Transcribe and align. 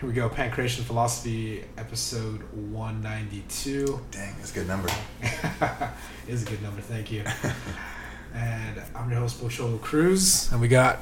All 0.00 0.08
right, 0.08 0.14
here 0.14 0.24
we 0.24 0.28
go. 0.28 0.28
Pancreation 0.34 0.84
Philosophy, 0.84 1.64
episode 1.76 2.42
192. 2.52 4.00
Dang, 4.10 4.34
that's 4.36 4.52
a 4.52 4.54
good 4.54 4.68
number. 4.68 4.88
is 6.28 6.42
a 6.44 6.46
good 6.46 6.62
number, 6.62 6.80
thank 6.80 7.10
you. 7.10 7.24
and 8.34 8.80
I'm 8.94 9.10
your 9.10 9.20
host, 9.20 9.40
Bocholo 9.42 9.80
Cruz. 9.80 10.52
And 10.52 10.60
we 10.60 10.68
got 10.68 10.98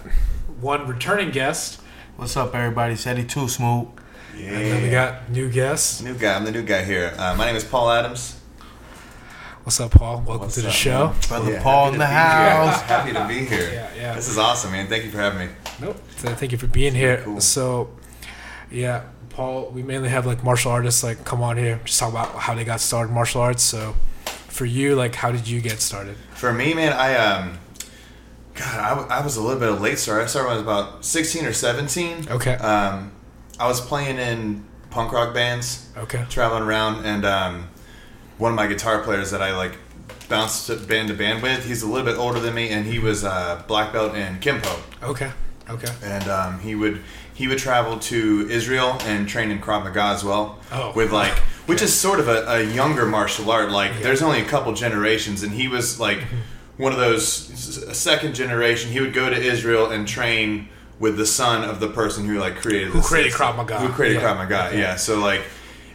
one 0.60 0.86
returning 0.86 1.30
guest. 1.30 1.80
What's 2.16 2.36
up, 2.36 2.54
everybody? 2.54 2.94
It's 2.94 3.06
Eddie 3.06 3.24
Too 3.24 3.48
Smooth. 3.48 3.88
And 4.34 4.54
then 4.54 4.82
we 4.82 4.90
got 4.90 5.30
new 5.30 5.50
guests. 5.50 6.00
New 6.02 6.14
guy. 6.14 6.34
I'm 6.34 6.44
the 6.44 6.52
new 6.52 6.62
guy 6.62 6.82
here. 6.84 7.14
Uh, 7.18 7.34
my 7.36 7.46
name 7.46 7.56
is 7.56 7.64
Paul 7.64 7.90
Adams. 7.90 8.40
What's 9.64 9.80
up, 9.80 9.90
Paul? 9.90 10.18
Welcome 10.26 10.42
What's 10.46 10.54
to 10.54 10.62
the 10.62 10.68
up, 10.68 10.74
show. 10.74 11.06
man? 11.08 11.16
Brother 11.28 11.52
Yeah, 11.52 11.62
Paul 11.62 11.92
happy 11.92 11.94
in 11.94 11.98
the 11.98 12.04
be 12.06 12.12
here. 12.12 12.50
house. 12.50 12.80
Happy 12.82 13.12
to 13.12 13.28
be 13.28 13.44
here. 13.56 13.72
Yeah, 13.72 13.90
yeah. 13.96 14.14
This 14.14 14.28
is 14.28 14.38
awesome, 14.38 14.72
man. 14.72 14.86
Thank 14.88 15.04
you 15.04 15.10
for 15.10 15.18
having 15.18 15.48
me. 15.48 15.54
Nope. 15.80 16.00
So 16.18 16.34
thank 16.34 16.52
you 16.52 16.58
for 16.58 16.68
being 16.68 16.94
here. 16.94 17.22
cool. 17.24 17.40
So, 17.40 17.90
yeah, 18.70 19.04
Paul, 19.30 19.70
we 19.70 19.82
mainly 19.82 20.08
have 20.08 20.26
like 20.26 20.42
martial 20.44 20.72
artists 20.72 21.02
like 21.02 21.24
come 21.24 21.42
on 21.42 21.56
here, 21.56 21.80
just 21.84 21.98
talk 22.00 22.10
about 22.10 22.34
how 22.34 22.54
they 22.54 22.64
got 22.64 22.80
started 22.80 23.08
in 23.10 23.14
martial 23.14 23.40
arts. 23.40 23.62
So, 23.62 23.94
for 24.48 24.64
you, 24.64 24.94
like, 24.94 25.14
how 25.14 25.30
did 25.32 25.46
you 25.48 25.60
get 25.60 25.80
started? 25.80 26.16
For 26.34 26.52
me, 26.52 26.72
man, 26.74 26.92
I 26.92 27.14
um, 27.16 27.58
God, 28.54 28.80
I, 28.80 28.88
w- 28.90 29.08
I 29.08 29.22
was 29.22 29.36
a 29.36 29.42
little 29.42 29.58
bit 29.60 29.68
of 29.68 29.78
a 29.78 29.82
late 29.82 29.98
start. 29.98 30.22
I 30.22 30.26
started 30.26 30.48
when 30.48 30.52
I 30.54 30.56
was 30.56 30.62
about 30.62 31.04
16 31.04 31.44
or 31.44 31.52
17. 31.52 32.28
Okay. 32.30 32.54
Um, 32.54 33.12
I 33.60 33.66
was 33.68 33.80
playing 33.82 34.16
in 34.18 34.64
punk 34.90 35.12
rock 35.12 35.34
bands, 35.34 35.90
Okay. 35.96 36.24
traveling 36.30 36.62
around, 36.62 37.04
and 37.04 37.24
um, 37.26 37.68
one 38.38 38.52
of 38.52 38.56
my 38.56 38.66
guitar 38.66 39.02
players 39.02 39.30
that 39.30 39.42
I 39.42 39.54
like 39.56 39.76
bounced 40.30 40.66
to 40.68 40.76
band 40.76 41.08
to 41.08 41.14
band 41.14 41.42
with, 41.42 41.66
he's 41.66 41.82
a 41.82 41.86
little 41.86 42.04
bit 42.06 42.16
older 42.18 42.40
than 42.40 42.54
me, 42.54 42.70
and 42.70 42.86
he 42.86 42.98
was 42.98 43.24
uh, 43.24 43.62
black 43.68 43.92
belt 43.92 44.14
in 44.14 44.38
Kempo. 44.40 44.80
Okay. 45.02 45.30
Okay. 45.68 45.92
and 46.02 46.26
um, 46.28 46.60
he 46.60 46.74
would 46.76 47.02
he 47.36 47.46
would 47.48 47.58
travel 47.58 47.98
to 47.98 48.48
Israel 48.50 48.96
and 49.02 49.28
train 49.28 49.50
in 49.50 49.58
Krav 49.60 49.84
Maga 49.84 50.02
as 50.16 50.24
well. 50.24 50.58
Oh. 50.72 50.92
with 50.96 51.12
like 51.12 51.32
which 51.66 51.82
is 51.82 51.92
sort 51.94 52.18
of 52.20 52.28
a, 52.28 52.38
a 52.48 52.62
younger 52.62 53.06
martial 53.06 53.50
art. 53.50 53.70
Like 53.70 54.00
there's 54.02 54.22
only 54.22 54.40
a 54.40 54.44
couple 54.44 54.72
generations, 54.72 55.42
and 55.44 55.52
he 55.52 55.68
was 55.68 56.00
like 56.00 56.18
Mm-hmm. 56.18 56.82
one 56.82 56.92
of 56.92 56.98
those 56.98 57.26
second 57.96 58.34
generation. 58.34 58.90
He 58.90 59.00
would 59.00 59.14
go 59.14 59.30
to 59.30 59.36
Israel 59.54 59.90
and 59.90 60.06
train 60.08 60.68
with 60.98 61.16
the 61.18 61.26
son 61.26 61.62
of 61.68 61.78
the 61.80 61.88
person 61.88 62.26
who 62.26 62.38
like 62.38 62.56
created 62.56 62.88
Who 62.88 63.00
created 63.02 63.32
system. 63.32 63.48
Krav 63.48 63.56
Maga. 63.56 63.78
Who 63.80 63.88
created 63.98 64.20
Yeah. 64.20 64.26
Krav 64.32 64.36
Maga? 64.38 64.66
Okay. 64.68 64.80
Yeah. 64.80 64.96
So 64.96 65.18
like 65.30 65.42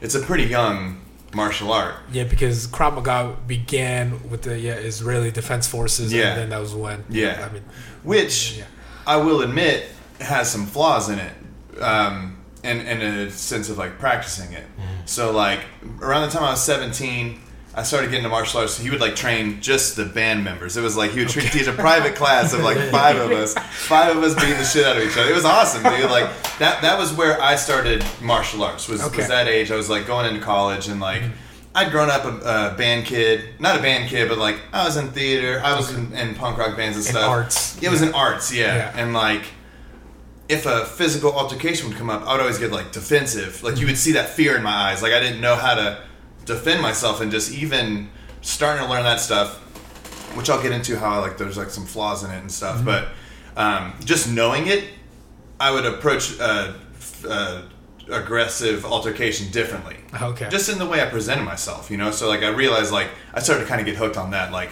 it's 0.01 0.15
a 0.15 0.19
pretty 0.21 0.43
young 0.45 1.01
martial 1.33 1.71
art. 1.71 1.95
Yeah, 2.11 2.25
because 2.25 2.67
Krav 2.67 2.93
Maga 2.95 3.35
began 3.47 4.29
with 4.29 4.41
the 4.43 4.59
yeah, 4.59 4.73
Israeli 4.91 5.31
Defense 5.31 5.65
Forces, 5.67 6.11
Yeah. 6.13 6.29
and 6.29 6.37
then 6.41 6.49
that 6.49 6.59
was 6.59 6.73
when. 6.75 7.03
Yeah. 7.09 7.47
I 7.49 7.53
mean, 7.53 7.63
which 8.03 8.57
Yeah. 8.57 8.65
I 9.07 9.17
will 9.17 9.41
admit 9.41 9.85
has 10.21 10.49
some 10.51 10.65
flaws 10.65 11.09
in 11.09 11.19
it, 11.19 11.33
um, 11.81 12.37
and 12.63 12.81
and 12.81 13.01
a 13.01 13.31
sense 13.31 13.69
of 13.69 13.77
like 13.77 13.99
practicing 13.99 14.53
it. 14.53 14.65
So 15.05 15.31
like 15.31 15.59
around 16.01 16.23
the 16.27 16.31
time 16.33 16.43
I 16.43 16.51
was 16.51 16.63
seventeen, 16.63 17.39
I 17.75 17.83
started 17.83 18.07
getting 18.07 18.19
into 18.25 18.29
martial 18.29 18.59
arts. 18.61 18.73
So 18.75 18.83
he 18.83 18.89
would 18.89 19.01
like 19.01 19.15
train 19.15 19.61
just 19.61 19.95
the 19.95 20.05
band 20.05 20.43
members. 20.43 20.77
It 20.77 20.81
was 20.81 20.95
like 20.95 21.11
he 21.11 21.19
would 21.19 21.29
treat 21.29 21.51
teach 21.51 21.67
a 21.67 21.73
private 21.73 22.15
class 22.15 22.53
of 22.53 22.61
like 22.61 22.77
five 22.91 23.17
of 23.17 23.31
us, 23.31 23.53
five 23.87 24.15
of 24.15 24.23
us 24.23 24.35
beating 24.35 24.57
the 24.57 24.63
shit 24.63 24.85
out 24.85 24.97
of 24.97 25.03
each 25.03 25.17
other. 25.17 25.29
It 25.29 25.35
was 25.35 25.45
awesome, 25.45 25.83
dude. 25.83 26.09
Like 26.11 26.29
that 26.59 26.81
that 26.81 26.97
was 26.99 27.13
where 27.13 27.41
I 27.41 27.55
started 27.55 28.05
martial 28.21 28.63
arts. 28.63 28.87
Was 28.87 29.01
Okay. 29.03 29.17
was 29.17 29.27
that 29.29 29.47
age? 29.47 29.71
I 29.71 29.75
was 29.75 29.89
like 29.89 30.05
going 30.07 30.25
into 30.27 30.41
college 30.41 30.87
and 30.87 30.99
like. 30.99 31.23
I'd 31.73 31.89
grown 31.89 32.09
up 32.09 32.25
a, 32.25 32.73
a 32.73 32.75
band 32.77 33.05
kid, 33.05 33.45
not 33.61 33.79
a 33.79 33.81
band 33.81 34.09
kid, 34.09 34.27
but 34.27 34.37
like 34.37 34.59
I 34.73 34.83
was 34.83 34.97
in 34.97 35.07
theater, 35.11 35.61
I 35.63 35.73
was 35.73 35.89
in, 35.93 36.11
in 36.11 36.35
punk 36.35 36.57
rock 36.57 36.75
bands 36.75 36.97
and 36.97 37.05
In 37.05 37.11
stuff. 37.13 37.29
arts. 37.29 37.81
It 37.81 37.89
was 37.89 38.01
in 38.01 38.13
arts, 38.13 38.53
yeah. 38.53 38.75
Yeah. 38.75 38.93
And 39.01 39.13
like, 39.13 39.43
if 40.51 40.65
a 40.65 40.85
physical 40.85 41.31
altercation 41.31 41.87
would 41.87 41.97
come 41.97 42.09
up, 42.09 42.27
I 42.27 42.33
would 42.33 42.41
always 42.41 42.59
get 42.59 42.71
like 42.71 42.91
defensive. 42.91 43.63
Like 43.63 43.77
you 43.79 43.87
would 43.87 43.97
see 43.97 44.11
that 44.11 44.29
fear 44.29 44.57
in 44.57 44.63
my 44.63 44.73
eyes. 44.73 45.01
Like 45.01 45.13
I 45.13 45.19
didn't 45.21 45.39
know 45.39 45.55
how 45.55 45.75
to 45.75 46.03
defend 46.45 46.81
myself, 46.81 47.21
and 47.21 47.31
just 47.31 47.53
even 47.53 48.09
starting 48.41 48.85
to 48.85 48.91
learn 48.91 49.03
that 49.03 49.21
stuff, 49.21 49.59
which 50.35 50.49
I'll 50.49 50.61
get 50.61 50.73
into 50.73 50.99
how 50.99 51.11
I 51.11 51.17
like 51.19 51.37
there's 51.37 51.57
like 51.57 51.69
some 51.69 51.85
flaws 51.85 52.25
in 52.25 52.31
it 52.31 52.39
and 52.39 52.51
stuff. 52.51 52.83
But 52.83 53.07
um, 53.55 53.93
just 54.03 54.29
knowing 54.29 54.67
it, 54.67 54.89
I 55.57 55.71
would 55.71 55.85
approach 55.85 56.37
uh, 56.39 56.73
uh, 57.27 57.61
aggressive 58.11 58.83
altercation 58.83 59.49
differently 59.51 59.97
okay. 60.21 60.49
just 60.49 60.69
in 60.69 60.79
the 60.79 60.85
way 60.85 61.01
I 61.01 61.05
presented 61.05 61.45
myself, 61.45 61.89
you 61.89 61.95
know. 61.95 62.11
So 62.11 62.27
like 62.27 62.43
I 62.43 62.49
realized 62.49 62.91
like 62.91 63.09
I 63.33 63.39
started 63.39 63.63
to 63.63 63.69
kind 63.69 63.79
of 63.79 63.85
get 63.85 63.95
hooked 63.95 64.17
on 64.17 64.31
that, 64.31 64.51
like 64.51 64.71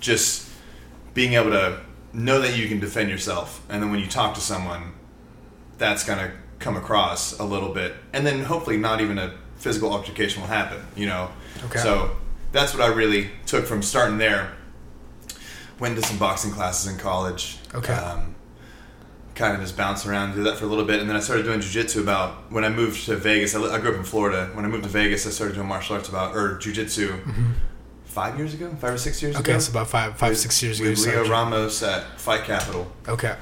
just 0.00 0.50
being 1.14 1.34
able 1.34 1.50
to 1.50 1.80
know 2.12 2.40
that 2.40 2.58
you 2.58 2.66
can 2.66 2.80
defend 2.80 3.10
yourself, 3.10 3.64
and 3.68 3.80
then 3.80 3.92
when 3.92 4.00
you 4.00 4.08
talk 4.08 4.34
to 4.34 4.40
someone, 4.40 4.94
that's 5.80 6.04
gonna 6.04 6.30
come 6.60 6.76
across 6.76 7.36
a 7.40 7.44
little 7.44 7.70
bit, 7.70 7.94
and 8.12 8.24
then 8.24 8.44
hopefully 8.44 8.76
not 8.76 9.00
even 9.00 9.18
a 9.18 9.34
physical 9.56 9.92
altercation 9.92 10.42
will 10.42 10.48
happen, 10.48 10.78
you 10.94 11.06
know. 11.06 11.30
Okay. 11.64 11.80
So 11.80 12.12
that's 12.52 12.72
what 12.74 12.82
I 12.82 12.88
really 12.94 13.30
took 13.46 13.66
from 13.66 13.82
starting 13.82 14.18
there. 14.18 14.52
Went 15.80 15.96
to 15.96 16.02
some 16.06 16.18
boxing 16.18 16.52
classes 16.52 16.92
in 16.92 16.98
college. 16.98 17.58
Okay. 17.74 17.94
Um, 17.94 18.34
kind 19.34 19.54
of 19.54 19.60
just 19.62 19.74
bounce 19.76 20.04
around, 20.04 20.34
do 20.34 20.42
that 20.42 20.58
for 20.58 20.66
a 20.66 20.68
little 20.68 20.84
bit, 20.84 21.00
and 21.00 21.08
then 21.08 21.16
I 21.16 21.20
started 21.20 21.44
doing 21.44 21.60
jujitsu 21.60 22.02
about 22.02 22.52
when 22.52 22.62
I 22.64 22.68
moved 22.68 23.06
to 23.06 23.16
Vegas. 23.16 23.54
I, 23.54 23.62
I 23.62 23.78
grew 23.80 23.90
up 23.92 23.96
in 23.96 24.04
Florida. 24.04 24.50
When 24.52 24.66
I 24.66 24.68
moved 24.68 24.82
to 24.84 24.90
Vegas, 24.90 25.26
I 25.26 25.30
started 25.30 25.54
doing 25.54 25.66
martial 25.66 25.96
arts 25.96 26.10
about 26.10 26.36
or 26.36 26.56
jujitsu 26.58 27.18
five 28.04 28.36
years 28.36 28.52
ago, 28.52 28.68
five 28.78 28.92
or 28.92 28.98
six 28.98 29.22
years 29.22 29.34
Mm-hmm. 29.34 29.42
okay, 29.42 29.52
ago. 29.52 29.60
so 29.60 29.70
about 29.70 29.88
five, 29.88 30.18
five, 30.18 30.30
With- 30.30 30.38
six 30.40 30.62
years 30.62 30.78
ago. 30.80 30.90
with 30.90 30.98
Leo 31.06 31.26
Ramos 31.26 31.82
at 31.82 32.20
Fight 32.20 32.44
Capital, 32.44 32.92
Okay. 33.08 33.34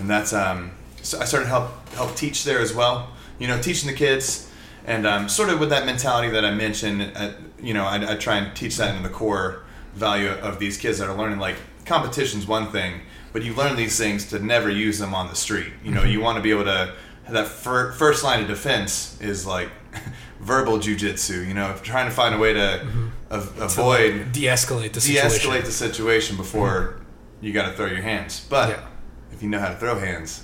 and 0.00 0.10
that's 0.10 0.32
um. 0.32 0.72
So 1.06 1.20
I 1.20 1.24
started 1.24 1.44
to 1.46 1.50
help 1.50 1.88
help 1.90 2.16
teach 2.16 2.42
there 2.44 2.58
as 2.58 2.74
well. 2.74 3.12
You 3.38 3.46
know, 3.46 3.60
teaching 3.62 3.88
the 3.88 3.94
kids, 3.96 4.50
and 4.86 5.06
um, 5.06 5.28
sort 5.28 5.50
of 5.50 5.60
with 5.60 5.70
that 5.70 5.86
mentality 5.86 6.28
that 6.30 6.44
I 6.44 6.50
mentioned. 6.52 7.12
Uh, 7.14 7.32
you 7.62 7.72
know, 7.74 7.84
I, 7.84 8.12
I 8.12 8.16
try 8.16 8.36
and 8.38 8.54
teach 8.56 8.76
that 8.78 8.94
in 8.96 9.02
the 9.02 9.08
core 9.08 9.62
value 9.94 10.28
of 10.30 10.58
these 10.58 10.76
kids 10.76 10.98
that 10.98 11.08
are 11.08 11.16
learning. 11.16 11.38
Like 11.38 11.56
competition's 11.84 12.46
one 12.46 12.72
thing, 12.72 13.02
but 13.32 13.44
you 13.44 13.54
learn 13.54 13.76
these 13.76 13.96
things 13.96 14.26
to 14.30 14.38
never 14.40 14.68
use 14.68 14.98
them 14.98 15.14
on 15.14 15.28
the 15.28 15.36
street. 15.36 15.72
You 15.84 15.92
know, 15.92 16.02
you 16.02 16.20
want 16.20 16.36
to 16.38 16.42
be 16.42 16.50
able 16.50 16.64
to. 16.64 16.92
That 17.28 17.48
fir- 17.48 17.92
first 17.92 18.22
line 18.24 18.40
of 18.42 18.46
defense 18.48 19.20
is 19.20 19.46
like 19.46 19.68
verbal 20.40 20.78
jujitsu. 20.78 21.46
You 21.46 21.54
know, 21.54 21.74
trying 21.82 22.08
to 22.08 22.14
find 22.14 22.34
a 22.34 22.38
way 22.38 22.52
to 22.54 22.86
av- 23.30 23.60
avoid 23.60 24.32
De-escalate 24.32 24.92
the 24.92 25.00
situation. 25.00 25.50
de-escalate 25.50 25.64
the 25.64 25.72
situation 25.72 26.36
before 26.36 27.00
you 27.40 27.52
got 27.52 27.70
to 27.70 27.76
throw 27.76 27.86
your 27.86 28.02
hands. 28.02 28.44
But 28.50 28.68
Yeah. 28.70 28.86
if 29.32 29.42
you 29.42 29.48
know 29.48 29.58
how 29.60 29.68
to 29.68 29.76
throw 29.76 29.98
hands, 29.98 30.42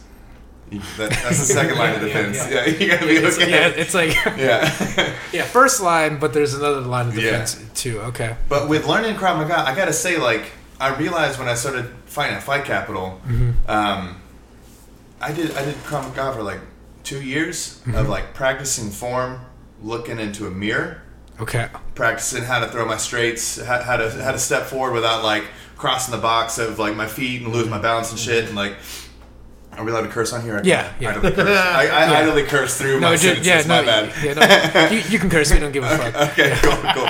you, 0.73 0.81
that, 0.99 1.11
that's 1.11 1.39
the 1.39 1.45
second 1.45 1.79
line 1.79 1.95
of 1.95 2.03
Yeah, 2.03 2.09
yeah, 2.09 2.23
defense. 2.27 2.51
yeah. 2.51 2.65
Yeah, 2.65 2.79
you 2.79 2.89
got 2.89 3.01
to 3.01 3.07
be 3.07 3.13
It's, 3.17 3.39
okay. 3.39 3.51
yeah, 3.51 3.69
it's 3.69 3.95
like 3.95 4.15
yeah. 4.39 5.15
yeah, 5.33 5.43
first 5.45 5.81
line, 5.81 6.19
but 6.19 6.33
there's 6.33 6.55
another 6.55 6.81
line 6.81 7.09
of 7.09 7.15
defense 7.15 7.63
too. 7.75 8.01
Okay. 8.01 8.37
but 8.49 8.69
with 8.69 8.87
learning 8.87 9.15
Krav 9.17 9.37
Maga, 9.37 9.59
I 9.61 9.75
got 9.75 9.87
to 9.87 9.93
say, 9.93 10.19
like, 10.19 10.53
I 10.81 10.95
realized 10.97 11.39
when 11.39 11.49
I 11.49 11.55
started 11.55 11.87
fighting 12.07 12.37
at 12.37 12.43
Fight 12.43 12.65
Capital, 12.65 13.21
um, 13.69 14.21
I 15.21 15.33
did 15.33 15.53
I 15.57 15.65
did 15.65 15.75
Krav 15.85 16.03
Maga 16.09 16.33
for 16.35 16.43
like 16.43 16.61
two 17.05 17.23
years 17.23 17.81
of 17.95 18.09
like 18.09 18.35
practicing 18.35 18.91
form, 18.91 19.41
looking 19.83 20.19
into 20.19 20.47
a 20.47 20.51
mirror. 20.51 21.03
Okay. 21.41 21.69
practicing 21.97 22.45
how 22.45 22.61
to 22.61 22.69
throw 22.69 22.85
my 22.85 22.97
straights, 22.99 23.61
how, 23.61 23.83
how 23.83 23.97
to 23.97 24.11
how 24.23 24.31
to 24.33 24.39
step 24.39 24.65
forward 24.67 24.93
without 24.93 25.25
like 25.25 25.45
crossing 25.77 26.13
the 26.15 26.21
box 26.21 26.59
of 26.59 26.79
like 26.79 26.95
my 26.95 27.07
feet 27.09 27.43
and 27.43 27.53
lose 27.53 27.69
my 27.69 27.79
balance 27.81 28.11
and 28.11 28.21
shit. 28.21 28.45
And 28.47 28.55
like, 28.55 28.75
are 29.79 29.85
we 29.85 29.91
allowed 29.91 30.03
to 30.03 30.09
curse 30.09 30.33
on 30.33 30.43
here? 30.43 30.59
I- 30.59 30.63
Yeah, 30.63 30.93
yeah. 31.01 31.11
I 31.11 31.17
idly 31.17 31.33
curse. 31.33 31.49
I, 31.49 31.81
I 31.83 31.85
Yeah. 32.23 32.29
idly 32.29 32.43
curse 32.45 32.79
through 32.79 33.01
No, 33.01 33.09
my 33.09 33.17
just, 33.17 33.23
sentences. 33.25 33.47
yeah, 33.47 33.63
no, 33.67 33.83
my 33.83 33.87
bad. 33.87 34.25
yeah, 34.25 34.35
no. 34.89 34.97
You, 34.97 35.03
you 35.09 35.19
can 35.19 35.31
curse. 35.31 35.53
We 35.53 35.59
don't 35.61 35.73
give 35.73 35.85
a 35.85 35.89
fuck. 35.97 36.31
okay, 36.33 36.55
cool, 36.63 36.77
cool. 36.95 37.07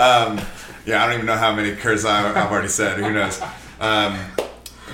Um, 0.00 0.40
yeah, 0.86 1.02
I 1.02 1.06
don't 1.06 1.14
even 1.14 1.26
know 1.26 1.36
how 1.36 1.54
many 1.54 1.74
curses 1.76 2.04
I, 2.04 2.28
I've 2.30 2.50
already 2.52 2.68
said. 2.68 2.98
Who 2.98 3.12
knows? 3.12 3.40
Um, 3.80 4.18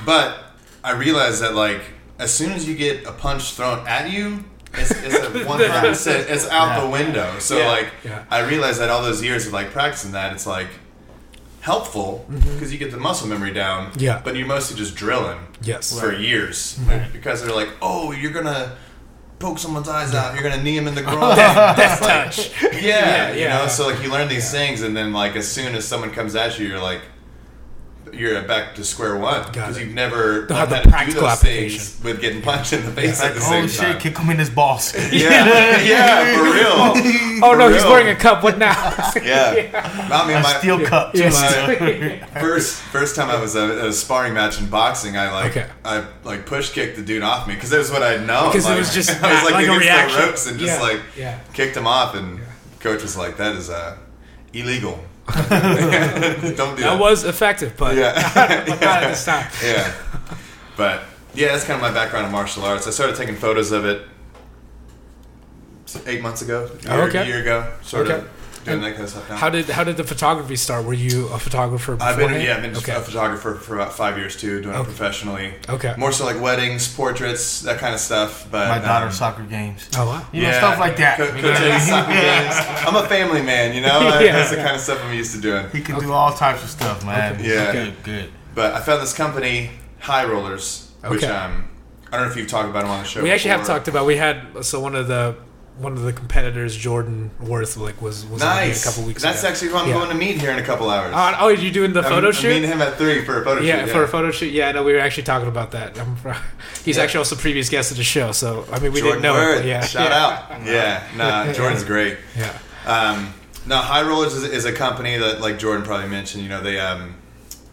but 0.06 0.44
I 0.82 0.93
realized 0.93 1.43
that 1.43 1.55
like 1.55 1.82
as 2.19 2.32
soon 2.32 2.52
as 2.52 2.67
you 2.69 2.75
get 2.75 3.06
a 3.06 3.12
punch 3.12 3.52
thrown 3.52 3.87
at 3.87 4.11
you, 4.11 4.44
it's, 4.75 4.90
it's 4.93 5.14
a 5.16 5.44
one 5.46 5.58
hundred 5.61 5.81
percent. 5.88 6.28
It's 6.31 6.49
out 6.49 6.81
the 6.82 6.88
window. 6.88 7.38
So 7.38 7.58
Yeah, 7.58 7.69
like 7.69 7.88
yeah. 8.05 8.25
I 8.31 8.40
realized 8.49 8.81
that 8.81 8.88
all 8.88 9.02
those 9.02 9.23
years 9.23 9.46
of 9.46 9.52
like 9.52 9.70
practicing 9.73 10.12
that, 10.12 10.32
it's 10.32 10.46
like 10.46 10.69
helpful 11.60 12.24
because 12.28 12.72
you 12.72 12.78
get 12.78 12.90
the 12.90 12.96
muscle 12.96 13.28
memory 13.28 13.52
down. 13.52 13.90
Mm-hmm. 13.90 14.00
Yeah. 14.00 14.20
But 14.24 14.36
you're 14.36 14.46
mostly 14.46 14.76
just 14.76 14.94
drilling 14.96 15.38
Yes. 15.62 15.98
for 15.98 16.12
years 16.12 16.78
Mm-hmm. 16.80 17.12
because 17.12 17.42
they're 17.42 17.54
like, 17.54 17.68
oh, 17.82 18.12
you're 18.12 18.32
gonna 18.32 18.76
poke 19.38 19.58
someone's 19.58 19.88
eyes 19.88 20.14
out. 20.14 20.34
You're 20.34 20.42
gonna 20.42 20.62
knee 20.62 20.76
him 20.76 20.88
in 20.88 20.94
the 20.94 21.02
groin. 21.10 21.36
Death 21.36 22.00
touch. 22.12 22.50
Yeah, 22.62 22.78
Yeah, 22.82 23.32
you 23.34 23.48
know. 23.48 23.66
So 23.68 23.86
like 23.88 24.02
you 24.02 24.10
learn 24.10 24.28
these 24.28 24.50
things, 24.50 24.82
and 24.82 24.96
then 24.96 25.12
like 25.12 25.36
as 25.36 25.46
soon 25.50 25.74
as 25.74 25.84
someone 25.86 26.10
comes 26.10 26.34
at 26.34 26.58
you, 26.58 26.66
you're 26.66 26.80
like, 26.80 27.00
you're 28.12 28.40
back 28.42 28.74
to 28.74 28.84
square 28.84 29.16
one 29.16 29.44
because 29.46 29.78
you've 29.78 29.94
never 29.94 30.46
Don't 30.46 30.56
have 30.58 30.68
the 30.70 30.76
had 30.76 30.82
to 30.82 30.88
do 30.88 30.90
practical 30.90 31.22
those 31.22 31.32
application. 31.38 32.04
with 32.04 32.20
getting 32.20 32.42
punched 32.42 32.72
in 32.72 32.84
the 32.84 32.90
face 32.92 33.20
Like, 33.20 33.30
at 33.30 33.34
the 33.36 33.40
oh 33.40 33.50
same 33.50 33.68
shit, 33.68 33.80
time. 33.80 33.98
kick 34.00 34.18
him 34.18 34.30
in 34.30 34.38
his 34.38 34.50
balls. 34.50 34.92
Yeah, 35.12 35.80
yeah, 35.80 36.36
for 36.36 36.44
real. 36.44 37.16
Oh 37.42 37.54
no, 37.54 37.68
For 37.68 37.72
he's 37.74 37.82
real. 37.82 37.92
wearing 37.92 38.08
a 38.08 38.16
cup. 38.16 38.42
What 38.42 38.58
now? 38.58 38.72
Yeah, 39.22 40.08
I 40.12 40.26
mean, 40.28 40.36
A 40.36 40.42
my 40.42 40.58
steel 40.58 40.84
cup. 40.84 41.12
too, 41.14 41.20
Yes. 41.20 42.28
first 42.40 42.80
first 42.82 43.16
time 43.16 43.30
I 43.30 43.40
was 43.40 43.56
at 43.56 43.70
a 43.70 43.92
sparring 43.92 44.34
match 44.34 44.60
in 44.60 44.66
boxing, 44.66 45.16
I 45.16 45.32
like 45.32 45.50
Okay. 45.56 45.66
I 45.84 46.04
like 46.24 46.44
push 46.46 46.70
kicked 46.70 46.96
the 46.96 47.02
dude 47.02 47.22
off 47.22 47.46
me 47.48 47.54
because 47.54 47.70
that 47.70 47.78
was 47.78 47.90
what 47.90 48.02
I'd 48.02 48.26
known. 48.26 48.48
Because 48.50 48.66
it 48.66 48.70
like, 48.70 48.78
was 48.78 48.92
just 48.94 49.10
I 49.22 49.32
was 49.32 49.42
like, 49.44 49.54
like 49.54 49.64
against 49.64 49.80
reaction. 49.86 50.20
the 50.20 50.26
ropes 50.26 50.46
and 50.50 50.58
just 50.58 50.76
Yeah, 50.80 50.82
like 50.86 51.00
yeah. 51.16 51.38
kicked 51.54 51.76
him 51.76 51.86
off, 51.86 52.14
and 52.14 52.40
coach 52.80 53.02
was 53.02 53.16
like, 53.16 53.36
"That 53.38 53.54
is 53.56 53.70
uh, 53.70 53.96
illegal. 54.52 55.02
Don't 56.56 56.76
do 56.76 56.82
that." 56.82 56.90
That 56.92 56.98
was 57.00 57.24
effective, 57.24 57.74
but 57.76 57.96
Yeah. 57.96 58.12
not 58.80 59.02
at 59.02 59.08
this 59.08 59.24
time. 59.24 59.46
yeah. 59.64 59.92
But 60.76 61.02
yeah, 61.34 61.48
that's 61.48 61.64
kind 61.64 61.76
of 61.76 61.82
my 61.82 61.92
background 61.92 62.26
in 62.26 62.32
martial 62.32 62.64
arts. 62.64 62.86
I 62.86 62.90
started 62.90 63.16
taking 63.16 63.36
photos 63.36 63.72
of 63.72 63.84
it 63.84 64.02
eight 66.06 66.22
months 66.22 66.42
ago, 66.42 66.64
a 66.64 66.82
year, 66.82 66.92
Oh, 66.92 67.00
okay. 67.08 67.22
a 67.22 67.26
year 67.26 67.40
ago, 67.40 67.72
sort 67.82 68.06
Okay. 68.08 68.18
of 68.20 68.28
doing 68.64 68.80
that 68.82 68.92
kind 68.92 69.04
of 69.04 69.10
stuff 69.10 69.28
now. 69.30 69.36
How 69.36 69.48
did 69.50 69.66
how 69.70 69.84
did 69.84 69.96
the 69.96 70.04
photography 70.04 70.56
start? 70.56 70.84
Were 70.84 70.92
you 70.94 71.28
a 71.28 71.38
photographer 71.38 71.92
I've 71.92 72.16
beforehand? 72.16 72.32
been 72.34 72.42
yeah, 72.46 72.56
I've 72.56 72.62
been 72.62 72.76
okay. 72.76 72.92
a 72.94 73.00
photographer 73.00 73.54
for 73.54 73.74
about 73.76 73.92
five 73.92 74.18
years 74.18 74.36
too, 74.36 74.60
doing 74.60 74.74
it 74.78 74.84
professionally. 74.84 75.54
Okay. 75.68 75.94
More 75.96 76.12
so 76.12 76.24
like 76.24 76.40
weddings, 76.40 76.92
portraits, 76.94 77.62
that 77.62 77.78
kind 77.78 77.94
of 77.94 78.00
stuff. 78.00 78.46
But 78.50 78.68
My 78.68 78.78
daughter's 78.78 79.14
um, 79.14 79.32
soccer 79.32 79.42
games. 79.44 79.88
Oh 79.96 80.06
wow. 80.06 80.26
You 80.32 80.42
know, 80.42 80.52
stuff 80.52 80.78
like 80.78 80.96
that. 80.96 81.16
Co- 81.18 81.34
You 81.34 81.42
know 81.42 81.78
soccer 81.78 82.12
games. 82.28 82.54
I'm 82.86 82.96
a 82.96 83.06
family 83.08 83.42
man, 83.42 83.74
you 83.74 83.80
know. 83.80 84.00
Yeah. 84.20 84.32
That's 84.32 84.50
the 84.50 84.56
kind 84.56 84.74
of 84.76 84.80
stuff 84.82 85.02
I'm 85.04 85.14
used 85.14 85.34
to 85.34 85.40
doing. 85.40 85.68
He 85.70 85.80
can 85.80 85.98
do 85.98 86.12
all 86.12 86.32
types 86.34 86.62
of 86.62 86.68
stuff, 86.70 87.04
man. 87.04 87.34
Okay. 87.36 87.48
Yeah. 87.48 87.72
Good, 87.72 88.02
good. 88.02 88.30
But 88.54 88.74
I 88.74 88.80
found 88.80 89.00
this 89.00 89.14
company, 89.14 89.70
High 90.00 90.24
Rollers, 90.24 90.90
which 91.08 91.24
Okay. 91.24 91.32
um, 91.32 91.68
I 92.12 92.16
don't 92.16 92.26
know 92.26 92.30
if 92.32 92.36
you've 92.36 92.48
talked 92.48 92.68
about 92.68 92.82
them 92.82 92.90
on 92.90 93.02
the 93.02 93.08
show. 93.08 93.22
We 93.22 93.30
actually 93.30 93.52
have 93.52 93.64
talked 93.66 93.88
about. 93.88 94.04
We 94.04 94.16
had 94.16 94.64
so 94.64 94.80
one 94.80 94.94
of 94.96 95.06
the 95.08 95.36
one 95.80 95.92
of 95.94 96.02
the 96.02 96.12
competitors, 96.12 96.76
Jordan 96.76 97.30
Worth, 97.40 97.76
like 97.76 98.00
was 98.02 98.26
was 98.26 98.42
here 98.42 98.50
a 98.50 98.54
Nice. 98.54 98.84
couple 98.84 99.04
weeks 99.04 99.22
ago. 99.22 99.30
That's 99.30 99.42
ago. 99.42 99.50
actually 99.52 99.68
who 99.70 99.76
I'm 99.76 99.88
Yeah. 99.88 99.94
going 99.94 100.08
to 100.10 100.14
meet 100.14 100.38
here 100.38 100.50
in 100.50 100.58
a 100.58 100.62
couple 100.62 100.90
hours. 100.90 101.12
Oh, 101.14 101.36
oh, 101.40 101.48
you 101.48 101.70
doing 101.70 101.92
the 101.92 102.00
I'm- 102.02 102.10
photo 102.10 102.26
I'm 102.28 102.32
shoot? 102.34 102.48
meeting 102.48 102.68
him 102.70 102.82
at 102.82 102.98
three 102.98 103.24
for 103.24 103.40
a 103.40 103.44
photo 103.44 103.62
yeah, 103.62 103.84
shoot. 103.84 103.92
for 103.92 104.02
a 104.04 104.08
photo 104.08 104.30
shoot. 104.30 104.52
Yeah, 104.52 104.72
no, 104.72 104.82
we 104.82 104.92
were 104.92 104.98
actually 104.98 105.22
talking 105.22 105.48
about 105.48 105.70
that. 105.72 105.96
He's 106.84 106.96
Yeah. 106.96 107.02
actually 107.04 107.18
also 107.18 107.36
a 107.36 107.38
previous 107.38 107.68
guest 107.68 107.90
of 107.90 107.96
the 107.96 108.04
show, 108.04 108.32
so 108.32 108.66
I 108.72 108.78
mean, 108.78 108.92
we 108.92 109.00
Jordan 109.00 109.22
didn't 109.22 109.34
know. 109.34 109.40
Word, 109.40 109.64
yeah, 109.64 109.80
shout 109.84 110.10
yeah. 110.10 110.26
out. 110.26 110.60
Yeah, 110.66 111.02
nah, 111.16 111.52
Jordan's 111.52 111.84
great. 111.84 112.18
Yeah, 112.36 112.52
Um, 112.86 113.32
now, 113.66 113.80
High 113.82 114.02
Rollers 114.02 114.34
is, 114.34 114.44
is 114.44 114.64
a 114.64 114.72
company 114.72 115.16
that, 115.18 115.40
like 115.40 115.58
Jordan 115.58 115.84
probably 115.84 116.08
mentioned, 116.08 116.42
you 116.42 116.48
know, 116.48 116.60
they 116.62 116.78
um, 116.78 117.14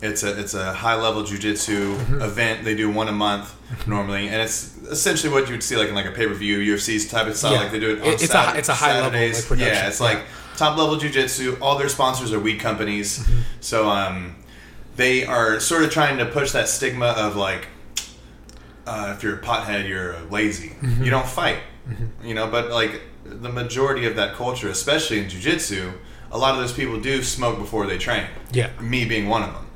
it's 0.02 0.24
a 0.24 0.40
it's 0.40 0.54
a 0.54 0.74
high 0.74 0.96
level 0.96 1.24
jujitsu 1.24 1.96
Mm-hmm. 1.96 2.22
event. 2.22 2.64
They 2.66 2.76
do 2.76 2.90
one 2.92 3.08
a 3.08 3.12
month 3.12 3.54
normally, 3.88 4.28
and 4.28 4.42
it's 4.42 4.78
essentially 4.90 5.32
what 5.34 5.48
you 5.48 5.54
would 5.54 5.64
see 5.64 5.76
like 5.76 5.90
in 5.90 5.96
like 5.96 6.06
a 6.06 6.12
pay 6.12 6.28
per 6.28 6.34
view 6.34 6.60
UFC 6.60 7.10
type 7.10 7.28
of 7.28 7.36
style. 7.36 7.54
Yeah. 7.54 7.60
Like 7.60 7.72
they 7.72 7.80
do 7.80 7.92
it. 7.96 8.00
It's 8.04 8.34
a- 8.34 8.54
it's 8.58 8.70
a 8.70 8.74
high 8.74 8.94
level, 8.94 9.12
Saturdays. 9.12 9.50
like. 9.52 9.60
Yeah, 9.60 9.88
it's 9.88 10.00
Yeah. 10.00 10.06
like 10.06 10.20
top 10.58 10.78
level 10.78 10.98
jujitsu. 10.98 11.60
All 11.62 11.78
their 11.78 11.90
sponsors 11.90 12.32
are 12.34 12.40
weed 12.40 12.60
companies, 12.60 13.20
Mm-hmm. 13.20 13.40
so 13.62 13.90
um, 13.90 14.36
they 14.96 15.26
are 15.26 15.60
sort 15.60 15.84
of 15.84 15.90
trying 15.92 16.18
to 16.20 16.26
push 16.26 16.52
that 16.52 16.68
stigma 16.68 17.08
of 17.18 17.36
like 17.36 17.68
uh, 18.86 19.14
if 19.16 19.24
you're 19.24 19.36
a 19.36 19.42
pothead, 19.42 19.88
you're 19.88 20.16
lazy. 20.30 20.70
Mm-hmm. 20.70 21.04
You 21.04 21.10
don't 21.12 21.28
fight. 21.28 21.60
You 22.24 22.34
know, 22.34 22.48
but 22.48 22.70
like 22.70 23.02
the 23.24 23.50
majority 23.50 24.06
of 24.06 24.16
that 24.18 24.36
culture, 24.36 24.70
especially 24.70 25.20
in 25.20 25.26
jujitsu, 25.26 25.94
a 26.32 26.38
lot 26.38 26.54
of 26.54 26.60
those 26.60 26.74
people 26.74 27.00
do 27.00 27.24
smoke 27.24 27.58
before 27.58 27.86
they 27.88 27.98
train. 27.98 28.28
yeah, 28.52 28.70
Me 28.82 29.06
being 29.06 29.28
one 29.30 29.44
of 29.44 29.54
them. 29.54 29.67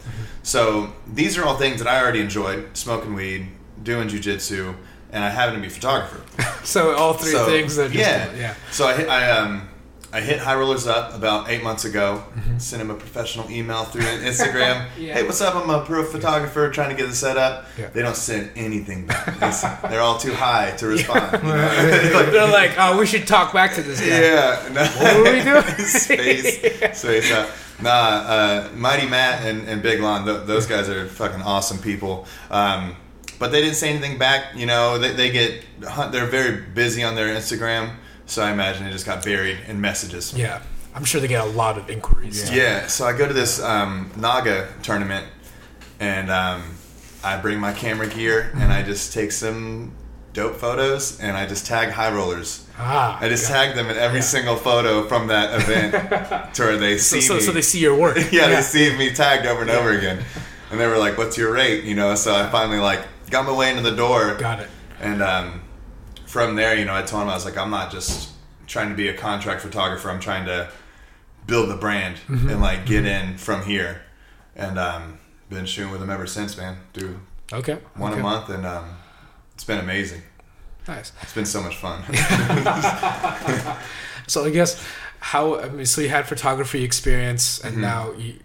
So 0.44 0.94
these 1.12 1.38
are 1.38 1.46
all 1.46 1.58
things 1.58 1.80
that 1.82 1.88
I 1.88 2.02
already 2.02 2.20
enjoyed: 2.22 2.76
smoking 2.78 3.14
weed, 3.14 3.48
doing 3.84 4.08
jujitsu, 4.10 4.76
and 5.12 5.24
I 5.24 5.30
happen 5.30 5.56
to 5.56 5.62
be 5.62 5.68
a 5.68 5.70
photographer. 5.70 6.22
So 6.64 6.96
all 6.96 7.14
three 7.14 7.32
So, 7.32 7.48
things 7.48 7.76
that 7.78 7.92
just, 7.92 7.96
yeah, 7.96 8.32
yeah. 8.36 8.54
So 8.70 8.86
I 8.86 8.94
hit, 8.96 9.10
I 9.10 9.32
um 9.32 9.68
I 10.14 10.22
hit 10.22 10.38
High 10.40 10.54
Rollers 10.56 10.86
up 10.86 11.16
about 11.16 11.50
eight 11.50 11.64
months 11.64 11.86
ago. 11.86 12.24
Mm-hmm. 12.36 12.58
Sent 12.60 12.82
him 12.84 12.92
a 12.92 12.96
professional 12.96 13.50
email 13.50 13.84
through 13.86 14.02
Instagram. 14.30 14.86
Yeah. 15.00 15.14
Hey, 15.16 15.24
what's 15.24 15.42
up? 15.42 15.56
I'm 15.56 15.70
a 15.72 15.84
pro 15.84 16.04
photographer 16.04 16.70
trying 16.70 16.90
to 16.90 16.96
get 16.96 17.08
this 17.08 17.18
set 17.18 17.36
up. 17.38 17.66
Yeah. 17.80 17.88
They 17.88 18.04
don't 18.04 18.16
send 18.16 18.52
anything 18.56 19.08
back. 19.08 19.26
They 19.82 19.90
They're 19.90 20.02
all 20.02 20.20
too 20.20 20.36
high 20.36 20.70
to 20.78 20.86
respond. 20.88 21.32
you 21.42 21.50
know? 21.50 22.32
They're 22.32 22.48
like, 22.52 22.74
oh, 22.78 23.00
we 23.00 23.08
should 23.08 23.26
talk 23.26 23.54
back 23.54 23.74
to 23.76 23.82
this 23.82 24.00
guy. 24.00 24.08
yeah. 24.08 24.70
No. 24.72 24.84
What 24.86 25.18
were 25.18 25.34
we 25.34 25.42
doing? 25.44 25.64
space, 25.88 27.00
space 27.00 27.32
out. 27.32 27.50
Nah, 27.82 27.90
uh, 27.90 28.70
Mighty 28.76 29.08
Matt 29.08 29.46
and, 29.46 29.68
and 29.68 29.82
Big 29.82 30.00
Lon, 30.02 30.26
th- 30.26 30.46
those 30.46 30.66
guys 30.68 30.90
are 30.90 31.08
fucking 31.08 31.42
awesome 31.42 31.80
people. 31.80 32.28
Um, 32.50 32.96
but 33.40 33.52
they 33.52 33.62
didn't 33.62 33.76
say 33.76 33.90
anything 33.90 34.18
back. 34.20 34.56
You 34.56 34.68
know, 34.68 35.00
they, 35.00 35.14
they 35.14 35.32
get 35.32 35.64
they're 36.12 36.28
very 36.28 36.62
busy 36.62 37.04
on 37.04 37.16
their 37.16 37.36
Instagram, 37.36 37.96
so 38.28 38.44
I 38.44 38.52
imagine 38.52 38.86
it 38.86 38.92
just 38.92 39.06
got 39.06 39.26
buried 39.26 39.58
in 39.68 39.82
messages. 39.82 40.32
Yeah, 40.38 40.62
I'm 40.94 41.04
sure 41.04 41.20
they 41.20 41.28
get 41.28 41.44
a 41.44 41.50
lot 41.50 41.78
of 41.80 41.90
inquiries. 41.90 42.52
Yeah, 42.52 42.86
so 42.86 43.06
I 43.06 43.18
go 43.18 43.28
to 43.28 43.34
this 43.34 43.60
um, 43.60 44.12
NAGA 44.16 44.68
tournament, 44.84 45.26
and 46.00 46.30
um, 46.30 46.62
I 47.24 47.38
bring 47.38 47.60
my 47.60 47.74
camera 47.74 48.08
gear, 48.08 48.52
and 48.54 48.72
I 48.72 48.84
just 48.84 49.12
take 49.12 49.32
some 49.32 49.94
dope 50.34 50.58
photos, 50.58 51.20
and 51.20 51.36
I 51.36 51.48
just 51.48 51.66
tag 51.66 51.90
high 51.90 52.14
rollers. 52.14 52.68
Ah, 52.84 53.18
I 53.22 53.30
just 53.30 53.48
got 53.48 53.54
tag 53.66 53.76
them 53.76 53.90
in 53.90 53.98
every 53.98 54.20
Yeah. 54.20 54.26
single 54.26 54.56
photo 54.56 55.08
from 55.08 55.28
that 55.28 55.54
event 55.62 56.54
to 56.56 56.62
where 56.64 56.78
they 56.78 56.98
see 56.98 57.22
so, 57.22 57.36
me. 57.36 57.42
so 57.42 57.52
they 57.52 57.62
see 57.62 57.80
your 57.80 57.96
work. 57.96 58.18
yeah, 58.32 58.48
they 58.48 58.62
see 58.62 58.96
me 58.98 59.12
tagged 59.14 59.46
over 59.46 59.62
and 59.62 59.70
over 59.72 59.92
again, 59.92 60.24
and 60.72 60.80
they 60.80 60.88
were 60.88 60.98
like, 60.98 61.18
"What's 61.18 61.38
your 61.38 61.54
rate?" 61.54 61.84
You 61.84 61.96
know. 61.96 62.16
So 62.16 62.34
I 62.36 62.50
finally 62.50 62.80
like 62.80 63.02
got 63.30 63.46
my 63.46 63.54
way 63.54 63.70
into 63.70 63.84
the 63.84 63.96
door, 63.96 64.36
Got 64.36 64.60
it. 64.62 64.70
and 65.00 65.22
um, 65.22 65.62
from 66.26 66.56
there, 66.56 66.76
you 66.76 66.86
know, 66.86 66.96
I 66.96 67.02
told 67.04 67.24
him 67.24 67.30
I 67.30 67.34
was 67.36 67.46
like, 67.46 67.58
"I'm 67.58 67.70
not 67.72 67.92
just 67.92 68.30
trying 68.68 68.90
to 68.90 68.96
be 68.96 69.08
a 69.10 69.14
contract 69.14 69.62
photographer. 69.62 70.10
I'm 70.10 70.20
trying 70.20 70.46
to 70.46 70.70
build 71.46 71.70
the 71.70 71.76
brand 71.76 72.18
Mm-hmm. 72.30 72.50
and 72.50 72.62
like 72.62 72.86
get 72.86 73.06
in 73.06 73.38
from 73.38 73.64
here." 73.64 74.02
And 74.56 74.78
um, 74.80 75.20
been 75.50 75.66
shooting 75.66 75.92
with 75.92 76.02
them 76.02 76.10
ever 76.10 76.28
since, 76.28 76.58
man. 76.58 76.78
Do 76.94 77.20
Okay. 77.54 77.78
one 77.96 78.12
okay. 78.12 78.20
a 78.20 78.24
month, 78.24 78.50
and 78.50 78.66
um, 78.66 78.86
it's 79.54 79.64
been 79.64 79.78
amazing. 79.80 80.22
Nice. 80.88 81.12
It's 81.22 81.34
been 81.34 81.46
so 81.46 81.62
much 81.62 81.78
fun. 81.78 82.04
So 84.28 84.46
I 84.46 84.50
guess 84.50 84.82
how 85.20 85.60
I 85.60 85.70
mean, 85.70 85.86
so 85.86 86.00
you 86.02 86.08
had 86.10 86.26
photography 86.28 86.84
experience, 86.84 87.60
and 87.60 87.74
Mm-hmm. 87.74 87.82
now 87.82 88.14
you, 88.14 88.36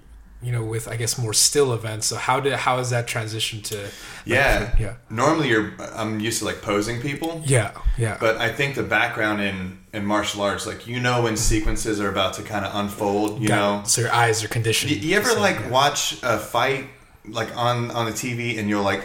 you 0.42 0.50
know, 0.52 0.64
with 0.64 0.88
I 0.88 0.96
guess 0.96 1.16
more 1.16 1.32
still 1.32 1.72
events. 1.72 2.06
So 2.08 2.16
how 2.16 2.40
did 2.40 2.54
how 2.54 2.78
has 2.78 2.90
that 2.90 3.06
transition 3.06 3.62
to? 3.62 3.76
like, 3.82 3.92
yeah, 4.24 4.74
yeah, 4.80 4.94
Normally, 5.10 5.48
you're 5.48 5.72
I'm 5.94 6.18
used 6.18 6.40
to 6.40 6.44
like 6.44 6.60
posing 6.62 7.00
people. 7.00 7.40
yeah, 7.44 7.70
yeah. 7.96 8.16
But 8.18 8.38
I 8.38 8.50
think 8.52 8.74
the 8.74 8.82
background 8.82 9.40
in, 9.42 9.78
in 9.92 10.04
martial 10.04 10.42
arts, 10.42 10.66
like 10.66 10.88
you 10.88 10.98
know 10.98 11.22
when 11.22 11.36
sequences 11.36 12.00
are 12.00 12.08
about 12.08 12.34
to 12.34 12.42
kind 12.42 12.64
of 12.64 12.74
unfold, 12.74 13.40
you 13.40 13.48
Got 13.48 13.56
know. 13.56 13.80
it. 13.82 13.86
So 13.88 14.00
your 14.00 14.12
eyes 14.12 14.42
are 14.42 14.48
conditioned. 14.48 14.90
You, 14.90 14.98
you 15.10 15.16
ever 15.16 15.28
So, 15.30 15.40
like 15.40 15.56
yeah. 15.60 15.70
watch 15.70 16.18
a 16.24 16.38
fight 16.38 16.86
like 17.28 17.56
on 17.56 17.90
on 17.92 18.06
the 18.06 18.12
TV 18.12 18.58
and 18.58 18.68
you're 18.68 18.82
like 18.82 19.02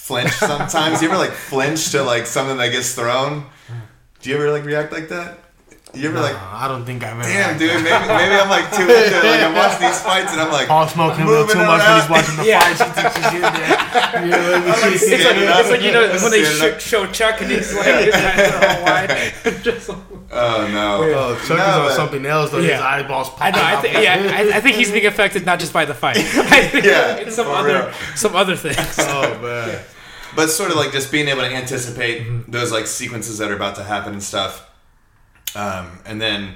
flinch 0.00 0.32
sometimes? 0.32 1.02
you 1.02 1.08
ever 1.08 1.18
like 1.18 1.30
flinch 1.32 1.90
to 1.92 2.02
like 2.02 2.26
something 2.26 2.56
that 2.58 2.70
gets 2.72 2.94
thrown? 2.94 3.44
Do 4.20 4.30
you 4.30 4.36
ever 4.36 4.50
like 4.50 4.64
react 4.64 4.92
like 4.92 5.08
that? 5.10 5.38
You 5.92 6.08
ever 6.08 6.20
like, 6.20 6.36
I 6.36 6.68
don't 6.68 6.84
think 6.84 7.02
I've 7.02 7.18
ever. 7.18 7.22
damn, 7.26 7.58
dude, 7.58 7.68
maybe 7.82 7.90
maybe 7.90 8.34
I'm 8.38 8.48
like 8.48 8.70
too 8.70 8.82
into 8.82 8.94
it. 8.94 9.24
Like 9.26 9.42
I 9.42 9.52
watch 9.52 9.80
these 9.80 10.00
fights 10.00 10.30
and 10.30 10.40
I'm 10.40 10.52
like, 10.52 10.68
Paul 10.68 10.86
smoking 10.86 11.24
a 11.24 11.26
little 11.26 11.48
too 11.48 11.58
much 11.58 11.82
when 11.82 12.00
he's 12.00 12.10
watching 12.10 12.36
the 12.36 12.44
Yeah. 12.46 12.60
fights. 12.60 12.78
He 12.80 12.90
thinks 12.94 13.16
he's 13.16 13.34
in 13.34 13.42
there. 13.42 14.24
You 14.24 14.30
know, 14.30 14.66
like 14.70 14.92
It's 14.94 15.24
like, 15.24 15.36
it's 15.36 15.70
like 15.70 15.82
you 15.82 15.90
know 15.92 16.06
when 16.22 16.30
they 16.30 16.44
sh- 16.44 16.80
show 16.82 17.06
Chuck 17.10 17.40
and 17.42 17.50
he's 17.50 17.74
like 17.74 18.04
his 18.04 18.14
eyes 18.14 18.52
are 18.52 18.66
all 18.68 18.84
wide. 18.84 19.62
Just 19.62 19.88
like- 19.88 19.98
Oh 20.32 20.68
no. 20.72 21.02
Oh, 21.02 21.34
Chuck 21.46 21.48
No, 21.48 21.54
is 21.56 21.60
on 21.60 21.86
but- 21.88 21.96
something 21.96 22.24
else. 22.26 22.50
Though. 22.50 22.58
His 22.58 22.68
Yeah. 22.70 22.84
eyeballs. 22.86 23.30
I 23.40 23.50
know. 23.50 23.60
I 23.62 23.76
think. 23.80 23.94
Yeah. 23.94 24.32
I, 24.32 24.56
I 24.58 24.60
think 24.60 24.76
he's 24.76 24.90
being 24.92 25.06
affected 25.06 25.44
not 25.44 25.58
just 25.58 25.72
by 25.72 25.84
the 25.84 25.94
fight. 25.94 26.16
Yeah, 26.74 27.16
it's 27.22 27.34
some 27.36 27.48
other 27.48 27.68
real. 27.84 27.92
some 28.14 28.36
other 28.36 28.56
things. 28.56 28.76
Oh 28.98 29.38
man. 29.42 29.80
But 30.36 30.48
sort 30.48 30.70
of 30.70 30.76
like 30.76 30.92
just 30.92 31.10
being 31.10 31.26
able 31.28 31.40
to 31.42 31.48
anticipate 31.52 32.22
Mm-hmm. 32.22 32.52
those 32.52 32.70
like 32.70 32.86
sequences 32.86 33.38
that 33.38 33.50
are 33.50 33.56
about 33.56 33.74
to 33.76 33.84
happen 33.84 34.12
and 34.12 34.22
stuff. 34.22 34.66
Um, 35.56 35.98
and 36.06 36.20
then 36.20 36.54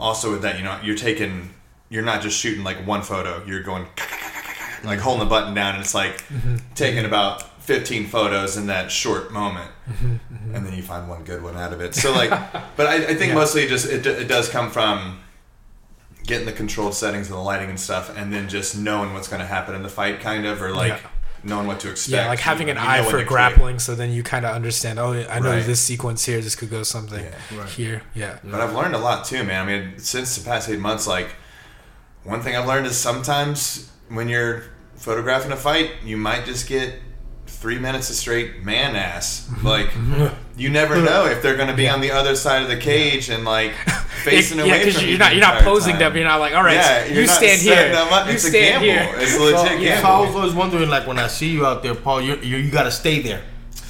also 0.00 0.30
with 0.32 0.42
that, 0.42 0.56
you 0.56 0.64
know, 0.64 0.78
you're 0.82 0.96
taking, 0.96 1.50
you're 1.90 2.02
not 2.02 2.22
just 2.22 2.38
shooting 2.38 2.64
like 2.64 2.86
one 2.86 3.02
photo. 3.02 3.42
You're 3.46 3.62
going 3.62 3.86
like 4.84 4.98
holding 5.00 5.20
the 5.20 5.28
button 5.28 5.52
down, 5.52 5.74
and 5.74 5.84
it's 5.84 5.94
like 5.94 6.16
Mm-hmm. 6.28 6.56
taking 6.74 7.04
about 7.04 7.44
15 7.62 8.06
photos 8.06 8.56
in 8.56 8.66
that 8.66 8.90
short 8.90 9.32
moment, 9.32 9.70
Mm-hmm, 9.90 10.54
and 10.54 10.64
then 10.66 10.74
you 10.74 10.82
find 10.82 11.08
one 11.08 11.24
good 11.24 11.42
one 11.42 11.56
out 11.56 11.72
of 11.72 11.80
it. 11.80 11.94
So 11.94 12.12
like, 12.12 12.30
but 12.76 12.86
I, 12.86 12.94
I 13.08 13.14
think 13.14 13.34
mostly 13.34 13.66
just 13.66 13.86
it, 13.86 14.06
it 14.06 14.28
does 14.28 14.48
come 14.48 14.70
from 14.70 15.18
getting 16.24 16.46
the 16.46 16.52
controlled 16.52 16.94
settings 16.94 17.28
and 17.28 17.36
the 17.36 17.42
lighting 17.42 17.68
and 17.68 17.78
stuff, 17.80 18.16
and 18.16 18.32
then 18.32 18.48
just 18.48 18.76
knowing 18.78 19.12
what's 19.12 19.26
going 19.28 19.40
to 19.40 19.46
happen 19.46 19.74
in 19.74 19.82
the 19.82 19.88
fight, 19.88 20.20
kind 20.20 20.46
of, 20.46 20.62
or 20.62 20.72
like. 20.72 20.92
Yeah. 21.02 21.08
Knowing 21.44 21.66
what 21.66 21.80
to 21.80 21.90
expect. 21.90 22.12
Yeah, 22.14 22.28
like 22.28 22.38
having 22.38 22.68
You- 22.68 22.74
an 22.74 22.76
you 22.80 22.88
eye 22.88 22.98
know 22.98 23.10
for 23.10 23.18
to 23.18 23.24
clear. 23.24 23.26
grappling, 23.26 23.80
so 23.80 23.96
then 23.96 24.12
you 24.12 24.22
kind 24.22 24.46
of 24.46 24.54
understand. 24.54 25.00
Oh, 25.00 25.12
I 25.12 25.40
know 25.40 25.50
Right. 25.50 25.66
this 25.66 25.80
sequence 25.80 26.24
here. 26.24 26.40
This 26.40 26.54
could 26.54 26.70
go 26.70 26.84
something 26.84 27.18
Yeah. 27.24 27.58
Right. 27.58 27.68
here. 27.68 28.02
Yeah. 28.14 28.38
But 28.44 28.60
I've 28.60 28.72
learned 28.76 28.94
a 28.94 28.98
lot 28.98 29.24
too, 29.24 29.42
man. 29.42 29.66
I 29.68 29.80
mean, 29.80 29.98
since 29.98 30.36
the 30.36 30.44
past 30.48 30.68
eight 30.68 30.78
months, 30.78 31.08
like 31.08 31.30
one 32.22 32.42
thing 32.42 32.54
I've 32.54 32.68
learned 32.68 32.86
is 32.86 32.96
sometimes 32.96 33.90
when 34.08 34.28
you're 34.28 34.62
photographing 34.94 35.50
a 35.50 35.56
fight, 35.56 35.90
you 36.04 36.16
might 36.16 36.44
just 36.44 36.68
get 36.68 36.94
three 37.62 37.78
minutes 37.78 38.10
of 38.10 38.16
straight 38.16 38.64
man 38.64 38.96
ass. 38.96 39.48
Like 39.62 39.90
you 40.56 40.68
never 40.68 40.96
know 41.08 41.26
if 41.26 41.40
they're 41.42 41.56
going 41.56 41.68
to 41.68 41.74
be 41.76 41.88
on 41.88 42.00
the 42.00 42.10
other 42.10 42.34
side 42.34 42.62
of 42.62 42.68
the 42.68 42.76
cage 42.76 43.30
and 43.30 43.44
like 43.44 43.72
facing 44.24 44.58
yeah, 44.58 44.64
away 44.64 44.90
from 44.90 45.02
you 45.04 45.10
you're 45.10 45.18
not 45.18 45.32
you're 45.34 45.40
not 45.40 45.62
posing 45.62 45.92
time. 45.92 46.00
them. 46.00 46.16
You're 46.16 46.24
not 46.24 46.40
like, 46.40 46.54
all 46.54 46.64
right, 46.64 46.74
Yeah, 46.74 47.04
you 47.06 47.26
stand 47.28 47.62
here. 47.62 47.92
up. 47.94 48.26
You 48.26 48.32
It's 48.34 48.44
a 48.44 48.48
stand 48.50 48.84
gamble. 48.84 49.12
here. 49.14 49.22
It's 49.22 49.36
a 49.36 49.40
legit 49.40 49.80
yeah. 49.80 50.00
gamble. 50.00 50.02
So 50.02 50.08
I 50.08 50.20
was 50.26 50.34
always 50.36 50.54
wondering, 50.54 50.88
like, 50.90 51.06
when 51.06 51.18
I 51.18 51.28
see 51.28 51.48
you 51.50 51.64
out 51.64 51.82
there, 51.84 51.94
Paul, 51.94 52.20
you 52.20 52.34
you, 52.36 52.56
you 52.56 52.70
got 52.70 52.82
to 52.84 52.90
stay 52.90 53.20
there 53.22 53.42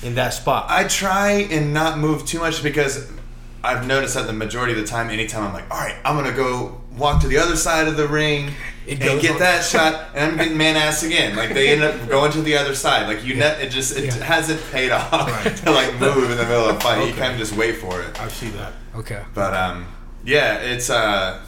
in 0.03 0.15
that 0.17 0.35
spot. 0.35 0.67
I 0.69 0.85
try 0.85 1.31
and 1.51 1.73
not 1.73 1.99
move 1.99 2.27
too 2.27 2.39
much 2.41 2.63
because 2.63 3.11
I've 3.65 3.87
noticed 3.87 4.15
that 4.15 4.27
the 4.27 4.33
majority 4.35 4.73
of 4.75 4.79
the 4.79 4.87
time, 4.87 5.09
anytime 5.09 5.45
I'm 5.45 5.53
like, 5.55 5.71
all 5.71 5.79
right, 5.81 5.97
I'm 6.05 6.17
gonna 6.17 6.37
go 6.37 6.81
walk 6.99 7.23
to 7.23 7.29
the 7.29 7.39
other 7.39 7.57
side 7.57 7.89
of 7.89 7.97
the 7.97 8.07
ring 8.09 8.51
It 8.87 9.01
and 9.01 9.21
get 9.21 9.33
on. 9.33 9.39
that 9.39 9.65
shot, 9.65 10.09
and 10.15 10.33
I'm 10.33 10.37
getting 10.37 10.57
man 10.59 10.77
ass 10.77 11.03
again. 11.05 11.37
Like 11.37 11.55
they 11.55 11.69
end 11.69 11.83
up 11.83 12.09
going 12.09 12.33
to 12.33 12.43
the 12.43 12.57
other 12.57 12.75
side. 12.75 13.07
Like 13.07 13.25
you, 13.25 13.35
net, 13.37 13.61
it 13.61 13.71
just 13.71 13.97
it 13.97 14.05
Yeah. 14.07 14.15
hasn't 14.25 14.61
paid 14.73 14.91
off 14.91 15.13
Right. 15.13 15.57
to 15.65 15.71
like 15.71 15.99
move 16.01 16.31
in 16.31 16.37
the 16.37 16.45
middle 16.45 16.69
of 16.69 16.77
a 16.77 16.81
fight. 16.81 16.99
You 16.99 17.13
Okay. 17.13 17.19
kind 17.21 17.33
of 17.33 17.39
just 17.39 17.55
wait 17.55 17.77
for 17.77 18.01
it. 18.03 18.21
I 18.21 18.29
see 18.29 18.49
that. 18.51 18.73
Okay. 18.97 19.23
But 19.35 19.55
um, 19.55 19.87
yeah, 20.25 20.59
it's 20.59 20.91
uh. 20.91 21.41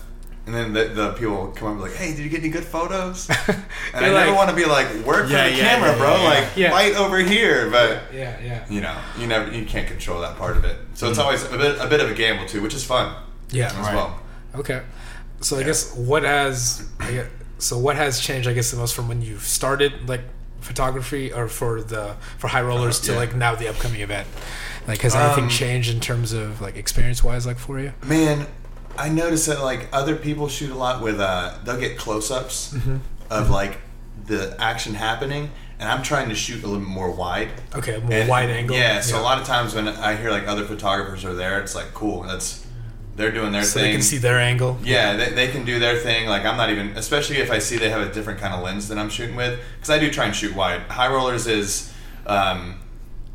And 0.46 0.54
then 0.54 0.74
the, 0.74 0.84
the 0.84 1.12
people 1.14 1.46
come 1.56 1.68
up 1.68 1.72
and 1.72 1.76
be 1.78 1.88
like, 1.88 1.94
"Hey, 1.98 2.10
did 2.14 2.18
you 2.18 2.28
get 2.28 2.40
any 2.40 2.50
good 2.50 2.64
photos?" 2.66 3.28
And 3.48 3.56
I 3.94 4.00
They're 4.00 4.12
never 4.12 4.34
want 4.34 4.50
to 4.50 4.54
be 4.54 4.66
like, 4.66 4.86
"Work 5.06 5.30
Yeah, 5.30 5.44
for 5.44 5.50
the 5.50 5.56
yeah, 5.56 5.68
camera, 5.70 5.88
yeah, 5.92 5.96
bro." 5.98 6.16
yeah, 6.16 6.22
Like, 6.28 6.48
yeah. 6.54 6.70
fight 6.70 6.94
over 6.96 7.18
here. 7.18 7.70
But 7.70 8.12
Yeah, 8.12 8.36
yeah. 8.44 8.64
you 8.68 8.82
know, 8.82 8.94
you 9.18 9.26
never 9.26 9.50
you 9.50 9.64
can't 9.64 9.88
control 9.88 10.20
that 10.20 10.36
part 10.36 10.58
of 10.58 10.64
it. 10.66 10.76
So 10.92 11.08
it's 11.08 11.18
always 11.18 11.42
a 11.50 11.56
bit 11.56 11.78
a 11.80 11.86
bit 11.86 12.00
of 12.00 12.10
a 12.10 12.14
gamble 12.14 12.44
too, 12.46 12.60
which 12.60 12.74
is 12.74 12.84
fun 12.84 13.14
Yeah. 13.52 13.68
as 13.68 13.74
Right. 13.76 13.94
well. 13.94 14.20
Okay. 14.56 14.82
So 15.40 15.58
I 15.58 15.62
guess 15.62 15.94
what 15.94 16.22
has 16.22 16.86
I 17.00 17.10
guess, 17.12 17.26
so 17.58 17.78
what 17.78 17.96
has 17.96 18.20
changed 18.20 18.48
I 18.48 18.52
guess 18.54 18.70
the 18.70 18.76
most 18.76 18.94
from 18.94 19.08
when 19.08 19.20
you 19.22 19.38
started 19.38 20.08
like 20.08 20.22
photography 20.60 21.32
or 21.32 21.48
for 21.48 21.82
the 21.82 22.16
for 22.38 22.48
high 22.48 22.62
rollers 22.62 22.98
to 23.00 23.12
yeah. 23.12 23.18
like 23.18 23.34
now 23.34 23.54
the 23.54 23.68
upcoming 23.68 24.00
event? 24.00 24.26
Like 24.88 25.00
has 25.02 25.14
anything 25.14 25.44
Um, 25.44 25.50
changed 25.50 25.92
in 25.92 26.00
terms 26.00 26.32
of 26.32 26.60
like 26.60 26.76
experience 26.76 27.22
wise 27.22 27.46
like 27.46 27.58
for 27.58 27.78
you? 27.80 27.92
Man, 28.04 28.46
I 28.96 29.08
noticed 29.08 29.46
that 29.46 29.60
like 29.62 29.88
other 29.92 30.16
people 30.16 30.48
shoot 30.48 30.70
a 30.70 30.74
lot 30.74 31.02
with 31.02 31.20
uh 31.20 31.58
they'll 31.64 31.80
get 31.80 31.98
close 31.98 32.30
ups 32.30 32.72
Mm-hmm. 32.74 32.96
of 33.30 33.50
like 33.50 33.78
the 34.26 34.56
action 34.58 34.94
happening 34.94 35.50
and 35.78 35.88
I'm 35.88 36.02
trying 36.02 36.28
to 36.30 36.34
shoot 36.34 36.62
a 36.62 36.66
little 36.66 36.80
more 36.82 37.10
wide. 37.10 37.48
Okay, 37.74 37.98
more 37.98 38.12
And- 38.12 38.28
wide 38.28 38.48
angle. 38.48 38.76
Yeah, 38.76 39.00
so 39.00 39.20
a 39.20 39.22
lot 39.22 39.38
of 39.40 39.46
times 39.46 39.74
when 39.74 39.88
I 39.88 40.14
hear 40.16 40.30
like 40.30 40.46
other 40.46 40.64
photographers 40.64 41.24
are 41.24 41.34
there, 41.34 41.60
it's 41.60 41.74
like 41.74 41.92
cool. 41.92 42.22
That's 42.22 42.63
they're 43.16 43.30
doing 43.30 43.52
their 43.52 43.62
thing. 43.62 43.68
so 43.70 43.80
thing. 43.80 43.84
they 43.88 43.92
can 43.92 44.02
see 44.02 44.18
their 44.18 44.38
angle. 44.38 44.78
Yeah, 44.82 45.16
they, 45.16 45.30
they 45.30 45.48
can 45.48 45.64
do 45.64 45.78
their 45.78 45.96
thing. 45.96 46.28
Like 46.28 46.44
I'm 46.44 46.56
not 46.56 46.70
even, 46.70 46.96
especially 46.96 47.36
if 47.36 47.50
I 47.50 47.58
see 47.58 47.76
they 47.78 47.90
have 47.90 48.00
a 48.08 48.12
different 48.12 48.40
kind 48.40 48.54
of 48.54 48.62
lens 48.62 48.88
than 48.88 48.98
I'm 48.98 49.08
shooting 49.10 49.36
with, 49.36 49.60
because 49.76 49.90
I 49.90 49.98
do 49.98 50.10
try 50.10 50.26
and 50.26 50.34
shoot 50.34 50.54
wide. 50.54 50.82
High 50.82 51.08
rollers 51.08 51.46
is, 51.46 51.92
um, 52.26 52.80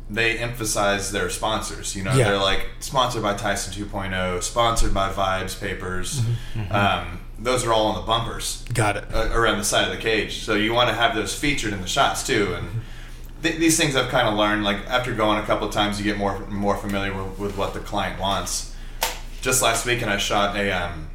they 0.08 0.38
emphasize 0.38 1.12
their 1.12 1.30
sponsors. 1.30 1.94
You 1.94 2.02
know, 2.02 2.12
Yeah. 2.14 2.30
they're 2.30 2.38
like 2.38 2.66
sponsored 2.80 3.22
by 3.22 3.34
Tyson 3.34 3.72
2.0, 3.84 4.42
sponsored 4.42 4.92
by 4.92 5.10
Vibes 5.12 5.58
Papers. 5.58 6.20
Mm-hmm. 6.54 6.72
Um, 6.74 7.20
those 7.38 7.64
are 7.64 7.72
all 7.72 7.86
on 7.86 7.94
the 7.94 8.02
bumpers 8.06 8.64
Got 8.74 8.96
it. 8.98 9.04
uh, 9.14 9.30
around 9.32 9.56
the 9.58 9.64
side 9.64 9.88
of 9.88 9.96
the 9.96 10.02
cage. 10.02 10.42
So 10.42 10.54
you 10.56 10.74
want 10.74 10.90
to 10.90 10.94
have 10.94 11.14
those 11.14 11.34
featured 11.34 11.72
in 11.72 11.80
the 11.80 11.86
shots 11.86 12.26
too. 12.26 12.54
And 12.54 12.82
th- 13.42 13.56
these 13.58 13.78
things 13.78 13.96
I've 13.96 14.10
kind 14.10 14.28
of 14.28 14.34
learned. 14.34 14.62
Like 14.64 14.78
after 14.88 15.14
going 15.14 15.38
a 15.38 15.46
couple 15.46 15.66
of 15.66 15.72
times, 15.72 15.98
you 15.98 16.04
get 16.04 16.18
more 16.18 16.38
more 16.48 16.76
familiar 16.76 17.14
with, 17.14 17.38
with 17.38 17.56
what 17.56 17.72
the 17.72 17.80
client 17.80 18.20
wants. 18.20 18.74
Just 19.40 19.62
last 19.62 19.86
weekend, 19.86 20.10
I 20.10 20.18
shot 20.18 20.56
a 20.56 20.70
um, 20.70 21.08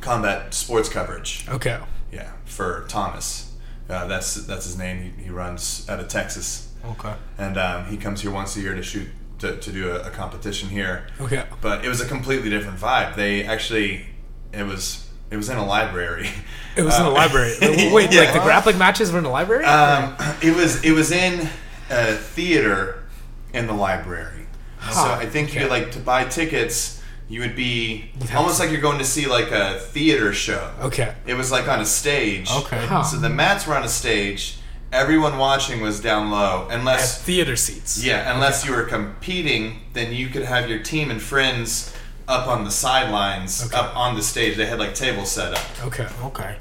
combat 0.00 0.54
sports 0.54 0.88
coverage. 0.88 1.44
Okay. 1.48 1.78
Yeah, 2.12 2.30
for 2.44 2.84
Thomas. 2.88 3.52
Uh, 3.88 4.06
that's 4.06 4.34
that's 4.46 4.64
his 4.64 4.78
name. 4.78 5.12
He, 5.18 5.24
he 5.24 5.30
runs 5.30 5.86
out 5.90 6.00
of 6.00 6.08
Texas, 6.08 6.72
Okay. 6.84 7.12
and 7.36 7.58
um, 7.58 7.86
he 7.86 7.96
comes 7.96 8.22
here 8.22 8.30
once 8.30 8.56
a 8.56 8.60
year 8.60 8.74
to 8.74 8.82
shoot 8.82 9.08
to, 9.40 9.56
to 9.58 9.72
do 9.72 9.90
a, 9.90 10.06
a 10.06 10.10
competition 10.10 10.68
here. 10.70 11.06
Okay. 11.20 11.44
But 11.60 11.84
it 11.84 11.88
was 11.88 12.00
a 12.00 12.06
completely 12.06 12.48
different 12.48 12.78
vibe. 12.78 13.14
They 13.16 13.44
actually, 13.44 14.06
it 14.52 14.62
was 14.62 15.06
it 15.30 15.36
was 15.36 15.48
in 15.50 15.58
a 15.58 15.66
library. 15.66 16.30
It 16.76 16.82
was 16.82 16.96
in 16.98 17.04
Uh, 17.04 17.10
a 17.10 17.12
library. 17.12 17.54
Wait, 17.92 18.12
yeah. 18.12 18.20
like 18.22 18.32
the 18.32 18.40
grappling 18.40 18.78
matches 18.78 19.12
were 19.12 19.18
in 19.18 19.24
a 19.26 19.30
library? 19.30 19.64
Um, 19.64 20.16
it 20.42 20.56
was 20.56 20.82
it 20.84 20.92
was 20.92 21.10
in 21.12 21.48
a 21.90 22.14
theater 22.14 23.04
in 23.52 23.66
the 23.66 23.74
library. 23.74 24.46
So 24.92 25.04
I 25.04 25.26
think 25.26 25.54
you 25.54 25.60
okay. 25.62 25.70
like 25.70 25.92
to 25.92 25.98
buy 25.98 26.24
tickets. 26.24 27.00
You 27.28 27.40
would 27.40 27.56
be 27.56 28.10
You'd 28.20 28.32
almost 28.34 28.60
like 28.60 28.70
you're 28.70 28.80
going 28.82 28.98
to 28.98 29.04
see 29.04 29.26
like 29.26 29.50
a 29.50 29.78
theater 29.78 30.32
show. 30.32 30.70
okay. 30.82 31.14
It 31.26 31.34
was 31.34 31.50
like 31.50 31.66
on 31.68 31.80
a 31.80 31.86
stage. 31.86 32.50
Okay. 32.50 32.84
Huh. 32.86 33.02
So 33.02 33.16
the 33.16 33.30
mats 33.30 33.66
were 33.66 33.74
on 33.74 33.82
a 33.84 33.88
stage. 33.88 34.58
Everyone 34.92 35.38
watching 35.38 35.80
was 35.80 36.00
down 36.00 36.30
low, 36.30 36.68
At 36.70 36.78
unless 36.78 37.20
theater 37.22 37.56
seats. 37.56 38.04
yeah, 38.04 38.32
unless 38.32 38.64
you 38.64 38.72
were 38.72 38.84
competing, 38.84 39.80
then 39.92 40.12
you 40.12 40.28
could 40.28 40.44
have 40.44 40.68
your 40.70 40.78
team 40.80 41.10
and 41.10 41.20
friends 41.20 41.92
up 42.28 42.46
on 42.46 42.62
the 42.64 42.70
sidelines, 42.70 43.64
Okay. 43.66 43.76
up 43.76 43.96
on 43.96 44.14
the 44.14 44.22
stage. 44.22 44.56
They 44.56 44.66
had 44.66 44.78
like 44.78 44.94
tables 44.94 45.30
set 45.32 45.52
up. 45.54 45.64
Okay. 45.86 46.06
Okay. 46.24 46.56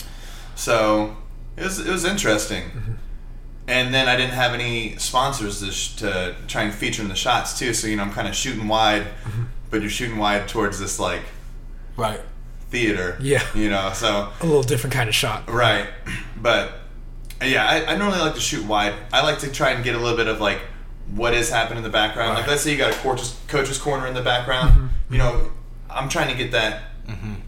So 0.55 1.15
it 1.57 1.63
was 1.63 1.79
it 1.79 1.91
was 1.91 2.05
interesting. 2.05 2.63
Mm-hmm. 2.63 2.91
And 3.67 3.93
then 3.93 4.09
I 4.09 4.15
didn't 4.17 4.33
have 4.33 4.53
any 4.53 4.97
sponsors 4.97 5.59
to, 5.61 5.71
sh- 5.71 5.95
to 5.97 6.35
try 6.47 6.63
and 6.63 6.73
feature 6.73 7.01
in 7.01 7.07
the 7.09 7.15
shots 7.15 7.57
too. 7.59 7.73
So 7.73 7.87
you 7.87 7.95
know 7.95 8.03
I'm 8.03 8.11
kind 8.11 8.27
of 8.27 8.35
shooting 8.35 8.67
wide, 8.67 9.03
Mm-hmm. 9.03 9.43
But 9.73 9.81
you're 9.81 9.89
shooting 9.89 10.17
wide 10.19 10.47
towards 10.47 10.79
this 10.79 10.99
like 10.99 11.21
Right. 11.97 12.21
theater. 12.69 13.17
Yeah. 13.19 13.43
You 13.55 13.69
know, 13.71 13.91
so 13.93 14.29
A 14.39 14.45
little 14.45 14.63
different 14.63 14.93
kind 14.93 15.09
of 15.09 15.15
shot. 15.15 15.49
right, 15.49 15.87
but 16.37 16.73
yeah, 17.41 17.65
I, 17.67 17.93
I 17.93 17.97
normally 17.97 18.19
like 18.19 18.35
to 18.35 18.39
shoot 18.39 18.65
wide. 18.65 18.93
I 19.11 19.21
like 19.23 19.39
to 19.39 19.51
try 19.51 19.71
and 19.71 19.83
get 19.83 19.95
a 19.95 19.99
little 19.99 20.15
bit 20.15 20.27
of 20.27 20.39
like 20.39 20.59
what 21.13 21.33
is 21.33 21.49
happening 21.49 21.79
in 21.79 21.83
the 21.83 21.89
background. 21.89 22.29
Like 22.29 22.37
Right. 22.37 22.41
Mm-hmm. 22.43 22.49
let's 22.51 22.61
say 22.61 22.71
you 22.71 22.77
got 22.77 22.91
a 22.93 22.97
coach's, 22.99 23.35
coach's 23.47 23.77
corner 23.79 24.07
in 24.07 24.13
the 24.13 24.21
background. 24.21 24.91
You 25.09 25.17
know, 25.17 25.51
I'm 25.89 26.07
trying 26.07 26.29
to 26.29 26.35
get 26.37 26.51
that 26.51 26.83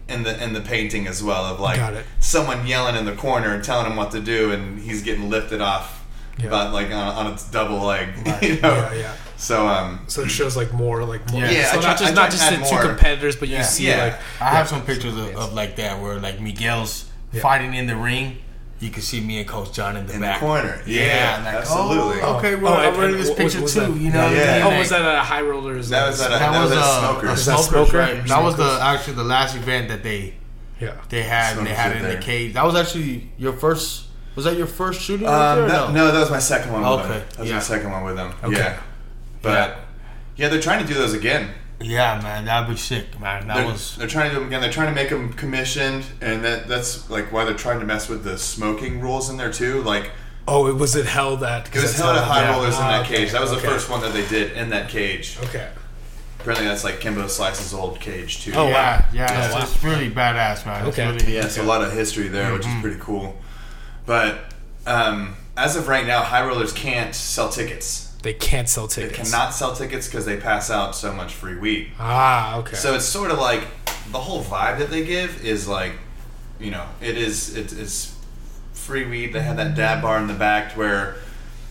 in 0.08 0.22
the 0.22 0.42
in 0.44 0.52
the 0.52 0.60
painting 0.60 1.06
as 1.06 1.22
well 1.22 1.44
of 1.46 1.58
like 1.60 2.04
someone 2.20 2.66
yelling 2.66 2.94
in 2.96 3.04
the 3.06 3.14
corner 3.14 3.54
and 3.54 3.64
telling 3.64 3.86
him 3.90 3.96
what 3.96 4.10
to 4.10 4.20
do, 4.20 4.50
and 4.52 4.78
he's 4.80 5.02
getting 5.02 5.30
lifted 5.30 5.60
off, 5.62 6.04
Yeah. 6.38 6.50
but 6.50 6.72
like 6.74 6.88
on, 6.88 6.94
on 7.26 7.32
its 7.32 7.48
double 7.50 7.78
leg. 7.78 8.08
Right. 8.26 8.42
You 8.42 8.60
know? 8.60 8.74
Yeah, 8.74 8.94
yeah. 8.94 9.16
So 9.36 9.66
um, 9.68 10.00
So 10.08 10.22
it 10.22 10.28
shows 10.30 10.56
like 10.56 10.72
more 10.72 11.04
like 11.04 11.30
more. 11.30 11.42
Yeah. 11.42 11.50
Yeah, 11.50 11.72
so 11.72 11.80
try- 11.80 11.90
not 11.90 11.98
just 11.98 12.14
not 12.14 12.30
just 12.30 12.48
the 12.50 12.56
add 12.56 12.66
two 12.68 12.88
competitors, 12.88 13.36
but 13.36 13.48
you 13.48 13.56
Yeah. 13.56 13.62
see 13.62 13.88
Yeah. 13.88 14.04
like 14.04 14.14
I 14.40 14.50
have 14.56 14.68
some 14.68 14.82
pictures 14.82 15.14
of, 15.16 15.34
of 15.36 15.52
like 15.54 15.76
that 15.76 16.00
where 16.00 16.18
like 16.18 16.40
Miguel's 16.40 17.04
Yeah. 17.32 17.42
fighting 17.42 17.74
in 17.74 17.86
the 17.86 17.96
ring. 17.96 18.38
You 18.78 18.90
can 18.90 19.00
see 19.00 19.20
me 19.22 19.38
and 19.38 19.48
Coach 19.48 19.72
John 19.72 19.96
in 19.96 20.06
the 20.06 20.12
in 20.14 20.20
the 20.20 20.26
back. 20.26 20.38
corner, 20.40 20.78
yeah, 20.84 21.06
Yeah, 21.06 21.44
like, 21.44 21.54
absolutely. 21.54 22.20
Oh, 22.20 22.36
okay, 22.36 22.56
well, 22.56 22.74
Oh, 22.74 22.76
I'm 22.76 23.00
and- 23.00 23.14
this 23.14 23.30
what 23.30 23.38
was- 23.38 23.54
picture 23.54 23.62
was 23.62 23.72
too. 23.74 23.80
that? 23.80 23.90
You 24.00 24.10
know, 24.10 24.28
Yeah. 24.28 24.38
what 24.38 24.48
I 24.48 24.60
oh, 24.66 24.70
mean? 24.70 24.78
was 24.80 24.88
that 24.90 25.00
at 25.00 25.14
a 25.14 25.20
high 25.22 25.40
rollers? 25.40 25.88
That 25.88 26.06
was 26.08 26.20
at 26.20 26.26
a- 26.26 26.30
That, 26.38 26.52
that 26.52 26.60
was, 26.60 26.70
was 26.70 26.78
at 26.78 26.84
uh, 26.84 27.00
Smokers. 27.00 27.28
a 27.28 27.32
Was 27.32 27.46
that 27.46 27.58
Smoker? 27.60 27.98
right? 27.98 28.26
That 28.26 28.42
was 28.42 28.56
the 28.56 28.78
actually 28.82 29.14
the 29.14 29.24
last 29.24 29.56
event 29.56 29.88
that 29.88 30.02
they 30.02 30.34
yeah. 30.78 30.90
they 31.08 31.22
had. 31.22 31.56
and 31.56 31.66
they 31.66 31.72
had 31.74 31.92
it 31.92 31.96
in 31.96 32.02
there. 32.02 32.16
the 32.16 32.22
cage. 32.22 32.52
That 32.52 32.64
was 32.66 32.74
actually 32.74 33.30
your 33.38 33.54
first. 33.54 34.02
Was 34.34 34.44
that 34.44 34.58
your 34.58 34.66
first 34.66 35.00
shooting? 35.00 35.26
right 35.26 35.52
Um, 35.52 35.58
there 35.60 35.68
that, 35.68 35.92
no? 35.94 36.04
no, 36.08 36.12
that 36.12 36.20
was 36.20 36.30
my 36.30 36.38
second 36.38 36.70
one. 36.74 36.82
With 36.82 36.90
Okay, 37.00 37.08
them. 37.08 37.22
That 37.30 37.38
was 37.40 37.48
yeah. 37.48 37.54
my 37.54 37.60
second 37.62 37.90
one 37.92 38.04
with 38.04 38.16
them. 38.16 38.34
Okay. 38.44 38.56
Yeah, 38.58 38.76
but 39.46 39.78
yeah. 40.36 40.48
they're 40.48 40.60
trying 40.60 40.82
to 40.86 40.88
do 40.92 40.94
those 40.98 41.12
again. 41.14 41.50
Yeah, 41.80 42.20
man, 42.22 42.46
that'd 42.46 42.68
be 42.70 42.76
sick, 42.76 43.20
man. 43.20 43.46
That 43.48 43.56
They're, 43.56 43.66
was 43.66 43.96
they're 43.96 44.08
trying 44.08 44.30
to 44.30 44.34
do 44.34 44.38
them 44.40 44.48
again. 44.48 44.62
They're 44.62 44.72
trying 44.72 44.88
to 44.88 44.94
make 44.94 45.10
them 45.10 45.32
commissioned, 45.34 46.06
and 46.22 46.42
that 46.42 46.68
that's 46.68 47.10
like 47.10 47.30
why 47.32 47.44
they're 47.44 47.54
trying 47.54 47.80
to 47.80 47.86
mess 47.86 48.08
with 48.08 48.24
the 48.24 48.38
smoking 48.38 49.00
rules 49.00 49.28
in 49.28 49.36
there 49.36 49.52
too. 49.52 49.82
Like 49.82 50.10
Oh, 50.48 50.68
it 50.68 50.76
was 50.76 50.94
it 50.96 51.06
held 51.06 51.42
at? 51.42 51.64
Because 51.64 51.82
it 51.82 51.86
was 51.86 51.96
that's 51.96 52.02
held 52.04 52.16
at 52.16 52.24
high 52.24 52.42
yeah. 52.42 52.52
rollers 52.56 52.76
in 52.76 52.82
Ah, 52.82 52.90
that 52.92 53.04
okay, 53.06 53.16
cage. 53.16 53.32
That 53.32 53.40
was 53.42 53.52
okay. 53.52 53.60
the 53.62 53.66
first 53.68 53.90
one 53.90 54.00
that 54.00 54.12
they 54.14 54.26
did 54.28 54.52
in 54.56 54.70
that 54.70 54.88
cage. 54.88 55.36
Okay. 55.44 55.68
Apparently, 56.40 56.66
that's 56.66 56.84
like 56.84 57.00
Kimbo 57.00 57.26
Slice's 57.26 57.74
old 57.74 57.98
cage 58.00 58.42
too. 58.44 58.52
Oh, 58.54 58.68
yeah, 58.68 59.00
wow. 59.00 59.04
yeah. 59.12 59.26
Oh, 59.28 59.44
it's, 59.46 59.54
wow. 59.54 59.62
it's 59.62 59.84
really 59.84 60.08
badass, 60.10 60.64
man. 60.64 60.86
It's 60.86 60.96
Okay. 60.96 61.10
really, 61.12 61.34
Yeah, 61.34 61.48
so 61.48 61.62
a 61.62 61.64
lot 61.64 61.82
of 61.82 61.92
history 61.92 62.28
there, 62.28 62.52
which 62.52 62.62
Mm-hmm. 62.62 62.76
is 62.76 62.82
pretty 62.82 63.00
cool. 63.00 63.36
But 64.06 64.54
um, 64.86 65.34
as 65.56 65.74
of 65.76 65.88
right 65.88 66.06
now, 66.06 66.22
high 66.22 66.46
rollers 66.46 66.72
can't 66.72 67.14
sell 67.14 67.48
tickets. 67.48 68.05
They 68.26 68.34
can't 68.34 68.68
sell 68.68 68.88
They 68.88 69.02
tickets. 69.08 69.30
cannot 69.30 69.54
sell 69.54 69.72
tickets 69.72 70.08
because 70.08 70.26
they 70.26 70.36
pass 70.36 70.68
out 70.68 70.96
so 70.96 71.12
much 71.12 71.32
free 71.32 71.54
weed. 71.56 71.92
Ah, 72.00 72.56
okay. 72.58 72.74
So 72.74 72.94
it's 72.96 73.04
sort 73.04 73.30
of 73.30 73.38
like 73.38 73.62
the 74.10 74.18
whole 74.18 74.42
vibe 74.42 74.80
that 74.80 74.90
they 74.90 75.04
give 75.04 75.44
is 75.44 75.68
like, 75.68 75.92
you 76.58 76.72
know, 76.72 76.84
it 77.00 77.16
is 77.16 77.56
it 77.56 77.70
is 77.72 78.16
free 78.72 79.06
weed. 79.06 79.32
They 79.32 79.42
have 79.42 79.56
that 79.58 79.76
dab 79.76 80.02
bar 80.02 80.18
in 80.18 80.26
the 80.26 80.34
back 80.34 80.72
where 80.76 81.14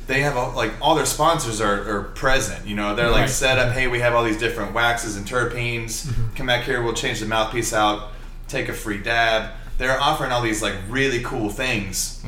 they 0.07 0.21
have 0.21 0.37
all, 0.37 0.55
like 0.55 0.71
all 0.81 0.95
their 0.95 1.05
sponsors 1.05 1.59
are, 1.59 1.89
are 1.97 2.03
present. 2.03 2.65
You 2.65 2.77
know, 2.77 2.95
they're 2.95 3.09
like 3.11 3.21
Right. 3.21 3.29
set 3.29 3.59
up. 3.59 3.73
Hey, 3.73 3.87
we 3.87 3.99
have 3.99 4.15
all 4.15 4.23
these 4.23 4.39
different 4.39 4.73
waxes 4.73 5.17
and 5.17 5.27
terpenes. 5.27 6.09
Come 6.37 6.47
back 6.47 6.63
here. 6.63 6.81
We'll 6.81 6.93
change 6.93 7.19
the 7.19 7.25
mouthpiece 7.25 7.73
out. 7.73 8.11
Take 8.47 8.69
a 8.69 8.73
free 8.73 8.99
dab. 8.99 9.51
They're 9.77 9.99
offering 9.99 10.31
all 10.31 10.41
these 10.41 10.61
like 10.61 10.75
really 10.87 11.21
cool 11.21 11.49
things, 11.49 12.23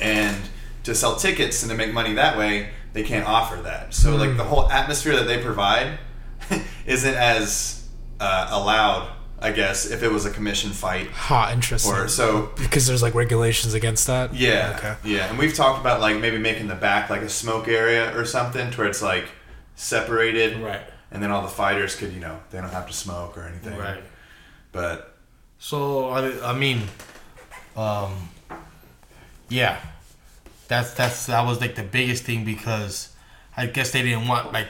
and 0.00 0.36
to 0.84 0.94
sell 0.94 1.16
tickets 1.16 1.62
and 1.62 1.70
to 1.70 1.76
make 1.76 1.92
money 1.92 2.14
that 2.14 2.38
way, 2.38 2.70
they 2.96 3.02
can't 3.04 3.26
offer 3.28 3.56
that. 3.62 3.92
So 3.94 4.16
like 4.16 4.36
the 4.36 4.44
whole 4.44 4.70
atmosphere 4.70 5.14
that 5.16 5.24
they 5.28 5.40
provide 5.42 5.98
isn't 6.86 7.14
as 7.14 7.86
uh, 8.18 8.48
allowed 8.50 9.12
I 9.38 9.52
guess, 9.52 9.84
if 9.90 10.02
it 10.02 10.10
was 10.10 10.24
a 10.24 10.30
commission 10.30 10.70
fight. 10.70 11.08
Ha, 11.08 11.50
interesting. 11.52 11.92
Or 11.92 12.08
so 12.08 12.50
because 12.56 12.86
there's 12.86 13.02
like 13.02 13.14
regulations 13.14 13.74
against 13.74 14.06
that. 14.06 14.32
Yeah. 14.34 14.74
Okay. 14.78 14.94
Yeah, 15.04 15.28
and 15.28 15.38
we've 15.38 15.52
talked 15.52 15.78
about 15.78 16.00
like 16.00 16.16
maybe 16.18 16.38
making 16.38 16.68
the 16.68 16.74
back 16.74 17.10
like 17.10 17.20
a 17.20 17.28
smoke 17.28 17.68
area 17.68 18.16
or 18.18 18.24
something 18.24 18.70
to 18.70 18.78
where 18.78 18.86
it's 18.88 19.02
like 19.02 19.26
separated, 19.74 20.56
Right. 20.62 20.80
and 21.10 21.22
then 21.22 21.30
all 21.30 21.42
the 21.42 21.48
fighters 21.48 21.94
could 21.96 22.14
you 22.14 22.20
know 22.20 22.40
they 22.50 22.58
don't 22.62 22.70
have 22.70 22.86
to 22.86 22.94
smoke 22.94 23.36
or 23.36 23.42
anything. 23.42 23.78
Right. 23.78 24.02
But 24.72 25.14
So 25.58 26.08
I, 26.08 26.52
I 26.52 26.58
mean, 26.58 26.80
um, 27.76 28.30
yeah, 29.50 29.78
that's 30.68 30.92
that's 30.94 31.26
that 31.26 31.44
was 31.46 31.60
like 31.60 31.74
the 31.74 31.82
biggest 31.82 32.24
thing 32.24 32.44
because 32.44 33.10
I 33.56 33.66
guess 33.66 33.92
they 33.92 34.02
didn't 34.02 34.28
want 34.28 34.52
like 34.52 34.68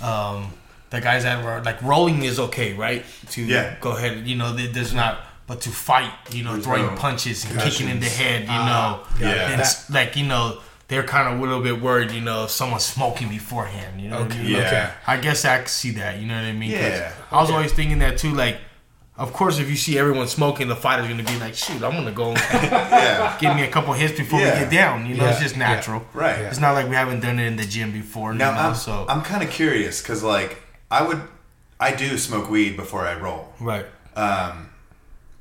um 0.00 0.52
the 0.90 1.00
guys 1.00 1.22
that 1.22 1.42
were 1.44 1.60
like 1.62 1.80
rolling 1.82 2.22
is 2.24 2.38
okay, 2.38 2.74
right? 2.74 3.04
To 3.30 3.42
Yeah. 3.42 3.76
go 3.80 3.92
ahead, 3.96 4.26
you 4.26 4.36
know, 4.36 4.52
there's 4.54 4.92
not. 4.94 5.20
But 5.46 5.60
to 5.62 5.70
fight, 5.70 6.12
you 6.30 6.44
know, 6.44 6.52
There's 6.52 6.64
throwing 6.64 6.86
no 6.86 6.94
punches 6.96 7.44
and 7.44 7.58
kicking 7.60 7.88
in 7.88 7.98
the 7.98 8.06
head, 8.08 8.42
you 8.42 8.48
Ah, 8.50 9.02
know, 9.10 9.18
got 9.18 9.36
it. 9.36 9.40
and 9.50 9.60
it's 9.60 9.90
like 9.90 10.16
you 10.16 10.24
know 10.24 10.60
they're 10.88 11.02
kind 11.02 11.28
of 11.32 11.38
a 11.38 11.42
little 11.42 11.60
bit 11.62 11.80
worried, 11.82 12.10
you 12.12 12.20
know, 12.20 12.44
if 12.44 12.50
someone's 12.50 12.84
smoking 12.84 13.28
beforehand, 13.28 14.00
you 14.00 14.08
know. 14.08 14.20
what 14.20 14.30
I 14.30 14.34
Okay. 14.34 14.42
mean? 14.42 14.52
Yeah. 14.52 14.58
Okay. 14.66 14.90
I 15.06 15.16
guess 15.16 15.44
I 15.44 15.58
can 15.58 15.66
see 15.66 15.90
that. 15.92 16.20
You 16.20 16.26
know 16.26 16.36
what 16.36 16.44
I 16.44 16.52
mean? 16.52 16.70
'Cause 16.72 16.80
Yeah. 16.98 17.12
I 17.30 17.36
was 17.40 17.48
Okay. 17.48 17.56
always 17.56 17.72
thinking 17.72 17.98
that 18.00 18.18
too. 18.18 18.32
Like, 18.34 18.58
of 19.24 19.32
course, 19.32 19.58
if 19.62 19.68
you 19.70 19.76
see 19.76 19.94
everyone 20.02 20.26
smoking, 20.28 20.66
the 20.68 20.76
fighter's 20.86 21.08
gonna 21.08 21.22
be 21.34 21.38
like, 21.38 21.54
"Shoot, 21.54 21.82
I'm 21.86 21.92
gonna 21.98 22.10
go 22.24 22.28
yeah, 22.52 23.38
give 23.40 23.54
me 23.56 23.62
a 23.62 23.70
couple 23.70 23.92
hits 23.94 24.14
before 24.18 24.40
Yeah. 24.40 24.52
we 24.54 24.60
get 24.64 24.70
down." 24.70 25.06
You 25.06 25.14
know, 25.16 25.26
it's 25.30 25.40
just 25.40 25.56
natural. 25.56 26.00
right. 26.12 26.38
It's 26.50 26.58
not 26.60 26.72
like 26.72 26.88
we 26.88 26.96
haven't 27.02 27.20
done 27.20 27.38
it 27.38 27.46
in 27.46 27.56
the 27.56 27.64
gym 27.74 27.90
before. 27.92 28.34
Now 28.34 28.50
you 28.50 28.56
know, 28.56 28.68
I'm 28.68 28.74
so 28.74 29.06
I'm 29.08 29.22
kind 29.22 29.42
of 29.42 29.50
curious 29.50 30.02
because 30.02 30.22
like 30.22 30.52
I 30.90 31.00
would 31.06 31.20
I 31.80 31.90
do 31.94 32.18
smoke 32.18 32.50
weed 32.50 32.76
before 32.76 33.06
I 33.06 33.14
roll. 33.26 33.52
right. 33.60 33.86
Um, 34.16 34.68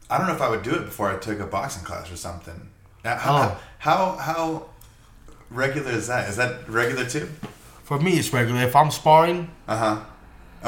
I 0.09 0.17
don't 0.17 0.27
know 0.27 0.33
if 0.35 0.41
I 0.41 0.49
would 0.49 0.63
do 0.63 0.73
it 0.79 0.85
before 0.85 1.07
I 1.13 1.17
took 1.17 1.39
a 1.39 1.45
boxing 1.45 1.83
class 1.83 2.11
or 2.11 2.17
something. 2.17 2.59
Now, 3.03 3.17
How, 3.17 3.33
Oh. 3.37 3.57
how 3.79 3.99
how 4.27 4.65
regular 5.49 5.91
is 5.91 6.07
that? 6.07 6.29
Is 6.29 6.35
that 6.37 6.69
regular 6.69 7.05
too? 7.05 7.27
For 7.83 7.99
me, 7.99 8.11
it's 8.19 8.31
regular. 8.33 8.61
If 8.61 8.75
I'm 8.75 8.91
sparring, 8.91 9.49
Uh 9.67 9.77
huh. 9.77 9.97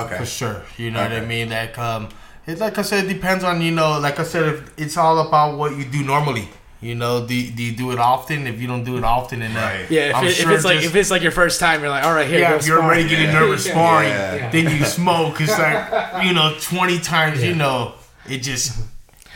Okay. 0.04 0.18
for 0.18 0.26
sure. 0.26 0.64
You 0.78 0.90
know 0.92 1.02
what 1.04 1.12
I 1.12 1.22
mean? 1.24 1.50
Like, 1.50 1.78
um, 1.78 2.10
it's 2.48 2.62
like 2.62 2.78
I 2.78 2.82
said, 2.82 3.06
it 3.06 3.14
depends 3.14 3.44
on 3.44 3.62
you 3.62 3.72
know. 3.72 4.00
Like 4.00 4.20
I 4.20 4.24
said, 4.24 4.44
if 4.54 4.74
it's 4.78 4.98
all 4.98 5.20
about 5.28 5.58
what 5.58 5.76
you 5.78 5.86
do 5.86 6.04
normally. 6.04 6.50
You 6.82 6.96
know, 6.96 7.26
do, 7.26 7.50
do 7.52 7.64
you 7.64 7.72
do 7.78 7.92
it 7.92 7.98
often? 7.98 8.46
If 8.46 8.60
you 8.60 8.68
don't 8.68 8.84
do 8.84 8.98
it 8.98 9.06
often, 9.06 9.42
and 9.42 9.56
uh, 9.56 9.62
Right. 9.62 9.86
Yeah, 9.90 10.10
if, 10.10 10.16
I'm 10.16 10.26
it, 10.26 10.32
sure 10.32 10.52
if 10.52 10.56
it's 10.58 10.66
like 10.66 10.84
if 10.84 10.94
it's 10.94 11.10
like 11.10 11.22
your 11.22 11.32
first 11.32 11.62
time, 11.62 11.80
you're 11.80 11.90
like, 11.90 12.04
all 12.04 12.14
right, 12.14 12.28
here, 12.28 12.40
yeah, 12.40 12.50
go 12.50 12.56
if 12.58 12.68
you're 12.68 12.80
spar. 12.80 12.88
already 12.90 13.08
getting 13.08 13.28
Yeah. 13.28 13.40
nervous 13.40 13.66
Yeah. 13.66 13.72
sparring, 13.72 14.10
Yeah. 14.10 14.50
then 14.50 14.66
you 14.78 14.84
smoke. 14.84 15.40
It's 15.40 15.58
like 15.58 16.26
you 16.26 16.34
know, 16.34 16.54
twenty 16.60 17.00
times. 17.00 17.42
You 17.42 17.56
know, 17.56 17.94
it 18.28 18.40
just 18.40 18.82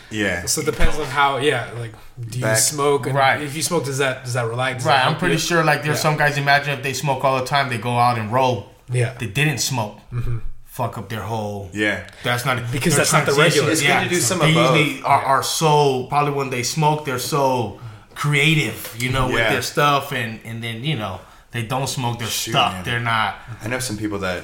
Yeah. 0.09 0.45
So 0.45 0.59
it 0.59 0.65
depends 0.65 0.97
on 0.99 1.05
how. 1.05 1.37
Yeah, 1.37 1.71
like 1.79 1.93
do 2.19 2.39
you 2.39 2.43
Back- 2.43 2.57
smoke? 2.57 3.05
And 3.07 3.15
Right. 3.15 3.41
If 3.41 3.55
you 3.55 3.61
smoke, 3.63 3.85
does 3.85 3.99
that 3.99 4.25
does 4.25 4.33
that 4.33 4.45
relax? 4.45 4.79
Does 4.79 4.83
that 4.85 5.05
right. 5.05 5.09
I'm 5.13 5.17
pretty 5.17 5.35
you? 5.35 5.39
sure. 5.39 5.63
Like 5.63 5.83
there's 5.83 5.99
Yeah. 5.99 6.01
some 6.01 6.17
guys. 6.17 6.37
Imagine 6.37 6.73
if 6.77 6.83
they 6.83 6.91
smoke 6.91 7.23
all 7.23 7.39
the 7.39 7.45
time, 7.45 7.69
they 7.69 7.77
go 7.77 7.97
out 7.97 8.17
and 8.17 8.29
roll. 8.33 8.71
Yeah. 8.91 9.13
They 9.17 9.27
didn't 9.27 9.59
smoke. 9.59 9.99
Mm-hmm. 10.13 10.39
Fuck 10.77 10.97
up 10.99 11.09
their 11.09 11.21
whole. 11.23 11.69
Yeah. 11.73 12.07
That's 12.23 12.45
not 12.45 12.71
Because 12.71 12.95
that's 12.95 13.11
not 13.11 13.25
the 13.25 13.33
transition- 13.33 13.65
regular. 13.67 13.71
It's 13.71 13.81
good 13.81 14.03
to 14.03 14.09
do 14.15 14.21
some 14.21 14.39
they 14.39 14.49
of 14.49 14.55
both. 14.55 14.77
usually 14.77 15.01
are, 15.03 15.23
are 15.33 15.43
so 15.43 16.05
probably 16.07 16.33
when 16.33 16.49
they 16.51 16.61
smoke, 16.63 17.03
they're 17.05 17.17
so 17.37 17.79
creative, 18.13 18.95
you 18.99 19.09
know, 19.11 19.25
with 19.27 19.47
their 19.49 19.61
stuff, 19.63 20.11
and 20.13 20.39
and 20.45 20.63
then 20.63 20.83
you 20.83 20.95
know 20.95 21.19
they 21.51 21.63
don't 21.63 21.87
smoke, 21.87 22.19
they're 22.19 22.27
Shoot, 22.27 22.51
stuck. 22.51 22.73
man. 22.73 22.83
They're 22.83 22.99
not. 23.13 23.37
I 23.63 23.67
know 23.69 23.79
some 23.79 23.97
people 23.97 24.19
that 24.19 24.43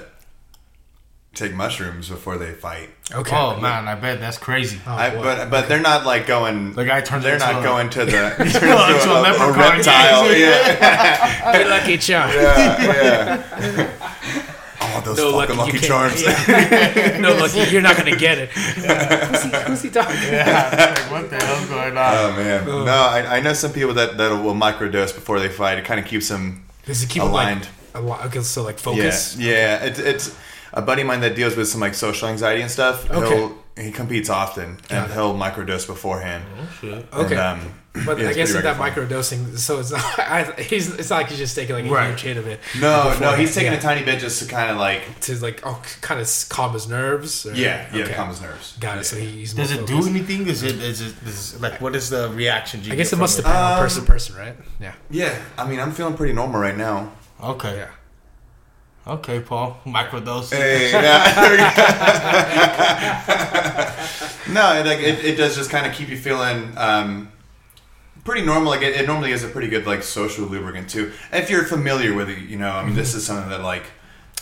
take 1.36 1.54
mushrooms 1.54 2.10
before 2.10 2.38
they 2.38 2.54
fight. 2.54 2.90
Okay. 3.12 3.36
Oh, 3.36 3.56
oh 3.58 3.60
man, 3.62 3.88
I 3.88 3.96
bet 3.96 4.20
that's 4.20 4.38
crazy. 4.38 4.80
Oh, 4.88 4.92
I, 4.94 5.10
boy. 5.12 5.22
but 5.24 5.50
but 5.50 5.68
they're 5.70 5.82
not 5.82 6.06
like 6.06 6.26
going. 6.28 6.74
The 6.74 6.86
guy 6.86 7.02
turns 7.02 7.24
They're 7.24 7.34
into 7.36 7.46
not 7.54 7.62
a- 7.62 7.64
going 7.64 7.90
to 7.92 8.06
the 8.06 8.12
turns 8.38 8.56
into 8.56 8.66
into 8.66 9.12
a 9.12 9.18
a, 9.18 9.20
a 9.20 9.22
leprechaun, 9.22 9.58
reptile. 9.78 10.26
yeah. 10.46 10.78
Yeah, 10.82 11.52
Good 11.58 11.68
lucky 11.68 11.98
charm. 11.98 12.30
yeah, 12.32 12.82
yeah. 12.82 14.13
Oh, 14.96 15.02
those 15.02 15.18
No 15.18 15.32
fucking 15.40 15.58
lucky, 15.58 15.72
lucky, 15.74 15.88
charms. 15.88 16.24
can't. 16.24 17.22
no, 17.22 17.34
lucky, 17.36 17.60
you're 17.72 17.82
not 17.82 17.98
gonna 17.98 18.16
get 18.16 18.38
it. 18.38 18.50
who's, 18.52 19.44
he, 19.44 19.50
who's 19.68 19.82
he 19.82 19.90
talking? 19.90 20.16
Yeah, 20.24 20.94
like, 20.98 21.12
what 21.12 21.30
the 21.30 21.38
hell's 21.44 21.66
going 21.68 21.98
on? 21.98 22.14
Oh 22.16 22.32
man, 22.38 22.68
oh. 22.68 22.84
no, 22.86 22.92
I, 22.92 23.38
I 23.38 23.40
know 23.42 23.54
some 23.54 23.74
people 23.74 23.94
that 23.96 24.18
that 24.18 24.30
will 24.44 24.54
microdose 24.54 25.14
before 25.14 25.40
they 25.40 25.50
fight. 25.50 25.78
It 25.78 25.86
kind 25.86 26.00
of 26.00 26.06
keeps 26.06 26.30
them 26.30 26.66
Does 26.86 27.04
it 27.04 27.10
keep 27.10 27.22
aligned. 27.24 27.64
it 27.64 27.70
like 27.96 28.04
a 28.04 28.06
lot? 28.08 28.26
Okay, 28.28 28.42
so 28.42 28.64
like 28.64 28.78
Yeah, 28.78 28.82
focus. 28.84 29.38
yeah. 29.38 29.84
It's 29.84 30.00
it's 30.00 30.36
a 30.74 30.82
buddy 30.82 31.02
of 31.02 31.08
mine 31.08 31.22
that 31.22 31.36
deals 31.36 31.56
with 31.56 31.68
some 31.68 31.82
like 31.82 31.94
social 31.94 32.28
anxiety 32.30 32.62
and 32.62 32.72
stuff. 32.72 33.10
Okay. 33.10 33.36
He'll, 33.38 33.63
he 33.78 33.92
competes 33.92 34.30
often, 34.30 34.76
Got 34.88 34.92
and 34.92 35.12
it. 35.12 35.14
he'll 35.14 35.34
microdose 35.36 35.88
beforehand. 35.88 36.44
Shit. 36.80 37.08
Okay. 37.14 37.36
And, 37.36 37.62
um, 37.62 37.74
But 38.06 38.18
yeah, 38.20 38.30
I 38.30 38.34
guess 38.34 38.50
in 38.54 38.62
that 38.64 38.78
regular 38.80 38.92
for 38.94 39.02
him. 39.02 39.10
microdosing, 39.10 39.58
so 39.58 39.80
it's 39.80 39.92
not. 39.92 40.04
I, 40.20 40.44
he's. 40.62 40.94
It's 40.96 41.10
not 41.12 41.18
like 41.18 41.28
he's 41.30 41.38
just 41.38 41.56
taking 41.56 41.76
like 41.76 41.86
a 41.86 41.90
Right. 41.90 42.10
huge 42.10 42.22
hit 42.22 42.38
of 42.38 42.48
it. 42.48 42.60
No, 42.80 43.16
no, 43.20 43.34
he's 43.36 43.54
taking 43.54 43.72
Yeah. 43.72 43.78
a 43.78 43.82
tiny 43.82 44.04
bit 44.04 44.20
just 44.20 44.42
to 44.42 44.48
kind 44.48 44.72
of 44.72 44.78
like 44.78 45.20
to 45.22 45.36
like 45.38 45.62
oh, 45.64 45.80
kind 46.02 46.20
of 46.22 46.28
calm 46.50 46.74
his 46.74 46.88
nerves. 46.88 47.46
Or, 47.46 47.54
yeah, 47.54 47.88
yeah, 47.94 48.04
okay. 48.06 48.14
calm 48.16 48.30
his 48.30 48.42
nerves. 48.42 48.76
Got 48.80 48.96
Yeah. 48.96 49.02
it. 49.02 49.04
So 49.06 49.16
he's 49.18 49.54
Does 49.54 49.72
more 49.72 49.82
it 49.84 49.88
do 49.88 50.08
anything? 50.08 50.48
Is 50.48 50.64
it 50.64 50.76
is 50.82 51.02
it 51.02 51.16
is 51.26 51.60
like 51.62 51.82
what 51.82 51.96
is 51.96 52.10
the 52.10 52.30
reaction? 52.30 52.84
You 52.84 52.94
I 52.94 52.96
guess 52.96 53.12
get 53.12 53.18
it 53.18 53.22
must 53.22 53.36
from 53.36 53.44
depend 53.44 53.58
on 53.64 53.74
Um, 53.74 53.80
person 53.80 54.06
to 54.06 54.12
person, 54.12 54.36
right? 54.38 54.56
Yeah. 54.80 54.94
Yeah, 55.12 55.36
I 55.58 55.68
mean, 55.68 55.80
I'm 55.80 55.92
feeling 55.92 56.16
pretty 56.16 56.34
normal 56.34 56.60
right 56.60 56.78
now. 56.78 57.12
Okay, 57.42 57.76
Yeah. 57.78 57.90
Okay, 59.08 59.40
Paul. 59.40 59.78
Microdose. 59.86 60.52
Hey, 60.52 60.92
no, 64.54 64.74
it, 64.76 64.86
like 64.86 65.00
it, 65.00 65.24
it 65.26 65.36
does 65.38 65.56
just 65.56 65.70
kind 65.70 65.86
of 65.86 65.94
keep 65.94 66.10
you 66.10 66.18
feeling 66.18 66.74
um, 66.78 67.32
pretty 68.24 68.46
normal. 68.46 68.70
Like 68.72 68.82
it, 68.82 68.96
it 68.96 69.08
normally 69.08 69.32
is 69.32 69.44
a 69.44 69.48
pretty 69.48 69.68
good 69.68 69.86
like 69.86 70.04
social 70.04 70.46
lubricant 70.46 70.90
too. 70.90 71.12
If 71.32 71.50
you're 71.50 71.64
familiar 71.64 72.14
with 72.14 72.30
it, 72.30 72.40
you 72.40 72.58
know, 72.58 72.72
I 72.72 72.86
mean, 72.86 72.96
this 72.96 73.16
is 73.16 73.26
something 73.26 73.50
that 73.50 73.62
like 73.62 73.84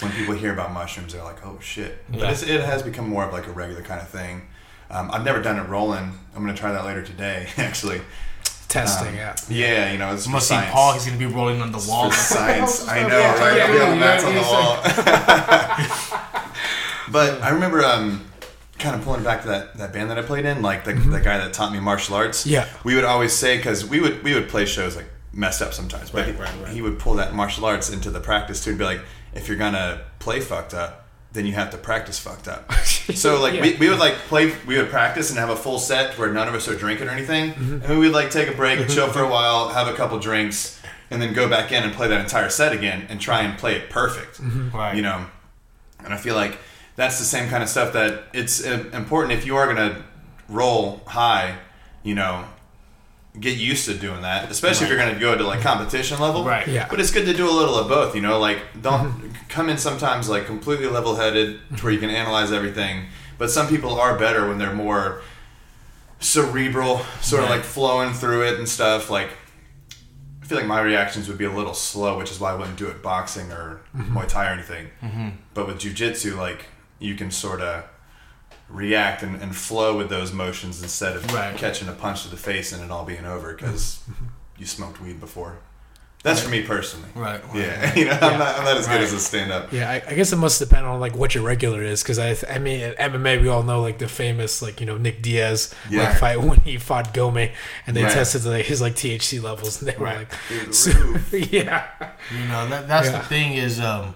when 0.02 0.12
people 0.12 0.34
hear 0.36 0.54
about 0.54 0.74
mushrooms, 0.74 1.14
they're 1.14 1.24
like, 1.24 1.46
oh 1.46 1.60
shit. 1.62 2.04
But 2.10 2.20
Yeah. 2.20 2.56
it 2.56 2.62
has 2.62 2.84
become 2.84 3.08
more 3.08 3.26
of 3.26 3.34
like 3.34 3.48
a 3.48 3.52
regular 3.52 3.82
kind 3.84 4.02
of 4.02 4.10
thing. 4.10 4.44
Um, 4.90 5.10
I've 5.12 5.24
never 5.24 5.42
done 5.42 5.58
it 5.58 5.70
rolling. 5.70 6.20
I'm 6.36 6.42
gonna 6.46 6.58
try 6.58 6.72
that 6.72 6.86
later 6.86 7.02
today, 7.04 7.48
actually. 7.58 8.02
Testing. 8.72 9.10
Um, 9.10 9.16
yeah. 9.16 9.36
Yeah, 9.50 9.92
you 9.92 9.98
know, 9.98 10.14
it's 10.14 10.28
must 10.28 10.48
see 10.48 10.56
science. 10.56 10.72
Paul. 10.74 10.94
He's 10.94 11.06
gonna 11.06 11.18
be 11.18 11.26
rolling 11.26 11.62
on 11.62 11.72
the 11.72 11.86
wall. 11.90 12.10
science. 12.12 12.88
I 12.88 13.02
know, 13.08 13.20
Yeah, 13.20 13.40
right? 13.40 13.58
yeah, 13.58 13.66
I'll 13.66 13.74
be 13.74 13.80
on 13.80 13.90
the 13.90 13.96
yeah, 13.96 14.00
mats 14.00 14.24
on 14.24 14.34
the 14.34 14.42
wall. 14.42 16.22
but 17.12 17.42
I 17.42 17.50
remember 17.50 17.84
um, 17.84 18.26
kind 18.80 18.96
of 18.96 19.02
pulling 19.04 19.24
back 19.24 19.42
to 19.42 19.48
that, 19.50 19.78
that 19.78 19.92
band 19.94 20.10
that 20.10 20.18
I 20.18 20.22
played 20.22 20.46
in, 20.46 20.62
like 20.62 20.86
the, 20.86 20.94
Mm-hmm. 20.94 21.12
the 21.12 21.20
guy 21.22 21.38
that 21.38 21.54
taught 21.54 21.72
me 21.74 21.80
martial 21.80 22.16
arts. 22.16 22.46
Yeah. 22.46 22.68
We 22.84 22.96
would 22.96 23.04
always 23.04 23.34
say 23.34 23.58
because 23.58 23.86
we 23.86 24.00
would 24.00 24.24
we 24.24 24.34
would 24.34 24.48
play 24.50 24.66
shows 24.66 24.96
like 24.96 25.08
messed 25.34 25.62
up 25.62 25.74
sometimes, 25.74 26.10
but 26.12 26.26
Right, 26.26 26.36
he, 26.36 26.42
right, 26.42 26.54
right. 26.64 26.74
he 26.74 26.82
would 26.82 27.00
pull 27.00 27.16
that 27.16 27.34
martial 27.34 27.66
arts 27.66 27.90
into 27.90 28.10
the 28.10 28.20
practice 28.20 28.64
too 28.64 28.72
and 28.72 28.80
be 28.80 28.86
like, 28.86 29.02
if 29.34 29.48
you're 29.48 29.58
gonna 29.58 30.02
play 30.20 30.40
fucked 30.40 30.74
up. 30.74 31.01
Then 31.34 31.46
you 31.46 31.54
have 31.54 31.70
to 31.72 31.78
practice 31.78 32.20
fucked 32.20 32.48
up. 32.48 32.72
So 33.16 33.42
like 33.42 33.56
Yeah. 33.56 33.62
we, 33.64 33.76
we 33.76 33.90
would 33.90 34.00
like 34.00 34.14
play, 34.30 34.54
we 34.66 34.78
would 34.78 34.90
practice 34.90 35.32
and 35.32 35.40
have 35.40 35.50
a 35.50 35.56
full 35.56 35.80
set 35.80 36.18
where 36.18 36.32
none 36.32 36.48
of 36.48 36.54
us 36.54 36.68
are 36.70 36.76
drinking 36.76 37.08
or 37.08 37.12
anything, 37.12 37.52
Mm-hmm. 37.54 37.86
and 37.86 38.00
we 38.00 38.06
would 38.08 38.14
like 38.16 38.30
take 38.32 38.48
a 38.48 38.54
break, 38.56 38.88
chill 38.88 39.10
for 39.12 39.22
a 39.22 39.28
while, 39.36 39.70
have 39.70 39.88
a 39.88 39.94
couple 39.94 40.18
drinks, 40.20 40.80
and 41.10 41.22
then 41.22 41.34
go 41.34 41.50
back 41.50 41.72
in 41.74 41.84
and 41.84 41.94
play 41.94 42.08
that 42.08 42.22
entire 42.22 42.50
set 42.50 42.72
again 42.74 43.06
and 43.10 43.20
try 43.20 43.42
and 43.42 43.58
play 43.58 43.76
it 43.76 43.90
perfect. 43.90 44.40
Right. 44.74 44.96
You 44.96 45.02
know, 45.02 45.26
and 46.04 46.14
I 46.14 46.18
feel 46.18 46.36
like 46.36 46.58
that's 46.96 47.18
the 47.20 47.26
same 47.26 47.50
kind 47.50 47.64
of 47.64 47.70
stuff 47.70 47.92
that 47.94 48.24
it's 48.34 48.66
uh, 48.66 48.86
important 48.94 49.34
if 49.38 49.46
you 49.46 49.56
are 49.58 49.68
gonna 49.68 50.04
roll 50.48 51.02
high. 51.08 51.58
You 52.04 52.16
know, 52.16 52.46
get 53.40 53.58
used 53.58 53.86
to 53.86 53.94
doing 53.94 54.22
that, 54.22 54.50
especially 54.52 54.86
if 54.86 54.90
you're 54.92 55.00
gonna 55.00 55.20
go 55.20 55.38
to 55.38 55.44
like 55.46 55.62
competition 55.62 56.20
level. 56.20 56.44
Right. 56.44 56.68
Yeah. 56.68 56.88
But 56.90 57.00
it's 57.00 57.12
good 57.12 57.26
to 57.26 57.34
do 57.34 57.50
a 57.50 57.52
little 57.52 57.76
of 57.76 57.88
both. 57.90 58.16
You 58.16 58.22
know, 58.22 58.40
like 58.40 58.60
don't 58.82 59.31
come 59.52 59.70
in 59.70 59.78
sometimes 59.78 60.30
like 60.30 60.46
completely 60.46 60.88
level 60.88 61.16
headed 61.18 61.60
to 61.78 61.84
where 61.84 61.94
you 61.94 62.00
can 62.00 62.10
analyze 62.10 62.52
everything. 62.52 63.06
But 63.38 63.52
some 63.52 63.68
people 63.68 64.00
are 64.00 64.18
better 64.18 64.48
when 64.48 64.58
they're 64.58 64.74
more 64.74 65.22
cerebral, 66.20 67.02
sort 67.22 67.44
of 67.44 67.50
Right. 67.50 67.58
like 67.58 67.66
flowing 67.66 68.14
through 68.14 68.48
it 68.48 68.58
and 68.58 68.68
stuff. 68.68 69.10
Like 69.10 69.30
I 70.42 70.46
feel 70.46 70.58
like 70.58 70.68
my 70.68 70.82
reactions 70.82 71.28
would 71.28 71.38
be 71.38 71.46
a 71.46 71.52
little 71.52 71.74
slow, 71.74 72.18
which 72.18 72.32
is 72.32 72.40
why 72.40 72.52
I 72.52 72.56
wouldn't 72.56 72.78
do 72.78 72.88
it 72.88 73.02
boxing 73.04 73.52
or 73.52 73.82
mm-hmm. 73.96 74.18
Muay 74.18 74.28
Thai 74.28 74.48
or 74.50 74.54
anything. 74.54 74.88
Mm-hmm. 75.04 75.30
But 75.54 75.68
with 75.68 75.80
jujitsu, 75.80 76.38
like 76.38 76.66
you 77.00 77.16
can 77.16 77.30
sort 77.32 77.62
of 77.62 77.84
react 78.70 79.22
and, 79.22 79.42
and 79.42 79.56
flow 79.56 79.98
with 79.98 80.10
those 80.10 80.32
motions 80.32 80.82
instead 80.82 81.16
of 81.18 81.34
Right. 81.34 81.58
catching 81.58 81.90
a 81.90 81.94
punch 81.94 82.24
to 82.24 82.30
the 82.30 82.38
face 82.38 82.72
and 82.72 82.82
it 82.84 82.90
all 82.90 83.06
being 83.06 83.26
over 83.26 83.54
because 83.54 84.00
mm-hmm. 84.10 84.26
you 84.58 84.66
smoked 84.66 85.02
weed 85.02 85.20
before. 85.20 85.58
That's 86.24 86.42
for 86.42 86.50
me 86.50 86.62
personally. 86.62 87.10
Right. 87.16 87.44
right. 87.48 87.56
Yeah, 87.56 87.96
you 88.00 88.06
know, 88.06 88.12
I'm 88.22 88.38
not, 88.38 88.60
I'm 88.60 88.64
not 88.64 88.78
as 88.78 88.88
good 88.88 89.02
as 89.02 89.12
a 89.12 89.20
stand 89.20 89.52
up. 89.52 89.74
Yeah, 89.74 89.90
I, 89.90 90.04
I 90.08 90.14
guess 90.14 90.32
it 90.32 90.36
must 90.36 90.60
depend 90.60 90.86
on 90.86 91.00
like 91.00 91.16
what 91.16 91.34
your 91.34 91.44
regular 91.44 91.82
is, 91.82 92.04
because 92.04 92.20
I, 92.20 92.36
I 92.48 92.60
mean, 92.60 92.80
in 92.82 92.94
MMA 92.94 93.42
we 93.42 93.48
all 93.48 93.64
know 93.64 93.82
like 93.82 93.98
the 93.98 94.08
famous 94.08 94.62
like 94.62 94.80
you 94.80 94.86
know 94.86 94.98
Nick 94.98 95.24
Diaz 95.24 95.74
Yeah. 95.90 96.04
like, 96.04 96.18
fight 96.20 96.42
when 96.42 96.60
he 96.62 96.78
fought 96.78 97.14
Gomi, 97.14 97.52
and 97.88 97.96
they 97.98 98.04
Right. 98.04 98.12
tested 98.12 98.46
like 98.46 98.66
his 98.66 98.82
like 98.82 98.94
THC 98.94 99.42
levels, 99.42 99.82
and 99.82 99.90
they 99.92 99.98
were 99.98 100.06
like, 100.06 100.30
the 100.68 100.72
so- 100.74 101.38
yeah, 101.38 101.88
You 102.32 102.48
know 102.48 102.68
that 102.70 102.88
that's 102.88 103.08
Yeah. 103.08 103.18
the 103.20 103.26
thing 103.28 103.54
is 103.54 103.80
um, 103.80 104.14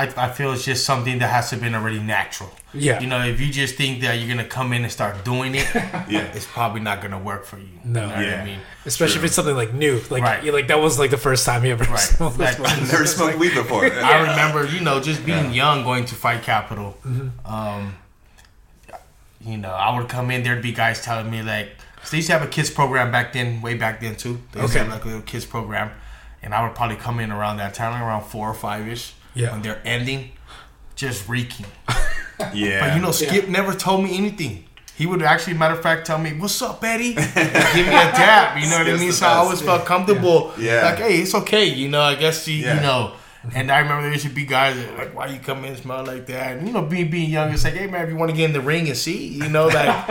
I, 0.00 0.04
I 0.26 0.28
feel 0.30 0.52
it's 0.52 0.64
just 0.64 0.84
something 0.86 1.18
that 1.18 1.26
has 1.28 1.48
to 1.50 1.56
have 1.56 1.62
been 1.62 1.74
already 1.74 1.98
natural. 1.98 2.50
Yeah. 2.72 3.00
You 3.00 3.08
know, 3.08 3.24
if 3.24 3.40
you 3.40 3.50
just 3.50 3.74
think 3.74 4.00
that 4.02 4.12
you're 4.18 4.28
gonna 4.28 4.46
come 4.48 4.72
in 4.72 4.82
and 4.84 4.92
start 4.92 5.24
doing 5.24 5.56
it, 5.56 5.66
Yeah. 5.74 6.30
it's 6.36 6.46
probably 6.46 6.80
not 6.80 7.02
gonna 7.02 7.18
work 7.18 7.44
for 7.44 7.58
you. 7.58 7.66
No. 7.84 8.02
You 8.02 8.06
know 8.08 8.14
what 8.16 8.24
Yeah. 8.26 8.42
I 8.42 8.44
mean? 8.44 8.58
Especially 8.86 9.14
True. 9.14 9.20
if 9.22 9.24
it's 9.26 9.34
something 9.34 9.56
like 9.56 9.72
new, 9.74 10.00
like 10.08 10.22
Right. 10.22 10.44
you- 10.44 10.52
like 10.52 10.68
that 10.68 10.78
was 10.80 11.00
like 11.00 11.10
the 11.10 11.16
first 11.28 11.44
time 11.44 11.64
you 11.64 11.72
ever 11.72 11.82
Right. 11.84 11.98
smoked 11.98 12.38
Like, 12.38 12.56
this. 12.58 12.92
Never 12.92 13.06
smoked 13.06 13.38
weed 13.38 13.54
before. 13.54 13.84
I 14.14 14.20
remember, 14.20 14.66
you 14.66 14.80
know, 14.82 15.00
just 15.00 15.26
being 15.26 15.52
young, 15.52 15.82
going 15.82 16.04
to 16.04 16.14
Fight 16.14 16.42
Capital. 16.42 16.96
Mm-hmm. 17.04 17.52
Um, 17.52 17.94
you 19.40 19.56
know, 19.56 19.70
I 19.72 19.96
would 19.98 20.08
come 20.08 20.30
in. 20.30 20.42
There'd 20.42 20.62
be 20.62 20.72
guys 20.72 21.00
telling 21.02 21.30
me 21.30 21.42
like, 21.42 21.70
'cause 21.96 22.10
they 22.10 22.18
used 22.18 22.28
to 22.28 22.32
have 22.34 22.42
a 22.42 22.46
kids 22.46 22.70
program 22.70 23.10
back 23.10 23.32
then, 23.32 23.60
way 23.62 23.74
back 23.74 24.00
then 24.00 24.14
too. 24.16 24.40
They 24.52 24.60
used 24.60 24.74
to 24.74 24.78
have 24.80 24.88
like 24.88 25.04
a 25.04 25.08
little 25.08 25.22
kids 25.22 25.44
program, 25.44 25.90
and 26.42 26.54
I 26.54 26.62
would 26.64 26.74
probably 26.76 26.96
come 26.96 27.18
in 27.20 27.30
around 27.32 27.56
that 27.58 27.74
time, 27.74 28.00
around 28.00 28.24
four 28.24 28.48
or 28.48 28.54
five 28.54 28.86
ish. 28.86 29.14
Yeah. 29.34 29.52
When 29.52 29.62
they're 29.62 29.80
ending, 29.84 30.30
just 30.96 31.28
reeking. 31.28 31.66
Yeah. 32.54 32.78
But 32.86 32.94
you 32.94 33.02
know, 33.02 33.10
Skip 33.10 33.48
never 33.48 33.74
told 33.74 34.04
me 34.04 34.16
anything. 34.16 34.64
He 34.94 35.06
would 35.06 35.22
actually, 35.22 35.54
matter 35.54 35.74
of 35.74 35.82
fact, 35.82 36.06
tell 36.06 36.18
me, 36.18 36.30
"What's 36.34 36.62
up, 36.62 36.80
Betty?" 36.80 37.14
give 37.14 37.26
me 37.26 37.96
a 37.98 38.10
dap. 38.14 38.56
You 38.62 38.70
know 38.70 38.78
what 38.78 38.86
I 38.86 38.92
mean? 38.96 39.08
the 39.08 39.12
So 39.12 39.26
I 39.26 39.30
best. 39.30 39.38
always 39.40 39.60
felt 39.62 39.84
comfortable. 39.84 40.52
Yeah. 40.56 40.84
Like, 40.84 40.98
hey, 40.98 41.18
it's 41.18 41.34
okay. 41.34 41.64
You 41.64 41.88
know, 41.88 42.00
I 42.00 42.14
guess 42.14 42.46
you, 42.46 42.58
Yeah. 42.62 42.76
you 42.76 42.80
know. 42.80 43.12
And 43.56 43.72
I 43.72 43.78
remember 43.80 44.02
there 44.02 44.12
used 44.12 44.24
to 44.24 44.30
be 44.30 44.44
guys 44.44 44.76
that 44.76 44.96
like, 44.96 45.16
"Why 45.16 45.26
you 45.26 45.40
come 45.40 45.64
in 45.64 45.72
and 45.72 45.78
smell 45.82 46.04
like 46.04 46.26
that?" 46.26 46.58
And 46.58 46.66
you 46.68 46.72
know, 46.72 46.82
being 46.82 47.10
being 47.10 47.28
young, 47.28 47.52
it's 47.52 47.64
like, 47.64 47.74
"Hey 47.74 47.88
man, 47.88 48.04
if 48.04 48.08
you 48.10 48.16
want 48.16 48.30
to 48.30 48.36
get 48.36 48.44
in 48.44 48.52
the 48.52 48.60
ring 48.60 48.86
and 48.86 48.96
see, 48.96 49.26
you 49.26 49.48
know, 49.48 49.66
like, 49.66 49.88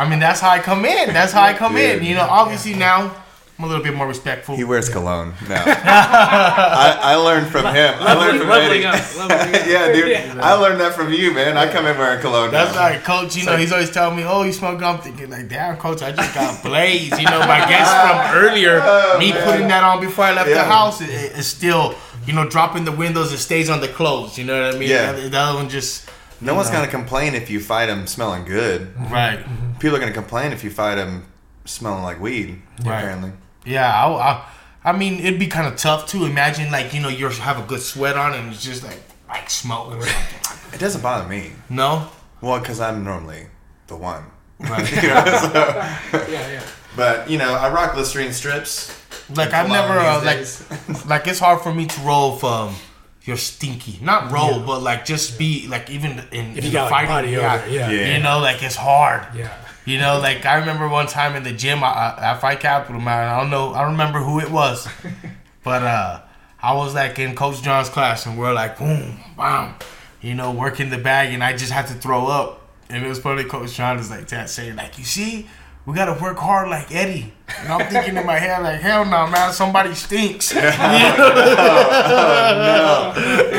I 0.00 0.08
mean, 0.10 0.18
that's 0.18 0.40
how 0.40 0.50
I 0.50 0.58
come 0.58 0.84
in. 0.84 1.12
That's 1.12 1.32
how 1.32 1.42
I 1.42 1.52
come 1.54 1.76
in. 1.76 2.02
You 2.02 2.16
know, 2.16 2.26
obviously 2.28 2.74
now 2.74 3.14
I'm 3.60 3.64
a 3.64 3.68
little 3.68 3.84
bit 3.84 3.92
more 3.94 4.08
respectful. 4.08 4.56
He 4.56 4.64
wears 4.64 4.88
cologne 4.88 5.34
No, 5.46 5.54
I, 5.66 6.98
I 6.98 7.14
learned 7.16 7.48
from 7.48 7.66
him. 7.74 7.94
I 8.00 8.14
learned 8.14 8.38
from 8.38 8.48
leveling 8.48 8.84
Eddie. 8.84 8.86
up, 8.86 9.16
leveling 9.18 9.54
up. 9.54 9.66
yeah, 9.66 9.92
dude. 9.92 10.38
I 10.40 10.54
learned 10.54 10.80
that 10.80 10.94
from 10.94 11.12
you, 11.12 11.34
man. 11.34 11.58
I 11.58 11.70
come 11.70 11.86
in 11.86 11.98
wearing 11.98 12.22
cologne. 12.22 12.50
That's 12.52 12.74
now. 12.74 12.80
like 12.80 13.04
coach. 13.04 13.36
You 13.36 13.44
know, 13.44 13.58
he's 13.58 13.70
always 13.70 13.90
telling 13.90 14.16
me, 14.16 14.24
"Oh, 14.24 14.42
you 14.44 14.52
smell 14.54 14.76
gum." 14.78 14.96
I'm 14.96 15.02
thinking 15.02 15.28
like, 15.28 15.48
"Damn, 15.48 15.76
coach, 15.76 16.00
I 16.02 16.12
just 16.12 16.34
got 16.34 16.62
blazed." 16.62 17.18
You 17.18 17.26
know, 17.26 17.40
my 17.40 17.58
guess 17.68 17.86
from 18.32 18.42
earlier, 18.42 18.80
oh, 18.82 19.18
me 19.18 19.32
putting 19.32 19.68
that 19.68 19.84
on 19.84 20.00
before 20.00 20.24
I 20.24 20.32
left 20.32 20.48
Oh, 20.48 20.52
Yeah. 20.52 20.62
the 20.64 20.64
house, 20.64 21.02
it, 21.02 21.10
it's 21.10 21.46
still, 21.46 21.94
you 22.26 22.32
know, 22.32 22.48
dropping 22.48 22.86
the 22.86 22.92
windows. 22.92 23.30
It 23.30 23.38
stays 23.38 23.68
on 23.68 23.82
the 23.82 23.88
clothes. 23.88 24.38
You 24.38 24.44
know 24.46 24.58
what 24.68 24.74
I 24.74 24.78
mean? 24.78 24.88
Yeah. 24.88 25.12
The, 25.12 25.28
the 25.28 25.38
other 25.38 25.58
one 25.58 25.68
just 25.68 26.08
No 26.40 26.54
one's 26.54 26.70
gonna 26.70 26.88
complain 26.88 27.34
if 27.34 27.50
you 27.50 27.60
fight 27.60 27.90
him 27.90 28.06
smelling 28.06 28.44
good. 28.46 28.94
right. 29.10 29.44
People 29.78 29.96
are 29.96 30.00
gonna 30.00 30.12
complain 30.12 30.52
if 30.52 30.64
you 30.64 30.70
fight 30.70 30.96
him 30.96 31.26
smelling 31.66 32.02
like 32.02 32.18
weed. 32.20 32.62
Right. 32.82 32.98
Apparently. 33.00 33.32
Yeah, 33.64 33.86
I, 33.92 34.08
I, 34.12 34.44
I 34.84 34.92
mean, 34.96 35.20
it'd 35.20 35.38
be 35.38 35.46
kind 35.46 35.66
of 35.66 35.76
tough 35.78 36.06
to 36.08 36.24
imagine, 36.24 36.70
like 36.72 36.94
you 36.94 37.00
know, 37.00 37.08
you 37.08 37.28
have 37.28 37.58
a 37.58 37.66
good 37.66 37.80
sweat 37.82 38.16
on 38.16 38.32
and 38.34 38.52
it's 38.52 38.64
just 38.64 38.82
like 38.82 38.98
like 39.28 39.50
smoke 39.50 39.92
or 39.94 40.02
something. 40.02 40.74
It 40.74 40.78
doesn't 40.80 41.02
bother 41.02 41.28
me. 41.28 41.52
No, 41.68 42.08
Well, 42.40 42.58
because 42.60 42.80
I'm 42.80 43.04
normally 43.04 43.46
the 43.86 43.96
one. 43.96 44.24
right. 44.60 44.90
You 45.02 45.08
know, 45.08 45.24
so- 45.24 46.26
Yeah, 46.30 46.50
yeah. 46.50 46.62
but 46.96 47.28
you 47.30 47.38
know, 47.38 47.52
I 47.54 47.70
rock 47.72 47.96
Listerine 47.96 48.32
strips. 48.32 48.96
like 49.34 49.52
I've 49.52 49.68
never 49.68 49.98
uh, 49.98 50.24
like 50.24 51.06
like 51.06 51.26
it's 51.26 51.38
hard 51.40 51.60
for 51.62 51.72
me 51.74 51.86
to 51.86 52.00
roll 52.00 52.36
if 52.36 52.44
um 52.44 52.74
you're 53.22 53.36
stinky. 53.36 53.98
Not 54.02 54.32
roll, 54.32 54.60
but 54.60 54.80
like 54.82 55.04
just 55.04 55.38
be 55.38 55.66
like 55.68 55.90
even 55.90 56.12
in, 56.32 56.52
If 56.52 56.58
in 56.58 56.64
you 56.64 56.72
got, 56.72 56.90
like, 56.90 57.06
fighting, 57.08 57.10
body 57.10 57.30
yeah, 57.30 57.54
odor, 57.62 57.68
yeah. 57.70 57.90
Yeah. 57.90 58.16
You 58.16 58.22
know, 58.22 58.38
like 58.40 58.62
it's 58.62 58.76
hard. 58.76 59.26
Yeah. 59.36 59.52
You 59.84 59.98
know, 59.98 60.18
like 60.22 60.46
I 60.46 60.58
remember 60.58 60.88
one 60.88 61.06
time 61.06 61.36
in 61.36 61.42
the 61.42 61.52
gym 61.52 61.82
I, 61.82 61.88
I, 61.88 62.32
at 62.32 62.40
Fight 62.40 62.60
Capital, 62.60 63.00
man. 63.00 63.28
I 63.28 63.40
don't 63.40 63.50
know, 63.50 63.72
I 63.72 63.82
don't 63.82 63.92
remember 63.92 64.20
who 64.20 64.40
it 64.40 64.50
was, 64.50 64.88
but 65.64 65.82
uh, 65.82 66.20
I 66.62 66.74
was 66.74 66.94
like 66.94 67.18
in 67.18 67.34
Coach 67.34 67.62
John's 67.62 67.88
class, 67.88 68.26
and 68.26 68.38
we're 68.38 68.52
like, 68.52 68.78
boom, 68.78 69.18
bam, 69.36 69.74
you 70.20 70.34
know, 70.34 70.52
working 70.52 70.90
the 70.90 70.98
bag, 70.98 71.32
and 71.32 71.42
I 71.42 71.56
just 71.56 71.72
had 71.72 71.86
to 71.88 71.94
throw 71.94 72.26
up, 72.26 72.68
and 72.88 73.04
it 73.04 73.08
was 73.08 73.20
probably 73.20 73.44
Coach 73.44 73.74
John 73.74 73.98
is 73.98 74.10
like 74.10 74.28
that, 74.28 74.50
saying 74.50 74.76
like, 74.76 74.98
you 74.98 75.04
see, 75.04 75.48
we 75.86 75.94
gotta 75.94 76.20
work 76.22 76.36
hard 76.38 76.68
like 76.68 76.94
Eddie. 76.94 77.32
And 77.58 77.72
I'm 77.72 77.90
thinking 77.90 78.16
in 78.16 78.26
my 78.26 78.38
head 78.38 78.62
like, 78.62 78.80
hell 78.80 79.04
no, 79.04 79.26
man, 79.26 79.52
somebody 79.52 79.94
stinks. 79.94 80.54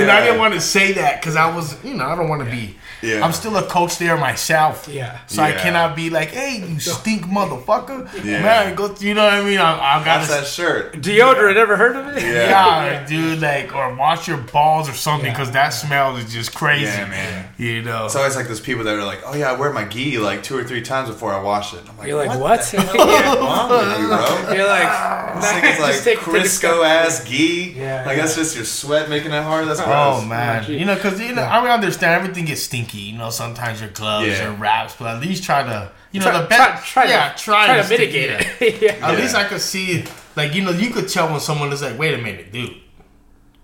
And 0.01 0.09
I 0.09 0.21
didn't 0.21 0.39
want 0.39 0.53
to 0.53 0.61
say 0.61 0.93
that 0.93 1.19
because 1.19 1.35
I 1.35 1.53
was, 1.53 1.83
you 1.83 1.93
know, 1.93 2.05
I 2.05 2.15
don't 2.15 2.29
want 2.29 2.43
to 2.43 2.49
be. 2.49 2.75
Yeah. 3.01 3.23
I'm 3.25 3.31
still 3.33 3.55
a 3.57 3.63
coach 3.63 3.97
there 3.97 4.17
myself. 4.17 4.87
Yeah. 4.87 5.19
So 5.27 5.41
I 5.41 5.51
cannot 5.53 5.95
be 5.95 6.09
like, 6.09 6.29
hey, 6.29 6.63
you 6.67 6.79
stink 6.79 7.23
motherfucker. 7.25 8.07
Yeah. 8.23 8.41
Man, 8.41 8.75
go. 8.75 8.95
You 8.99 9.13
know 9.13 9.23
what 9.23 9.33
I 9.33 9.43
mean? 9.43 9.57
I, 9.59 9.99
I 9.99 10.03
gotta. 10.05 10.27
that 10.27 10.45
shirt. 10.47 10.93
Deodorant, 10.93 11.55
ever 11.55 11.75
heard 11.77 11.95
of 11.95 12.15
it? 12.15 12.23
Yeah, 12.23 13.05
dude, 13.05 13.41
like, 13.41 13.75
or 13.75 13.95
wash 13.95 14.27
your 14.27 14.37
balls 14.37 14.89
or 14.89 14.93
something 14.93 15.31
because 15.31 15.51
that 15.51 15.69
smell 15.69 16.15
is 16.17 16.31
just 16.31 16.53
crazy. 16.53 16.85
Yeah, 16.85 17.07
man. 17.07 17.49
You 17.57 17.81
know. 17.81 18.05
It's 18.05 18.15
always 18.15 18.35
like 18.35 18.47
those 18.47 18.59
people 18.59 18.83
that 18.85 18.95
are 18.95 19.03
like, 19.03 19.21
"Oh 19.25 19.35
yeah, 19.35 19.51
I 19.51 19.57
wear 19.59 19.71
my 19.71 19.85
gi 19.85 20.17
like 20.17 20.43
two 20.43 20.57
or 20.57 20.63
three 20.63 20.81
times 20.81 21.09
before 21.09 21.33
I 21.33 21.41
wash 21.41 21.73
it." 21.73 21.81
I'm 21.89 21.97
like, 21.97 22.07
You're 22.07 22.17
like, 22.17 22.29
what? 22.39 22.39
what? 22.39 22.61
the 22.65 22.77
wrong 22.77 23.69
with 23.69 23.99
you, 23.99 24.07
bro? 24.07 24.53
You're 24.53 24.67
like, 24.67 25.35
This 25.41 25.51
thing 25.53 25.63
is 25.65 25.79
like 25.79 25.91
just 25.93 26.03
take- 26.03 26.19
take 26.19 26.25
Crisco 26.25 26.85
ass 26.85 27.23
gi. 27.25 27.73
Yeah, 27.77 28.03
like 28.05 28.17
that's 28.17 28.35
just 28.35 28.55
your 28.55 28.65
sweat 28.65 29.09
making 29.09 29.31
it 29.31 29.43
hard. 29.43 29.67
That's 29.67 29.79
oh, 29.79 29.85
gross. 29.85 30.21
Oh 30.23 30.25
man, 30.25 30.63
geez. 30.63 30.79
you 30.79 30.85
know, 30.85 30.95
because 30.95 31.19
you 31.19 31.33
know, 31.33 31.43
I 31.43 31.61
mean, 31.61 31.71
understand 31.71 32.13
everything 32.21 32.45
gets 32.45 32.63
stinky. 32.63 32.90
You 32.99 33.17
know, 33.17 33.29
sometimes 33.29 33.79
your 33.81 33.89
gloves 33.89 34.27
Yeah. 34.27 34.49
or 34.49 34.53
wraps, 34.53 34.95
but 34.97 35.15
at 35.15 35.21
least 35.21 35.43
try 35.43 35.63
to, 35.63 35.91
you 36.11 36.19
know, 36.19 36.27
Try, 36.31 36.41
the 36.41 36.47
best. 36.47 36.85
try, 36.87 37.05
yeah, 37.05 37.31
to, 37.33 37.43
try, 37.43 37.65
try 37.65 37.77
to 37.77 37.83
stick- 37.83 37.99
mitigate 37.99 38.29
yeah. 38.29 38.53
it. 38.67 38.81
yeah. 38.81 38.91
At 39.07 39.13
Yeah. 39.13 39.19
least 39.21 39.35
I 39.35 39.43
could 39.45 39.61
see, 39.61 40.03
like, 40.35 40.53
you 40.53 40.61
know, 40.63 40.71
you 40.71 40.89
could 40.89 41.07
tell 41.09 41.29
when 41.29 41.39
someone 41.39 41.71
is 41.71 41.81
like, 41.81 41.97
wait 41.97 42.13
a 42.13 42.17
minute, 42.17 42.51
dude. 42.51 42.75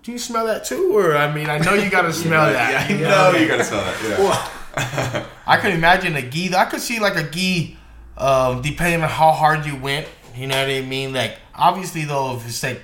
Do 0.03 0.11
you 0.13 0.19
smell 0.19 0.45
that 0.45 0.63
too? 0.65 0.97
Or, 0.97 1.17
I 1.17 1.33
mean, 1.33 1.49
I 1.49 1.57
know 1.57 1.73
you 1.73 1.89
gotta 1.89 2.13
smell 2.23 2.47
Yeah, 2.51 2.53
that. 2.53 2.89
I 2.89 2.93
you 2.93 3.01
know 3.01 3.31
you 3.39 3.47
gotta 3.47 3.63
smell 3.63 3.83
that. 3.83 4.19
Yeah. 4.19 5.25
I 5.45 5.57
could 5.57 5.73
imagine 5.73 6.15
a 6.15 6.21
gi. 6.21 6.53
I 6.55 6.65
could 6.65 6.81
see, 6.81 6.99
like, 6.99 7.15
a 7.17 7.23
gi, 7.29 7.77
um, 8.17 8.61
depending 8.61 9.01
on 9.01 9.09
how 9.09 9.31
hard 9.31 9.65
you 9.65 9.75
went. 9.75 10.07
You 10.35 10.47
know 10.47 10.59
what 10.59 10.69
I 10.69 10.81
mean? 10.81 11.13
Like, 11.13 11.37
obviously, 11.55 12.05
though, 12.05 12.35
if 12.37 12.45
it's 12.47 12.61
like, 12.63 12.81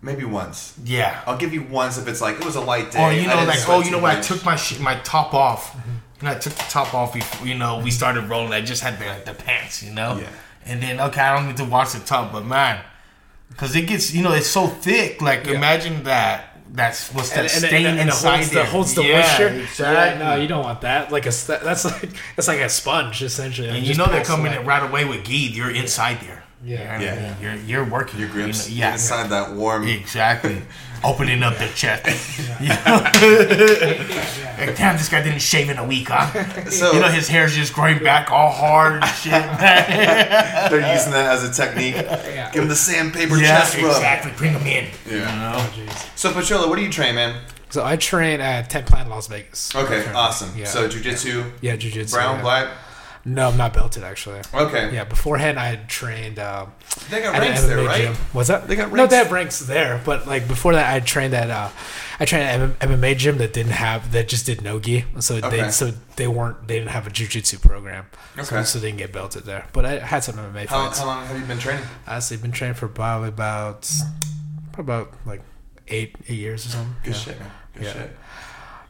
Maybe 0.00 0.24
once. 0.24 0.78
yeah. 0.84 1.22
I'll 1.26 1.36
give 1.36 1.52
you 1.52 1.62
once 1.62 1.98
if 1.98 2.06
it's 2.06 2.20
like 2.20 2.36
it 2.36 2.44
was 2.44 2.56
a 2.56 2.60
light 2.60 2.86
oh, 2.88 2.92
day. 2.92 3.04
Or, 3.04 3.12
you 3.12 3.26
know, 3.26 3.44
like, 3.44 3.68
oh, 3.68 3.80
you 3.80 3.90
know 3.90 3.98
what? 3.98 4.16
I 4.16 4.20
took 4.20 4.44
my 4.44 4.56
sh- 4.56 4.78
my 4.78 4.94
top 5.00 5.34
off. 5.34 5.72
Mm-hmm. 5.72 5.90
And 6.20 6.28
I 6.28 6.34
took 6.34 6.52
the 6.54 6.64
top 6.68 6.94
off 6.94 7.14
before, 7.14 7.46
you 7.46 7.54
know, 7.54 7.78
we 7.78 7.92
started 7.92 8.28
rolling. 8.28 8.52
I 8.52 8.60
just 8.60 8.82
had 8.82 8.98
the, 8.98 9.06
like, 9.06 9.24
the 9.24 9.34
pants, 9.34 9.84
you 9.84 9.92
know? 9.92 10.18
Yeah. 10.18 10.28
And 10.64 10.82
then, 10.82 11.00
okay, 11.00 11.20
I 11.20 11.36
don't 11.36 11.46
need 11.46 11.56
to 11.58 11.64
wash 11.64 11.92
the 11.92 12.04
top, 12.04 12.32
but 12.32 12.44
man, 12.44 12.82
because 13.50 13.76
it 13.76 13.82
gets, 13.82 14.12
you 14.12 14.22
know, 14.24 14.32
it's 14.32 14.48
so 14.48 14.66
thick. 14.66 15.22
Like, 15.22 15.46
imagine 15.46 16.02
that. 16.04 16.56
That's 16.70 17.12
what's 17.14 17.30
that 17.30 17.38
And, 17.38 17.44
and, 17.44 17.50
stain 17.50 17.86
and, 17.86 17.98
and 17.98 18.08
it 18.10 18.12
inside 18.12 18.36
holds 18.36 18.50
there. 18.50 18.64
the, 18.64 18.70
holds 18.70 18.94
the 18.94 19.02
yeah, 19.04 19.20
moisture. 19.20 19.48
Exactly. 19.48 20.20
Yeah, 20.20 20.28
no, 20.28 20.40
you 20.42 20.48
don't 20.48 20.62
want 20.62 20.82
that. 20.82 21.10
Like 21.10 21.24
a 21.24 21.30
that's 21.30 21.84
like 21.86 22.10
that's 22.36 22.46
like 22.46 22.60
a 22.60 22.68
sponge 22.68 23.22
essentially. 23.22 23.70
and 23.70 23.86
you 23.86 23.94
know 23.94 24.04
they're 24.04 24.22
coming 24.22 24.48
away. 24.48 24.60
in 24.60 24.66
right 24.66 24.82
away 24.82 25.04
with 25.06 25.24
gi. 25.24 25.32
You're 25.54 25.70
inside 25.70 26.20
there. 26.20 26.44
Yeah. 26.64 27.00
yeah. 27.00 27.12
I 27.12 27.20
mean, 27.22 27.36
you're 27.40 27.54
you're 27.54 27.84
working. 27.84 28.18
your 28.20 28.28
grips. 28.28 28.68
You 28.68 28.80
know, 28.80 28.86
yeah. 28.86 28.92
inside 28.92 29.30
that 29.30 29.52
warm. 29.52 29.86
Exactly. 29.86 30.62
Opening 31.04 31.44
up 31.44 31.56
the 31.58 31.68
chest. 31.68 32.06
You 32.60 32.70
know? 32.70 33.00
like, 33.04 34.76
damn, 34.76 34.96
this 34.96 35.08
guy 35.08 35.22
didn't 35.22 35.38
shave 35.38 35.70
in 35.70 35.78
a 35.78 35.86
week, 35.86 36.08
huh? 36.08 36.70
So 36.70 36.90
You 36.90 36.98
know, 36.98 37.06
his 37.06 37.28
hair's 37.28 37.54
just 37.54 37.72
growing 37.72 38.02
back 38.02 38.32
all 38.32 38.50
hard 38.50 38.94
and 38.94 39.06
shit, 39.14 39.30
they're 39.30 40.92
using 40.92 41.12
that 41.12 41.26
as 41.30 41.44
a 41.44 41.52
technique. 41.52 41.94
Yeah. 41.94 42.50
Give 42.52 42.64
him 42.64 42.68
the 42.68 42.74
sandpaper 42.74 43.36
yeah, 43.36 43.60
chest 43.60 43.76
rub. 43.76 43.92
exactly. 43.92 44.32
Bring 44.36 44.54
him 44.54 44.66
in. 44.66 44.90
Yeah. 45.06 45.12
You 45.12 45.18
know? 45.20 45.92
Oh. 45.92 46.10
So 46.16 46.32
Patrilla, 46.32 46.68
what 46.68 46.74
do 46.76 46.82
you 46.82 46.90
train, 46.90 47.14
man? 47.14 47.40
So 47.70 47.84
I 47.84 47.96
train 47.96 48.40
at 48.40 48.68
Ten 48.68 48.84
Planet 48.84 49.08
Las 49.08 49.28
Vegas. 49.28 49.74
Okay, 49.74 50.10
awesome. 50.12 50.50
Yeah. 50.58 50.64
So 50.64 50.88
jujitsu, 50.88 51.48
yeah, 51.60 51.76
jujitsu. 51.76 52.12
brown, 52.12 52.36
yeah. 52.36 52.42
black. 52.42 52.68
No, 53.34 53.48
I'm 53.48 53.56
not 53.56 53.74
belted 53.74 54.02
actually. 54.04 54.40
Okay. 54.54 54.94
Yeah, 54.94 55.04
beforehand 55.04 55.58
I 55.58 55.66
had 55.66 55.88
trained 55.88 56.38
um, 56.38 56.72
They 57.10 57.20
got 57.20 57.38
ranks 57.38 57.64
there, 57.64 57.78
right? 57.84 58.02
gym. 58.02 58.16
Was 58.32 58.48
that? 58.48 58.66
They 58.68 58.74
got 58.76 58.84
ranks? 58.90 58.96
No, 58.96 59.06
they 59.06 59.16
have 59.16 59.30
ranks 59.32 59.58
there, 59.60 60.00
but 60.04 60.26
like 60.26 60.48
before 60.48 60.72
that, 60.74 60.92
I 60.94 61.00
trained 61.00 61.34
at 61.34 61.50
uh, 61.50 61.68
I 62.20 62.24
trained 62.24 62.44
at 62.62 62.78
MMA 62.80 63.16
gym 63.18 63.38
that 63.38 63.52
didn't 63.52 63.72
have 63.72 64.12
that 64.12 64.28
just 64.28 64.46
did 64.46 64.62
nogi, 64.62 65.04
so 65.20 65.36
Okay. 65.36 65.62
they 65.62 65.70
so 65.70 65.92
they 66.16 66.26
weren't 66.28 66.66
they 66.68 66.78
didn't 66.78 66.90
have 66.90 67.06
a 67.06 67.10
jujitsu 67.10 67.60
program, 67.60 68.06
so, 68.36 68.56
Okay. 68.56 68.64
so 68.64 68.78
they 68.78 68.88
didn't 68.88 68.98
get 68.98 69.12
belted 69.12 69.44
there. 69.44 69.66
But 69.72 69.84
I 69.84 69.98
had 69.98 70.24
some 70.24 70.36
MMA 70.36 70.66
How, 70.66 70.86
fights. 70.86 70.98
how 71.00 71.06
long 71.06 71.26
have 71.26 71.38
you 71.38 71.44
been 71.44 71.58
training? 71.58 71.84
Honestly, 72.06 72.36
I've 72.36 72.42
been 72.42 72.52
training 72.52 72.74
for 72.76 72.88
probably 72.88 73.28
about 73.28 73.90
probably 74.72 74.94
about 74.94 75.12
like 75.26 75.42
eight 75.88 76.16
eight 76.28 76.38
years 76.38 76.66
or 76.66 76.70
something. 76.70 76.94
Good 77.04 77.14
yeah. 77.14 77.20
shit, 77.20 77.40
man. 77.40 77.50
Good 77.74 77.82
Yeah. 77.84 77.92
shit. 77.92 78.16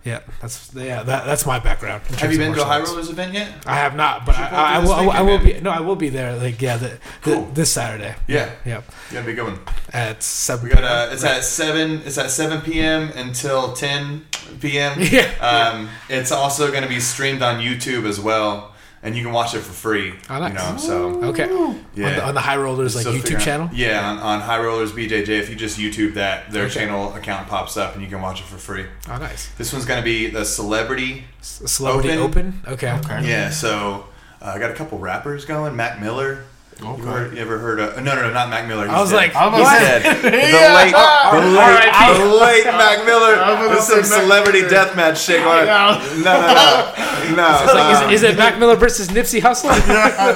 Yeah, 0.05 0.21
that's 0.41 0.73
yeah 0.75 1.03
that, 1.03 1.27
that's 1.27 1.45
my 1.45 1.59
background. 1.59 2.03
Have 2.07 2.33
you 2.33 2.39
been 2.39 2.55
to 2.55 2.63
a 2.63 2.65
High. 2.65 2.81
Rollers 2.83 3.11
event 3.11 3.35
yet? 3.35 3.53
I 3.67 3.75
have 3.75 3.95
not, 3.95 4.25
but 4.25 4.37
I, 4.39 4.49
I, 4.49 4.75
I 4.77 4.79
will. 4.79 4.87
this 4.87 5.15
I 5.15 5.23
will, 5.23 5.39
be. 5.39 5.61
No, 5.61 5.71
I 5.71 5.81
will 5.81 5.97
be 5.97 6.09
there. 6.09 6.35
Like 6.37 6.63
yeah, 6.63 6.77
the, 6.77 6.89
the, 6.89 6.99
Cool. 7.23 7.45
this 7.53 7.73
Saturday. 7.73 8.15
Yeah. 8.27 8.51
Yeah, 8.65 8.83
You 9.11 9.15
gotta 9.21 9.35
be 9.35 9.41
one. 9.41 9.59
at 9.93 10.23
seven. 10.23 10.65
We 10.69 10.75
got 10.75 10.85
uh, 10.85 11.11
it's 11.13 11.25
at 11.25 11.45
seven. 11.45 12.01
It's 12.07 12.17
at 12.17 12.31
seven 12.31 12.61
p.m. 12.63 13.11
until 13.17 13.73
ten 13.75 14.25
p.m. 14.61 14.99
Yeah. 15.11 15.29
Um, 15.41 15.89
it's 16.09 16.33
also 16.33 16.71
going 16.71 16.85
to 16.85 16.89
be 16.89 17.01
streamed 17.01 17.43
on 17.43 17.61
YouTube 17.61 18.07
as 18.07 18.21
well. 18.21 18.75
And 19.03 19.17
you 19.17 19.23
can 19.23 19.33
watch 19.33 19.55
it 19.55 19.61
for 19.61 19.73
free. 19.73 20.15
Oh, 20.29 20.39
nice. 20.39 20.51
You 20.51 20.59
know, 20.59 20.77
so 20.79 21.25
Okay. 21.29 21.47
Yeah. 21.95 22.09
On, 22.09 22.15
the, 22.17 22.25
on 22.27 22.35
the 22.35 22.41
High 22.41 22.57
Rollers 22.57 22.95
like 22.97 23.03
Still 23.03 23.15
YouTube 23.15 23.23
figuring 23.23 23.37
out- 23.37 23.45
channel. 23.45 23.71
Yeah, 23.73 24.11
on, 24.11 24.19
on 24.19 24.41
High 24.41 24.61
Rollers 24.63 24.93
BJJ. 24.93 25.29
If 25.29 25.49
you 25.51 25.57
just 25.57 25.79
YouTube 25.79 26.15
that, 26.15 26.51
their 26.51 26.65
Okay. 26.65 26.75
channel 26.75 27.15
account 27.15 27.49
pops 27.49 27.77
up, 27.77 27.95
and 27.95 28.03
you 28.03 28.09
can 28.09 28.21
watch 28.21 28.41
it 28.41 28.47
for 28.47 28.57
free. 28.59 28.87
Oh, 29.09 29.17
nice. 29.19 29.49
This 29.59 29.73
one's 29.73 29.85
gonna 29.85 30.03
be 30.03 30.29
the 30.31 30.45
celebrity. 30.45 31.25
C- 31.41 31.67
Celebrity 31.67 32.11
Open? 32.19 32.61
Open. 32.63 32.73
Okay. 32.75 32.93
Okay. 32.93 33.29
Yeah, 33.29 33.51
so 33.51 34.07
uh, 34.43 34.53
I 34.55 34.59
got 34.59 34.71
a 34.71 34.75
couple 34.75 34.99
rappers 34.99 35.45
going. 35.45 35.75
Mac 35.77 36.01
Miller. 36.01 36.45
Okay. 36.81 37.01
You, 37.03 37.07
heard, 37.09 37.35
you 37.35 37.41
ever 37.43 37.59
heard 37.59 37.81
of? 37.81 37.97
No, 38.05 38.15
no, 38.15 38.23
no, 38.23 38.33
not 38.33 38.51
Mac 38.51 38.69
Miller. 38.69 38.87
I 38.89 39.01
was 39.01 39.11
He's 39.11 39.17
like. 39.17 39.35
I 39.35 39.49
was 39.49 39.59
He's 39.59 39.79
dead. 39.81 40.23
The 40.23 40.31
late, 40.31 40.95
the 41.35 41.49
late, 41.59 42.19
the 42.19 42.37
late 42.37 42.65
Mac 42.67 43.05
Miller. 43.05 43.69
This 43.75 43.81
is 43.81 43.87
some 43.89 44.05
say 44.05 44.11
Mac 44.15 44.23
celebrity 44.23 44.63
Miller. 44.63 44.73
deathmatch 44.75 45.17
shit 45.27 45.43
going 45.43 45.69
on. 45.69 46.01
Yeah. 46.01 46.23
No, 46.23 46.41
no, 46.41 46.47
no, 46.47 47.37
no. 47.37 47.65
It's 47.65 47.75
like, 47.75 47.97
um, 48.05 48.11
is, 48.11 48.23
is 48.23 48.31
it 48.31 48.37
Mac 48.39 48.59
Miller 48.61 48.77
versus 48.77 49.09
Nipsey 49.09 49.41
Hussle? 49.41 49.69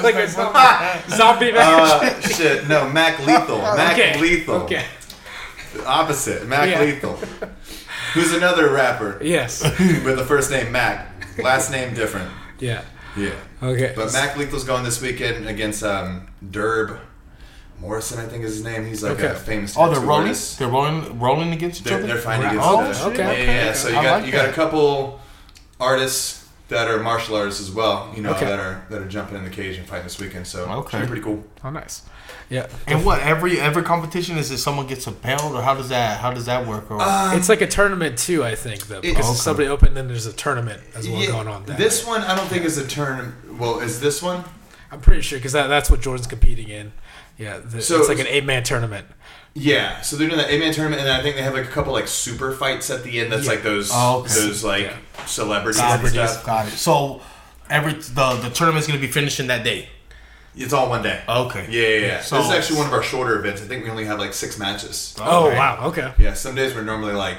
like 0.02 0.14
a 0.16 0.28
zombie, 0.28 1.14
zombie 1.16 1.52
match. 1.52 2.02
uh, 2.02 2.20
shit, 2.28 2.66
no, 2.68 2.88
Mac 2.90 3.20
Lethal. 3.24 3.58
Mac 3.58 3.92
okay. 3.92 4.20
Lethal. 4.20 4.54
Okay. 4.62 4.84
Opposite, 5.86 6.46
Mac 6.48 6.68
Yeah. 6.68 6.80
Lethal. 6.82 7.18
Who's 8.14 8.32
another 8.34 8.68
rapper 8.70 9.18
Yes. 9.22 9.62
with 9.62 10.16
the 10.16 10.24
first 10.26 10.50
name 10.50 10.72
Mac, 10.72 11.08
last 11.38 11.70
name 11.70 11.94
different. 11.94 12.30
Yeah. 12.58 12.82
Yeah. 13.16 13.30
Okay. 13.62 13.92
But 13.94 14.12
Mac 14.12 14.36
Lethal's 14.36 14.64
going 14.64 14.84
this 14.84 15.00
weekend 15.02 15.46
against 15.48 15.82
um, 15.82 16.28
Derb 16.44 16.98
Morrison, 17.80 18.20
I 18.20 18.26
think 18.28 18.44
is 18.44 18.54
his 18.56 18.64
name. 18.64 18.86
He's 18.86 19.02
like 19.02 19.12
Okay. 19.12 19.26
a 19.26 19.34
famous. 19.34 19.74
Oh, 19.76 19.90
they're 19.90 20.00
rolling. 20.00 20.22
artist. 20.28 20.58
They're 20.58 20.68
rolling, 20.68 21.18
rolling 21.18 21.52
against 21.52 21.80
each 21.80 21.86
They're, 21.88 21.98
other. 21.98 22.06
they're 22.06 22.18
fighting 22.18 22.44
Right. 22.46 22.52
against. 22.52 22.68
Oh, 22.68 22.84
the, 22.84 22.92
shit. 22.94 23.02
yeah, 23.18 23.28
Okay, 23.30 23.46
yeah, 23.46 23.64
yeah. 23.66 23.72
So 23.72 23.88
you 23.88 23.96
I 23.96 24.02
got 24.02 24.16
like 24.18 24.26
you 24.26 24.32
got 24.32 24.48
a 24.48 24.52
couple 24.52 25.20
artists 25.80 26.46
that 26.68 26.88
are 26.88 27.00
martial 27.00 27.36
artists 27.36 27.60
as 27.60 27.70
well. 27.70 28.10
You 28.16 28.22
know 28.22 28.30
Okay. 28.34 28.46
that 28.46 28.58
are 28.58 28.84
that 28.88 29.02
are 29.02 29.08
jumping 29.08 29.36
in 29.36 29.44
the 29.44 29.50
cage 29.50 29.76
and 29.76 29.86
fighting 29.86 30.04
this 30.04 30.18
weekend. 30.18 30.46
So 30.46 30.64
Okay. 30.64 31.00
be 31.00 31.06
pretty 31.06 31.22
cool. 31.22 31.44
Oh, 31.64 31.70
nice. 31.70 32.02
Yeah. 32.52 32.66
And 32.86 33.02
what 33.04 33.20
every 33.20 33.58
every 33.58 33.82
competition 33.82 34.36
is 34.36 34.50
it 34.50 34.58
someone 34.58 34.86
gets 34.86 35.06
a 35.06 35.10
belt 35.10 35.54
or 35.54 35.62
how 35.62 35.74
does 35.74 35.88
that 35.88 36.20
how 36.20 36.32
does 36.32 36.44
that 36.46 36.66
work? 36.66 36.90
Or 36.90 36.98
uh, 37.00 37.34
It's 37.34 37.48
like 37.48 37.62
a 37.62 37.66
tournament 37.66 38.18
too, 38.18 38.44
I 38.44 38.54
think, 38.54 38.88
though. 38.88 39.00
Because 39.00 39.24
Okay. 39.26 39.34
somebody 39.36 39.68
open, 39.68 39.94
then 39.94 40.06
there's 40.06 40.26
a 40.26 40.32
tournament 40.34 40.82
as 40.94 41.08
well 41.08 41.20
Yeah, 41.20 41.26
going 41.28 41.48
on. 41.48 41.64
That 41.64 41.78
This 41.78 42.06
one 42.06 42.20
I 42.22 42.36
don't 42.36 42.48
think 42.48 42.64
is 42.64 42.76
a 42.76 42.86
turn. 42.86 43.34
Well, 43.58 43.80
is 43.80 44.00
this 44.00 44.22
one? 44.22 44.44
I'm 44.90 45.00
pretty 45.00 45.22
sure 45.22 45.38
because 45.38 45.52
that, 45.52 45.68
that's 45.68 45.90
what 45.90 46.02
Jordan's 46.02 46.26
competing 46.26 46.68
in. 46.68 46.92
Yeah, 47.38 47.56
the, 47.58 47.80
So- 47.80 47.98
it's 48.00 48.08
like 48.10 48.18
an 48.18 48.26
eight 48.26 48.44
man 48.44 48.62
tournament. 48.62 49.06
Yeah, 49.54 50.00
so 50.02 50.16
they're 50.16 50.28
doing 50.28 50.38
that 50.40 50.50
eight 50.50 50.60
man 50.60 50.72
tournament, 50.74 51.00
and 51.00 51.08
then 51.08 51.18
I 51.18 51.22
think 51.22 51.36
they 51.36 51.42
have 51.42 51.54
like 51.54 51.64
a 51.64 51.70
couple 51.70 51.92
like 51.94 52.08
super 52.08 52.52
fights 52.52 52.90
at 52.90 53.02
the 53.04 53.20
end. 53.20 53.32
That's 53.32 53.44
Yeah. 53.46 53.50
like 53.52 53.62
those 53.62 53.90
Oh, 53.92 54.20
okay. 54.20 54.34
those 54.34 54.62
like 54.64 54.84
Yeah. 54.84 55.26
celebrities, 55.26 55.80
Celebrities. 55.80 56.36
Got 56.44 56.68
it. 56.68 56.72
So 56.72 57.20
every 57.70 57.94
the 57.94 58.34
the 58.42 58.50
tournament's 58.50 58.86
gonna 58.86 58.98
be 59.00 59.06
finishing 59.08 59.46
that 59.48 59.64
day. 59.64 59.88
It's 60.54 60.72
all 60.72 60.88
one 60.90 61.02
day. 61.02 61.20
Okay. 61.28 61.66
Yeah, 61.70 61.88
yeah, 61.88 62.06
yeah. 62.06 62.20
So- 62.20 62.36
this 62.36 62.46
is 62.46 62.52
actually 62.52 62.78
one 62.78 62.86
of 62.88 62.92
our 62.92 63.02
shorter 63.02 63.38
events. 63.38 63.62
I 63.62 63.64
think 63.66 63.84
we 63.84 63.90
only 63.90 64.04
have 64.04 64.18
like 64.18 64.34
six 64.34 64.58
matches. 64.58 65.14
Oh, 65.20 65.46
Okay. 65.46 65.56
wow. 65.56 65.86
Okay. 65.88 66.12
Yeah, 66.18 66.34
some 66.34 66.54
days 66.54 66.74
we're 66.74 66.82
normally 66.82 67.14
like 67.14 67.38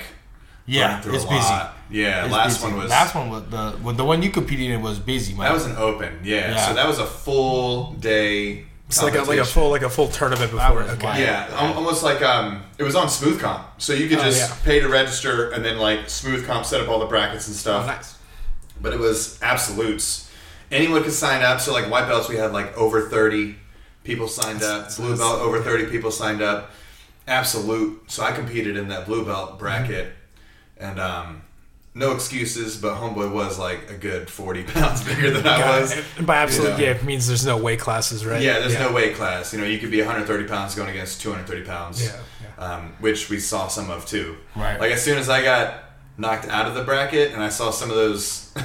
Yeah, 0.65 0.88
running 0.88 1.04
through 1.04 1.15
it's 1.15 1.23
a 1.26 1.28
busy. 1.28 1.39
lot. 1.49 1.78
Yeah, 1.91 2.26
It's 2.26 2.34
last 2.34 2.56
busy. 2.62 2.67
one 2.73 2.78
was 2.82 2.89
last 2.89 3.13
one 3.15 3.30
was 3.30 3.43
the 3.49 3.78
well, 3.84 3.93
the 3.93 4.04
one 4.06 4.23
you 4.23 4.32
competed 4.32 4.71
in 4.71 4.82
was 4.82 4.97
busy, 4.97 5.34
man. 5.34 5.43
that 5.43 5.54
was 5.54 5.65
an 5.67 5.76
open. 5.78 6.21
Yeah, 6.23 6.52
Yeah. 6.52 6.67
so 6.67 6.73
that 6.73 6.88
was 6.88 6.97
a 6.99 7.06
full 7.06 7.93
day. 7.93 8.65
It's 8.88 9.02
like 9.02 9.15
a, 9.15 9.21
like 9.23 9.39
a 9.39 9.45
full 9.45 9.69
like 9.69 9.82
a 9.84 9.89
full 9.89 10.08
tournament 10.08 10.52
before. 10.52 10.76
was 10.82 10.89
Okay. 10.91 11.06
wild. 11.06 11.19
Yeah, 11.19 11.47
al- 11.52 11.73
almost 11.76 12.04
like 12.04 12.21
um, 12.21 12.63
it 12.78 12.84
was 12.84 12.95
on 12.95 13.08
Smoothcomp, 13.08 13.62
so 13.78 13.93
you 13.93 14.08
could 14.08 14.19
Oh, 14.19 14.23
just 14.23 14.39
yeah. 14.49 14.56
pay 14.65 14.80
to 14.82 14.88
register, 14.88 15.49
and 15.52 15.63
then 15.65 15.78
like 15.78 16.06
Smoothcomp 16.08 16.65
set 16.65 16.82
up 16.82 16.89
all 16.89 16.99
the 16.99 17.06
brackets 17.06 17.47
and 17.47 17.56
Oh, 17.56 17.60
stuff. 17.60 17.86
nice. 17.88 18.15
but 18.82 18.91
it 18.93 18.99
was 18.99 19.39
absolutes. 19.41 20.30
Anyone 20.71 21.04
could 21.04 21.13
sign 21.13 21.41
up. 21.43 21.60
So 21.62 21.71
like 21.73 21.89
white 21.89 22.08
belts, 22.08 22.30
we 22.30 22.36
had 22.38 22.52
like 22.54 22.76
over 22.78 23.10
thirty 23.10 23.56
people 24.04 24.28
signed 24.28 24.63
up. 24.63 24.95
Blue 24.95 25.15
belt, 25.17 25.41
over 25.41 25.62
thirty 25.62 25.86
people 25.86 26.12
signed 26.12 26.41
up. 26.41 26.71
Absolute. 27.28 28.04
So 28.12 28.23
I 28.23 28.32
competed 28.32 28.76
in 28.78 28.89
that 28.89 29.06
blue 29.06 29.23
belt 29.26 29.58
bracket, 29.58 30.12
and 30.78 30.99
um, 30.99 31.41
no 31.93 32.12
excuses. 32.12 32.76
But 32.76 32.95
homeboy 32.97 33.32
was 33.34 33.58
like 33.58 33.89
a 33.89 33.93
good 33.95 34.30
forty 34.30 34.63
pounds 34.73 35.04
bigger 35.04 35.32
than 35.32 35.45
I 35.47 35.58
Got 35.60 35.82
was. 35.82 35.97
it. 35.97 36.06
And 36.17 36.28
by 36.28 36.38
absolute, 36.38 36.71
Yeah. 36.71 36.78
yeah. 36.80 36.91
it 36.91 37.04
means 37.04 37.28
there's 37.28 37.45
no 37.45 37.58
weight 37.58 37.80
classes, 37.80 38.26
right? 38.26 38.41
Yeah, 38.41 38.60
there's 38.60 38.78
no 38.78 38.91
weight 38.91 39.15
class. 39.15 39.54
You 39.54 39.60
know, 39.60 39.65
you 39.65 39.80
could 39.80 39.91
be 39.91 39.99
130 39.99 40.47
pounds 40.49 40.76
going 40.76 40.89
against 40.89 41.21
230 41.21 41.65
pounds. 41.65 42.04
Yeah, 42.04 42.19
yeah. 42.58 42.65
Um, 42.76 42.93
which 42.99 43.30
we 43.30 43.39
saw 43.39 43.67
some 43.67 43.89
of 43.89 44.06
too. 44.06 44.38
Right. 44.56 44.80
Like 44.80 44.91
as 44.91 45.02
soon 45.04 45.17
as 45.17 45.30
I 45.30 45.43
got 45.43 45.76
knocked 46.17 46.47
out 46.47 46.67
of 46.67 46.76
the 46.76 46.84
bracket 46.84 47.32
and 47.34 47.41
I 47.41 47.49
saw 47.49 47.71
some 47.71 47.89
of 47.89 47.95
those 47.95 48.52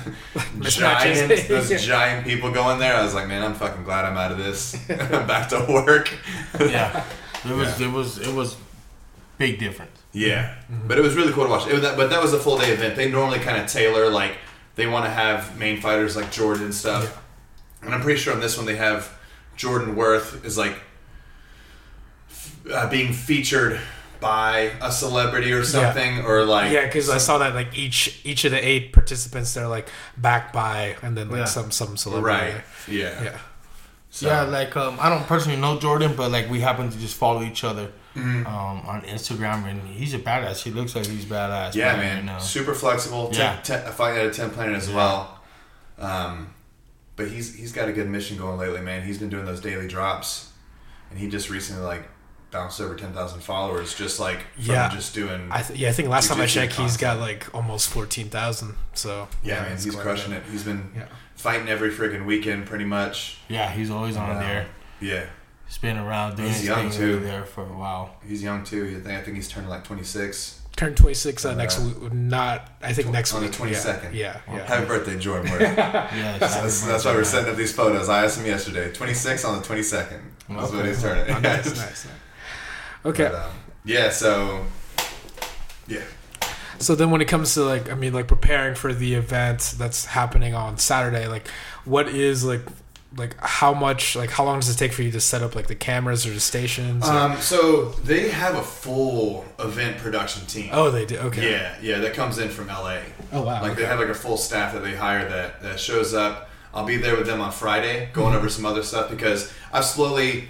Mismatches. 0.57 0.79
giant, 0.79 1.49
those 1.49 1.83
giant 1.87 2.27
people 2.27 2.51
going 2.53 2.79
there, 2.79 2.95
I 2.95 3.03
was 3.03 3.15
like, 3.15 3.27
man, 3.27 3.43
I'm 3.43 3.55
fucking 3.55 3.85
glad 3.85 4.05
I'm 4.05 4.17
out 4.17 4.33
of 4.33 4.39
this. 4.39 4.75
I'm 4.91 5.27
back 5.27 5.49
to 5.51 5.65
work. 5.69 6.13
yeah. 6.61 7.05
It 7.45 7.55
was 7.55 7.81
it 7.81 7.91
was 7.91 8.19
it 8.19 8.35
was 8.35 8.57
big 9.39 9.59
difference. 9.59 9.93
Yeah, 10.13 10.57
but 10.87 10.99
it 10.99 11.03
was 11.03 11.15
really 11.15 11.33
cool 11.33 11.45
to 11.45 11.51
watch. 11.51 11.69
It 11.69 11.73
was 11.73 11.83
that, 11.83 11.97
but 11.97 12.11
that 12.11 12.21
was 12.21 12.33
a 12.33 12.39
full 12.39 12.59
day 12.59 12.71
event. 12.73 12.97
They 12.97 13.11
normally 13.11 13.39
kind 13.39 13.63
of 13.63 13.69
tailor 13.69 14.11
like 14.11 14.37
they 14.75 14.87
want 14.87 15.05
to 15.05 15.11
have 15.11 15.57
main 15.57 15.81
fighters 15.81 16.17
like 16.17 16.33
Jordan 16.33 16.65
and 16.65 16.75
stuff. 16.75 17.23
And 17.83 17.95
I'm 17.95 18.01
pretty 18.01 18.19
sure 18.19 18.35
on 18.35 18.41
this 18.41 18.57
one 18.57 18.67
they 18.67 18.75
have 18.77 19.17
Jordan 19.57 19.95
Worth 19.95 20.45
is 20.45 20.59
like 20.59 20.75
uh, 22.73 22.89
being 22.91 23.13
featured 23.13 23.81
by 24.21 24.73
a 24.81 24.91
celebrity 24.91 25.53
or 25.53 25.65
something, 25.65 26.25
or 26.25 26.45
like 26.45 26.73
Yeah, 26.73 26.87
because 26.87 27.09
I 27.11 27.19
saw 27.19 27.39
that 27.39 27.55
like 27.55 27.77
each 27.79 28.21
each 28.25 28.45
of 28.45 28.51
the 28.53 28.59
eight 28.69 28.93
participants 28.93 29.55
they're 29.55 29.69
like 29.69 29.89
backed 30.17 30.53
by 30.53 30.97
and 31.03 31.17
then 31.17 31.29
like 31.31 31.39
Yeah. 31.41 31.45
some 31.45 31.71
some 31.71 31.97
celebrity. 31.97 32.53
right, 32.55 32.63
yeah, 32.89 33.23
Yeah. 33.23 33.39
So- 34.11 34.27
Yeah, 34.27 34.43
like 34.43 34.77
um, 34.77 34.97
I 35.01 35.09
don't 35.11 35.27
personally 35.27 35.61
know 35.61 35.79
Jordan, 35.79 36.15
but 36.17 36.31
like 36.31 36.49
we 36.51 36.61
happen 36.61 36.91
to 36.91 36.99
just 36.99 37.15
follow 37.17 37.43
each 37.43 37.63
other 37.63 37.93
Mhm. 38.17 38.47
um, 38.47 38.81
on 38.87 39.03
Instagram, 39.03 39.69
and 39.71 39.81
he's 39.87 40.15
a 40.15 40.19
badass. 40.19 40.63
He 40.63 40.71
looks 40.71 40.97
like 40.97 41.07
he's 41.07 41.27
badass. 41.27 41.75
Yeah, 41.75 41.95
man. 41.97 42.25
man. 42.27 42.35
You? 42.37 42.41
Super 42.45 42.75
flexible. 42.75 43.31
Yeah. 43.33 43.57
Ten, 43.63 43.81
ten, 43.81 43.87
a 43.87 43.93
fight 43.93 44.19
out 44.19 44.27
of 44.27 44.35
ten 44.37 44.51
planet 44.51 44.75
as 44.77 44.89
Yeah. 44.89 44.97
well. 44.97 45.39
Um, 45.99 46.55
but 47.17 47.29
he's 47.29 47.55
he's 47.55 47.73
got 47.73 47.89
a 47.89 47.93
good 47.93 48.09
mission 48.09 48.37
going 48.39 48.59
lately, 48.59 48.81
man. 48.81 49.03
He's 49.03 49.19
been 49.19 49.29
doing 49.29 49.45
those 49.45 49.61
daily 49.61 49.87
drops, 49.87 50.51
and 51.11 51.19
he 51.19 51.29
just 51.29 51.51
recently 51.51 51.83
like 51.85 52.09
bounced 52.51 52.81
over 52.81 52.95
ten 52.95 53.13
thousand 53.13 53.41
followers, 53.41 53.95
just 53.95 54.19
like 54.21 54.41
from 54.55 54.65
Yeah. 54.75 54.89
just 54.91 55.15
doing. 55.15 55.49
I 55.51 55.63
th- 55.63 55.79
yeah, 55.79 55.89
I 55.89 55.93
think 55.93 56.09
last 56.09 56.29
time 56.29 56.41
I 56.41 56.47
Jiu-jitsu 56.47 56.61
checked, 56.77 56.81
he's 56.81 56.97
got 56.97 57.19
like 57.19 57.47
almost 57.55 57.89
fourteen 57.91 58.29
thousand. 58.31 58.75
So 58.95 59.29
yeah, 59.43 59.63
man, 59.63 59.73
it's 59.73 59.85
he's 59.85 59.95
crushing 59.95 60.31
good. 60.33 60.39
it. 60.47 60.51
He's 60.51 60.65
been 60.65 60.91
Yeah. 60.97 61.05
fighting 61.37 61.69
every 61.69 61.91
friggin' 61.91 62.25
weekend, 62.25 62.67
pretty 62.67 62.85
much. 62.87 63.39
Yeah, 63.49 63.71
he's 63.71 63.91
always 63.91 64.17
on 64.17 64.29
Wow. 64.31 64.39
there. 64.41 64.67
Yeah, 65.01 65.25
He's 65.67 65.79
been 65.79 65.99
around 65.99 66.37
doing 66.37 66.49
He's 66.49 66.59
his 66.61 66.67
young, 66.67 66.89
thing 66.91 66.99
too. 66.99 67.21
there 67.21 67.45
for 67.45 67.63
a 67.63 67.67
while. 67.67 68.17
he's 68.27 68.43
young 68.43 68.65
too. 68.65 68.87
I 68.87 69.05
think 69.07 69.19
I 69.19 69.23
think 69.23 69.37
he's 69.37 69.49
turning 69.49 69.69
like 69.69 69.85
twenty 69.85 70.03
six. 70.05 70.61
Turned 70.77 70.97
twenty 70.97 71.15
six 71.15 71.45
uh, 71.45 71.51
Uh, 71.51 71.55
next 71.57 71.79
week. 71.81 72.13
Not 72.13 72.71
I 72.81 72.93
think 72.93 73.09
tw- 73.09 73.13
next 73.13 73.35
on 73.35 73.43
the 73.43 73.49
22nd. 73.49 74.15
Yeah, 74.15 74.41
yeah. 74.49 74.57
yeah. 74.57 74.65
Happy 74.67 74.87
birthday, 74.87 75.19
Jordan. 75.19 75.51
Worth. 75.51 75.61
Yeah, 75.61 76.39
that's, 76.39 76.83
that's 76.87 77.05
why 77.05 77.13
we're 77.15 77.25
setting 77.25 77.51
up 77.51 77.57
these 77.57 77.73
photos. 77.73 78.09
I 78.09 78.25
asked 78.25 78.39
him 78.39 78.47
yesterday. 78.47 78.91
Twenty 78.93 79.13
six 79.15 79.45
on 79.45 79.59
the 79.59 79.65
twenty 79.65 79.83
second. 79.83 80.23
That's 80.49 80.71
what 80.73 80.79
Okay. 80.81 80.89
he's 80.89 81.03
turning. 81.03 81.35
Oh, 81.35 81.41
nice, 81.41 81.67
nice, 81.67 81.77
nice. 81.77 82.07
Okay. 83.09 83.29
But, 83.31 83.35
um, 83.35 83.51
yeah, 83.85 84.11
so 84.11 84.65
yeah. 85.87 86.03
So 86.79 86.95
then, 86.95 87.11
when 87.11 87.21
it 87.21 87.27
comes 87.27 87.55
to 87.55 87.63
like, 87.65 87.91
I 87.91 87.95
mean, 87.95 88.13
like 88.13 88.29
preparing 88.29 88.75
for 88.77 88.93
the 88.95 89.15
event 89.15 89.75
that's 89.79 90.05
happening 90.07 90.55
on 90.55 90.79
Saturday, 90.79 91.27
like, 91.27 91.49
what 91.85 92.09
is 92.09 92.45
like, 92.45 92.61
like 93.17 93.35
how 93.41 93.75
much, 93.75 94.15
like, 94.15 94.31
how 94.31 94.45
long 94.45 94.61
does 94.61 94.69
it 94.69 94.77
take 94.79 94.93
for 94.93 95.03
you 95.03 95.11
to 95.11 95.21
set 95.21 95.43
up 95.43 95.57
like 95.57 95.67
the 95.67 95.75
cameras 95.75 96.25
or 96.27 96.31
the 96.31 96.39
stations? 96.41 97.09
or- 97.09 97.13
Um, 97.13 97.37
so 97.39 97.87
they 98.05 98.29
have 98.29 98.55
a 98.55 98.63
full 98.63 99.45
event 99.59 99.99
production 99.99 100.47
team. 100.47 100.71
oh, 100.73 100.91
they 100.91 101.05
do. 101.05 101.17
Okay. 101.19 101.51
Yeah, 101.51 101.75
yeah, 101.83 101.99
that 101.99 102.15
comes 102.15 102.39
in 102.39 102.49
from 102.49 102.69
LA. 102.69 102.99
Oh 103.33 103.43
wow. 103.43 103.61
Like 103.63 103.73
okay. 103.73 103.81
they 103.83 103.87
have 103.87 103.99
like 103.99 104.09
a 104.09 104.15
full 104.15 104.37
staff 104.37 104.73
that 104.75 104.85
they 104.85 104.95
hire 104.95 105.29
that 105.29 105.63
that 105.63 105.81
shows 105.81 106.15
up. 106.15 106.49
I'll 106.73 106.85
be 106.87 106.97
there 106.99 107.17
with 107.17 107.27
them 107.27 107.41
on 107.41 107.51
Friday, 107.51 108.11
going 108.13 108.29
Mm-hmm. 108.29 108.37
over 108.37 108.49
some 108.49 108.67
other 108.67 108.83
stuff 108.85 109.11
because 109.11 109.53
I've 109.73 109.85
slowly. 109.87 110.49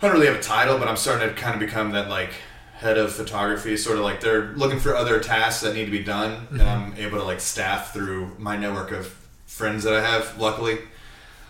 I 0.00 0.06
don't 0.06 0.12
really 0.14 0.26
have 0.26 0.36
a 0.36 0.42
title, 0.42 0.78
but 0.78 0.88
I'm 0.88 0.96
starting 0.96 1.28
to 1.28 1.34
kind 1.34 1.54
of 1.54 1.60
become 1.60 1.92
that 1.92 2.08
like 2.08 2.30
head 2.74 2.98
of 2.98 3.12
photography. 3.12 3.76
Sort 3.76 3.96
of 3.98 4.04
like 4.04 4.20
they're 4.20 4.48
looking 4.52 4.78
for 4.78 4.94
other 4.94 5.20
tasks 5.20 5.62
that 5.62 5.74
need 5.74 5.86
to 5.86 5.90
be 5.90 6.02
done, 6.02 6.32
Mm-hmm. 6.46 6.60
and 6.60 6.68
I'm 6.68 6.94
able 6.96 7.18
to 7.18 7.24
like 7.24 7.40
staff 7.40 7.92
through 7.92 8.32
my 8.38 8.56
network 8.56 8.92
of 8.92 9.06
friends 9.46 9.84
that 9.84 9.94
I 9.94 10.00
have. 10.02 10.38
Luckily, 10.38 10.78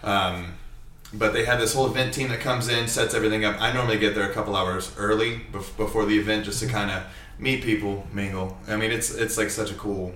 um, 0.05 0.55
but 1.13 1.33
they 1.33 1.45
have 1.45 1.59
this 1.59 1.75
whole 1.75 1.87
event 1.87 2.15
team 2.15 2.29
that 2.29 2.41
comes 2.41 2.69
in, 2.69 2.87
sets 2.89 3.15
everything 3.15 3.45
up. 3.45 3.61
I 3.61 3.73
normally 3.73 3.99
get 3.99 4.15
there 4.15 4.29
a 4.31 4.33
couple 4.33 4.55
hours 4.55 4.93
early 4.97 5.41
bef- 5.53 5.77
before 5.77 6.05
the 6.05 6.19
event 6.19 6.45
just 6.45 6.61
to 6.61 6.67
kind 6.69 6.91
of 6.91 7.03
meet 7.39 7.63
people, 7.65 8.07
mingle. 8.13 8.57
I 8.69 8.77
mean, 8.77 8.93
it's 8.93 9.13
it's 9.13 9.37
like 9.37 9.51
such 9.51 9.71
a 9.73 9.75
cool 9.75 10.13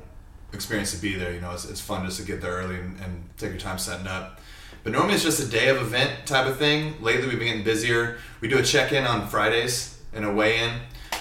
experience 0.53 0.93
to 0.93 0.99
be 0.99 1.15
there. 1.17 1.33
You 1.33 1.41
know, 1.41 1.53
it's, 1.53 1.65
it's 1.69 1.81
fun 1.81 2.05
just 2.07 2.21
to 2.21 2.27
get 2.27 2.41
there 2.41 2.53
early 2.53 2.77
and, 2.77 3.01
and 3.01 3.25
take 3.39 3.51
your 3.51 3.61
time 3.61 3.79
setting 3.79 4.07
up. 4.07 4.40
But 4.83 4.93
normally 4.93 5.15
it's 5.15 5.23
just 5.23 5.41
a 5.41 5.47
day 5.47 5.69
of 5.69 5.77
event 5.79 6.27
type 6.27 6.47
of 6.47 6.57
thing. 6.57 6.95
Lately 7.03 7.29
we've 7.29 7.39
been 7.39 7.49
getting 7.49 7.65
busier. 7.65 8.19
We 8.41 8.49
do 8.49 8.59
a 8.59 8.63
check 8.63 8.93
in 8.93 9.05
on 9.05 9.29
Fridays 9.29 9.99
and 10.13 10.25
a 10.25 10.33
weigh 10.33 10.61
in. 10.61 10.73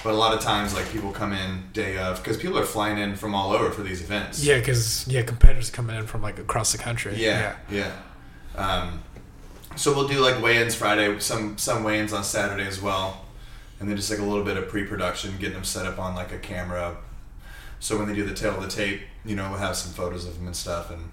But 0.04 0.14
a 0.14 0.18
lot 0.18 0.34
of 0.34 0.40
times, 0.40 0.74
like 0.74 0.90
people 0.92 1.12
come 1.12 1.34
in 1.34 1.64
day 1.74 1.98
of 1.98 2.24
because 2.24 2.38
people 2.38 2.58
are 2.58 2.66
flying 2.66 2.98
in 2.98 3.16
from 3.16 3.36
all 3.36 3.52
over 3.52 3.70
for 3.70 3.82
these 3.82 4.02
events. 4.02 4.42
Yeah, 4.42 4.58
because 4.58 5.06
yeah, 5.08 5.24
competitors 5.24 5.70
coming 5.70 5.96
in 5.98 6.08
from 6.08 6.22
like 6.22 6.40
across 6.40 6.72
the 6.72 6.78
country. 6.78 7.16
Yeah, 7.18 7.58
yeah. 7.70 7.92
Um, 8.56 9.04
so 9.76 9.94
we'll 9.94 10.08
do 10.08 10.20
like 10.20 10.42
weigh-ins 10.42 10.74
Friday, 10.74 11.20
some 11.20 11.58
some 11.58 11.84
weigh-ins 11.84 12.14
on 12.14 12.24
Saturday 12.24 12.66
as 12.66 12.82
well, 12.82 13.26
and 13.80 13.90
then 13.90 13.98
just 13.98 14.10
like 14.10 14.20
a 14.20 14.24
little 14.24 14.44
bit 14.44 14.56
of 14.56 14.70
pre-production, 14.70 15.34
getting 15.38 15.56
them 15.56 15.66
set 15.66 15.86
up 15.86 16.00
on 16.00 16.16
like 16.16 16.32
a 16.32 16.40
camera. 16.40 16.96
So 17.82 17.98
when 17.98 18.08
they 18.08 18.16
do 18.16 18.24
the 18.24 18.34
tail 18.34 18.56
of 18.56 18.62
the 18.62 18.70
tape, 18.70 19.02
you 19.26 19.36
know, 19.36 19.50
we'll 19.50 19.60
have 19.60 19.76
some 19.76 19.92
photos 19.92 20.26
of 20.26 20.36
them 20.36 20.48
and 20.48 20.56
stuff, 20.56 20.92
and 20.92 21.10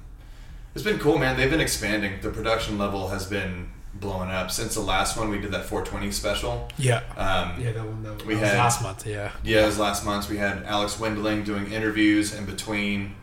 it's 0.76 0.84
been 0.84 0.98
cool, 0.98 1.16
man. 1.16 1.36
They've 1.38 1.50
been 1.50 1.60
expanding. 1.60 2.20
The 2.20 2.28
production 2.30 2.76
level 2.76 3.08
has 3.08 3.24
been 3.26 3.70
blowing 3.94 4.28
up 4.30 4.50
since 4.50 4.74
the 4.74 4.82
last 4.82 5.16
one. 5.16 5.30
We 5.30 5.38
did 5.40 5.50
that 5.52 5.64
420 5.64 6.12
special. 6.12 6.68
Yeah. 6.76 6.98
Um, 7.16 7.58
Yeah, 7.58 7.72
that 7.72 7.84
one. 7.86 8.02
That, 8.02 8.26
We 8.26 8.34
that 8.34 8.40
was 8.42 8.50
had- 8.50 8.58
last 8.58 8.82
month. 8.82 9.06
Yeah. 9.06 9.30
yeah, 9.42 9.62
it 9.62 9.66
was 9.66 9.78
last 9.78 10.04
month. 10.04 10.28
We 10.28 10.36
had 10.36 10.62
Alex 10.64 11.00
Wendling 11.00 11.44
doing 11.44 11.72
interviews 11.72 12.34
in 12.34 12.44
between. 12.44 13.14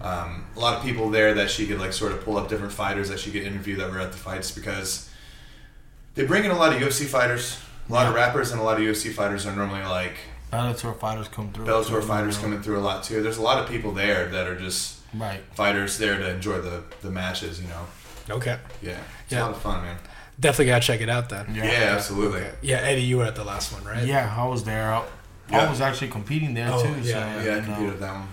Um, 0.00 0.46
a 0.56 0.60
lot 0.60 0.76
of 0.78 0.82
people 0.82 1.10
there 1.10 1.34
that 1.34 1.50
she 1.50 1.66
could 1.66 1.78
like 1.78 1.92
sort 1.92 2.12
of 2.12 2.24
pull 2.24 2.36
up 2.38 2.48
different 2.48 2.72
fighters 2.72 3.08
that 3.10 3.18
she 3.20 3.30
could 3.30 3.42
interview 3.42 3.76
that 3.76 3.90
were 3.90 4.00
at 4.00 4.12
the 4.12 4.18
fights 4.18 4.50
because 4.50 5.08
they 6.14 6.24
bring 6.24 6.44
in 6.44 6.50
a 6.50 6.56
lot 6.56 6.74
of 6.74 6.80
UFC 6.80 7.04
fighters, 7.06 7.58
a 7.88 7.92
lot 7.92 8.06
of 8.06 8.14
rappers, 8.14 8.50
and 8.50 8.60
a 8.60 8.64
lot 8.64 8.76
of 8.78 8.82
UFC 8.82 9.12
fighters 9.12 9.46
are 9.46 9.54
normally 9.54 9.82
like 9.84 10.14
Bellator 10.52 10.98
fighters 10.98 11.28
come 11.28 11.52
through. 11.52 11.66
Bellator 11.66 12.02
fighters 12.02 12.38
coming 12.38 12.62
through 12.62 12.78
a 12.78 12.84
lot 12.90 13.02
too. 13.04 13.22
There's 13.22 13.38
a 13.38 13.42
lot 13.42 13.62
of 13.62 13.68
people 13.68 13.92
there 13.92 14.26
that 14.28 14.46
are 14.46 14.58
just 14.58 15.00
Right. 15.16 15.40
fighters 15.54 15.98
there 15.98 16.18
to 16.18 16.30
enjoy 16.30 16.60
the, 16.60 16.82
the 17.02 17.10
matches. 17.10 17.60
You 17.60 17.68
know, 17.68 17.86
Okay. 18.36 18.58
yeah, 18.82 18.98
it's 19.24 19.32
Yeah. 19.32 19.40
a 19.40 19.46
lot 19.46 19.50
of 19.52 19.60
fun, 19.62 19.82
man. 19.82 19.96
Definitely 20.40 20.66
gotta 20.66 20.84
check 20.86 21.00
it 21.00 21.08
out 21.08 21.28
then. 21.28 21.54
Yeah, 21.54 21.64
yeah 21.64 21.94
absolutely. 21.94 22.40
Okay. 22.40 22.54
Yeah, 22.62 22.78
Eddie, 22.78 23.02
you 23.02 23.18
were 23.18 23.24
at 23.24 23.36
the 23.36 23.44
last 23.44 23.72
one, 23.72 23.84
right? 23.84 24.04
Yeah, 24.04 24.34
I 24.36 24.46
was 24.46 24.64
there. 24.64 24.92
I, 24.92 25.02
Yeah. 25.50 25.66
I 25.66 25.70
was 25.70 25.80
actually 25.80 26.08
competing 26.08 26.54
there 26.54 26.68
Oh, 26.72 26.82
too. 26.82 26.88
yeah, 27.02 27.02
so, 27.02 27.08
Yeah, 27.10 27.26
I 27.26 27.42
you 27.42 27.44
know, 27.44 27.62
competed 27.66 27.90
with 27.92 28.00
that 28.00 28.12
one. 28.14 28.28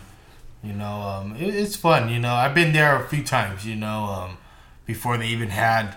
You 0.64 0.74
know, 0.74 1.02
um, 1.02 1.36
it, 1.36 1.54
it's 1.54 1.76
fun. 1.76 2.10
You 2.10 2.20
know, 2.20 2.34
I've 2.34 2.54
been 2.56 2.72
there 2.74 2.96
a 3.04 3.08
few 3.08 3.24
times. 3.24 3.66
You 3.66 3.76
know, 3.76 4.06
um, 4.06 4.38
before 4.86 5.18
they 5.18 5.28
even 5.28 5.50
had 5.50 5.96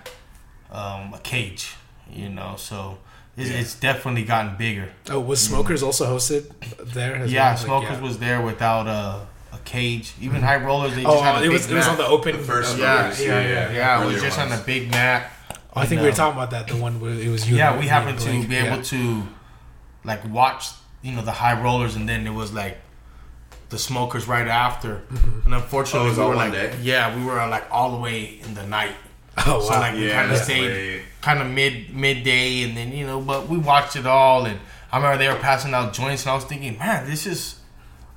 um, 0.71 1.15
a 1.15 1.21
cage. 1.23 1.77
You 2.11 2.29
know, 2.29 2.55
so 2.59 2.99
it's, 3.37 3.51
Yeah. 3.51 3.59
it's 3.61 3.75
definitely 3.75 4.25
gotten 4.25 4.57
bigger. 4.57 4.91
Oh, 5.11 5.21
was 5.21 5.41
Smokers 5.41 5.83
also 5.83 6.05
hosted 6.07 6.51
there? 6.93 7.15
as 7.17 7.33
yeah, 7.33 7.43
well? 7.45 7.51
Like, 7.53 7.59
Smokers 7.65 7.97
yeah. 7.99 8.03
was 8.09 8.19
there 8.19 8.41
without 8.43 8.87
a, 8.87 8.91
a 8.91 9.27
cage. 9.65 10.13
Even 10.21 10.43
high 10.43 10.57
rollers, 10.65 10.95
they 10.95 11.03
just 11.03 11.15
Oh, 11.17 11.23
had 11.23 11.37
a 11.37 11.39
it 11.39 11.43
big 11.43 11.53
was 11.53 11.71
it 11.71 11.75
was 11.75 11.89
on 11.89 11.97
the 11.97 12.07
open. 12.07 12.37
The 12.37 12.43
first 12.43 12.77
uh, 12.77 12.81
Yeah, 12.81 13.13
yeah, 13.19 13.19
yeah, 13.19 13.27
yeah. 13.41 13.49
yeah. 13.49 13.73
Yeah, 13.73 14.03
it 14.03 14.07
was 14.07 14.15
Earlier 14.17 14.27
just 14.29 14.39
on 14.39 14.49
the 14.51 14.63
big 14.65 14.91
mat. 14.91 15.31
Oh, 15.77 15.81
I 15.81 15.87
think 15.87 15.93
And, 15.93 16.01
we 16.03 16.07
were 16.07 16.11
um, 16.11 16.17
talking 16.17 16.39
about 16.39 16.51
that. 16.53 16.69
The 16.69 16.77
one 16.77 17.01
where 17.01 17.11
it 17.13 17.29
was 17.29 17.49
you. 17.51 17.57
Yeah, 17.57 17.71
uni- 17.71 17.83
we 17.83 17.89
happened 17.89 18.19
to 18.21 18.29
Unilink, 18.29 18.49
be 18.49 18.55
yeah. 18.55 18.73
able 18.75 18.83
to 18.85 19.23
like 20.05 20.25
watch, 20.29 20.69
you 21.03 21.13
know, 21.13 21.23
the 21.23 21.33
high 21.33 21.61
rollers, 21.61 21.97
and 21.97 22.09
then 22.09 22.27
it 22.27 22.33
was 22.33 22.53
like 22.53 22.79
the 23.71 23.79
smokers 23.79 24.29
right 24.29 24.47
after. 24.47 24.97
Mm-hmm. 25.13 25.47
And 25.47 25.55
unfortunately, 25.55 26.01
Oh, 26.01 26.07
it 26.07 26.09
was 26.11 26.19
we 26.19 26.25
were 26.27 26.35
like, 26.37 26.53
day? 26.53 26.77
yeah, 26.83 27.17
we 27.17 27.25
were 27.25 27.41
uh, 27.41 27.49
like 27.49 27.65
all 27.71 27.91
the 27.93 27.99
way 27.99 28.39
in 28.45 28.55
the 28.55 28.67
night. 28.67 28.95
Oh 29.47 29.61
So 29.61 29.71
wow. 29.71 29.81
like 29.81 29.95
we 29.95 30.07
Yeah, 30.09 30.21
kind 30.23 30.33
of 30.33 30.39
stayed 30.39 30.61
late. 30.71 31.03
kind 31.21 31.41
of 31.43 31.49
mid 31.51 31.93
midday, 31.93 32.63
and 32.63 32.77
then 32.77 32.93
you 32.93 33.05
know, 33.05 33.21
but 33.21 33.49
we 33.49 33.59
watched 33.59 33.97
it 33.97 34.07
all, 34.07 34.45
and 34.47 34.61
I 34.93 34.97
remember 34.99 35.19
they 35.19 35.29
were 35.29 35.41
passing 35.41 35.75
out 35.75 35.93
joints, 35.93 36.23
and 36.23 36.31
I 36.31 36.35
was 36.37 36.45
thinking, 36.45 36.79
man, 36.79 37.05
this 37.11 37.27
is. 37.27 37.59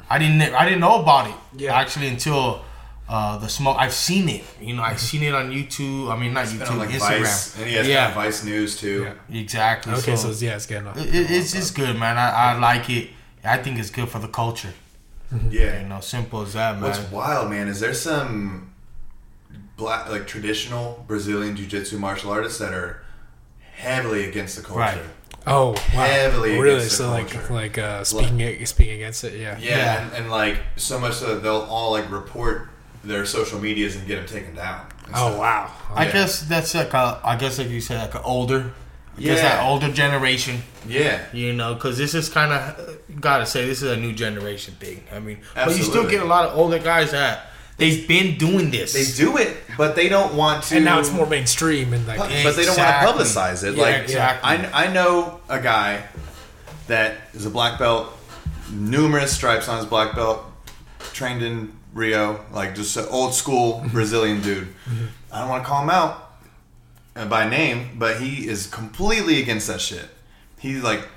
I 0.10 0.18
didn't 0.20 0.42
I 0.42 0.64
didn't 0.66 0.80
know 0.80 1.02
about 1.02 1.28
it 1.30 1.36
Yeah. 1.56 1.76
actually 1.78 2.08
until 2.08 2.64
uh, 3.10 3.38
the 3.38 3.48
smoke. 3.48 3.78
I've 3.80 3.94
seen 3.94 4.28
it, 4.30 4.44
you 4.62 4.74
know, 4.76 4.84
I've 4.84 5.00
seen 5.00 5.24
it 5.24 5.34
on 5.34 5.52
YouTube. 5.52 6.12
I 6.12 6.18
mean, 6.20 6.34
not 6.34 6.46
Been 6.48 6.58
YouTube, 6.60 6.72
on 6.72 6.78
like 6.80 6.90
Instagram. 6.90 7.20
Vice, 7.20 7.58
and 7.58 7.66
he 7.70 7.76
has 7.76 7.88
Yeah. 7.88 8.14
Vice 8.14 8.44
News 8.44 8.78
too. 8.80 9.08
Yeah. 9.30 9.40
Exactly. 9.40 9.94
okay, 9.94 10.16
so, 10.16 10.32
so 10.32 10.46
yeah, 10.46 10.56
it's 10.56 10.66
getting. 10.66 10.88
it, 10.88 11.16
it- 11.16 11.32
it's 11.32 11.54
it's 11.56 11.72
good, 11.72 11.98
man. 11.98 12.18
I, 12.18 12.30
I 12.54 12.58
like 12.60 12.90
it. 12.90 13.10
I 13.44 13.58
think 13.58 13.80
it's 13.80 13.90
good 13.90 14.10
for 14.10 14.20
the 14.20 14.28
culture. 14.28 14.74
Yeah. 15.50 15.82
You 15.82 15.88
know, 15.88 16.00
simple 16.02 16.42
as 16.42 16.54
that, 16.54 16.74
man. 16.76 16.84
What's 16.84 17.00
wild, 17.12 17.50
man, 17.50 17.68
is 17.70 17.80
there 17.80 17.94
some 17.94 18.74
black, 19.78 20.10
like 20.10 20.26
traditional 20.28 21.04
Brazilian 21.08 21.56
jiu-jitsu 21.56 21.98
martial 22.00 22.32
artists 22.32 22.60
that 22.60 22.74
are 22.74 23.04
heavily 23.76 24.26
against 24.26 24.56
the 24.58 24.64
culture. 24.64 24.80
Right. 24.80 25.00
Oh, 25.48 25.72
wow. 25.72 25.78
Heavily 26.06 26.60
really? 26.60 26.76
against 26.78 26.98
the 26.98 27.04
So 27.06 27.10
like 27.10 27.50
like 27.50 27.78
uh, 27.78 28.04
speaking 28.04 28.66
speaking 28.66 28.96
against 28.96 29.24
it. 29.24 29.34
Yeah. 29.40 29.58
Yeah, 29.60 29.78
Yeah. 29.78 30.06
And, 30.08 30.14
and 30.16 30.32
like 30.32 30.58
so 30.76 31.00
much 31.00 31.14
so 31.16 31.36
that 31.36 31.44
they'll 31.44 31.62
all 31.70 31.92
like 31.92 32.10
report 32.12 32.68
their 33.04 33.26
social 33.26 33.60
medias 33.60 33.96
and 33.96 34.06
get 34.08 34.18
them 34.18 34.26
taken 34.26 34.56
down. 34.56 34.86
Oh 35.10 35.30
stuff. 35.30 35.38
wow. 35.40 35.72
I 35.96 36.06
Yeah. 36.06 36.12
guess 36.12 36.42
that's 36.42 36.76
like 36.76 36.94
a. 36.94 37.20
I 37.24 37.36
guess 37.38 37.58
like 37.58 37.70
you 37.70 37.80
said, 37.82 38.02
like 38.02 38.16
an 38.16 38.22
older. 38.26 38.72
I 39.18 39.22
guess 39.22 39.38
Yeah. 39.42 39.56
that 39.56 39.64
older 39.64 39.92
generation. 39.92 40.62
Yeah. 40.88 41.22
You 41.34 41.54
know, 41.54 41.74
because 41.74 41.98
this 41.98 42.14
is 42.14 42.30
kind 42.30 42.52
of 42.52 43.00
gotta 43.22 43.46
say 43.46 43.66
this 43.66 43.82
is 43.82 43.90
a 43.92 43.98
new 43.98 44.14
generation 44.14 44.76
thing. 44.80 45.04
I 45.12 45.20
mean, 45.20 45.40
but 45.56 45.76
you 45.78 45.84
still 45.84 46.08
get 46.08 46.22
a 46.22 46.26
lot 46.26 46.50
of 46.50 46.58
older 46.58 46.78
guys 46.80 47.12
that 47.12 47.48
they've 47.78 48.08
been 48.08 48.38
doing 48.38 48.72
this. 48.72 48.94
They 48.94 49.24
do 49.24 49.38
it, 49.38 49.56
but 49.78 49.96
they 49.96 50.10
don't 50.10 50.36
want 50.36 50.66
to. 50.66 50.76
And 50.76 50.86
now 50.86 51.00
it's 51.00 51.12
more 51.12 51.26
mainstream 51.26 51.94
and 51.94 52.06
like 52.08 52.20
But, 52.20 52.32
but 52.44 52.56
they 52.56 52.66
don't 52.66 52.78
want 52.78 53.18
to 53.18 53.24
publicize 53.24 53.64
it. 53.64 53.76
Yeah, 53.76 53.82
like 53.82 54.04
exactly. 54.04 54.50
I, 54.50 54.86
I 54.86 54.94
know 54.94 55.40
a 55.50 55.60
guy 55.60 56.04
that 56.88 57.18
is 57.34 57.46
a 57.46 57.50
black 57.50 57.80
belt, 57.80 58.08
numerous 58.72 59.34
stripes 59.34 59.68
on 59.68 59.78
his 59.78 59.86
black 59.86 60.16
belt, 60.16 60.44
trained 61.14 61.44
in 61.44 61.74
Rio, 61.94 62.46
like 62.52 62.76
just 62.76 62.96
an 62.98 63.06
old 63.10 63.34
school 63.34 63.84
Brazilian 63.92 64.42
dude. 64.42 64.68
I 65.32 65.42
don't 65.42 65.50
want 65.50 65.64
to 65.64 65.68
call 65.68 65.84
him 65.84 65.90
out 65.90 66.32
uh, 67.16 67.26
by 67.26 67.50
name, 67.50 67.96
but 67.98 68.22
he 68.22 68.48
is 68.48 68.68
completely 68.68 69.42
against 69.42 69.68
that 69.68 69.82
shit. 69.82 70.10
He 70.60 70.76
like 70.76 71.08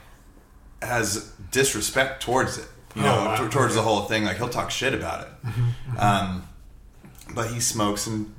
has 0.82 1.32
disrespect 1.50 2.22
towards 2.22 2.58
it. 2.58 2.66
You 2.96 3.02
know, 3.02 3.14
Oh, 3.20 3.24
wow. 3.26 3.36
t- 3.44 3.48
towards 3.50 3.74
the 3.74 3.82
whole 3.82 4.02
thing. 4.02 4.24
Like 4.24 4.36
he'll 4.36 4.48
talk 4.48 4.70
shit 4.70 4.94
about 4.94 5.26
it. 5.26 5.98
Um, 5.98 6.46
but 7.34 7.50
he 7.50 7.60
smokes 7.60 8.06
and 8.06 8.34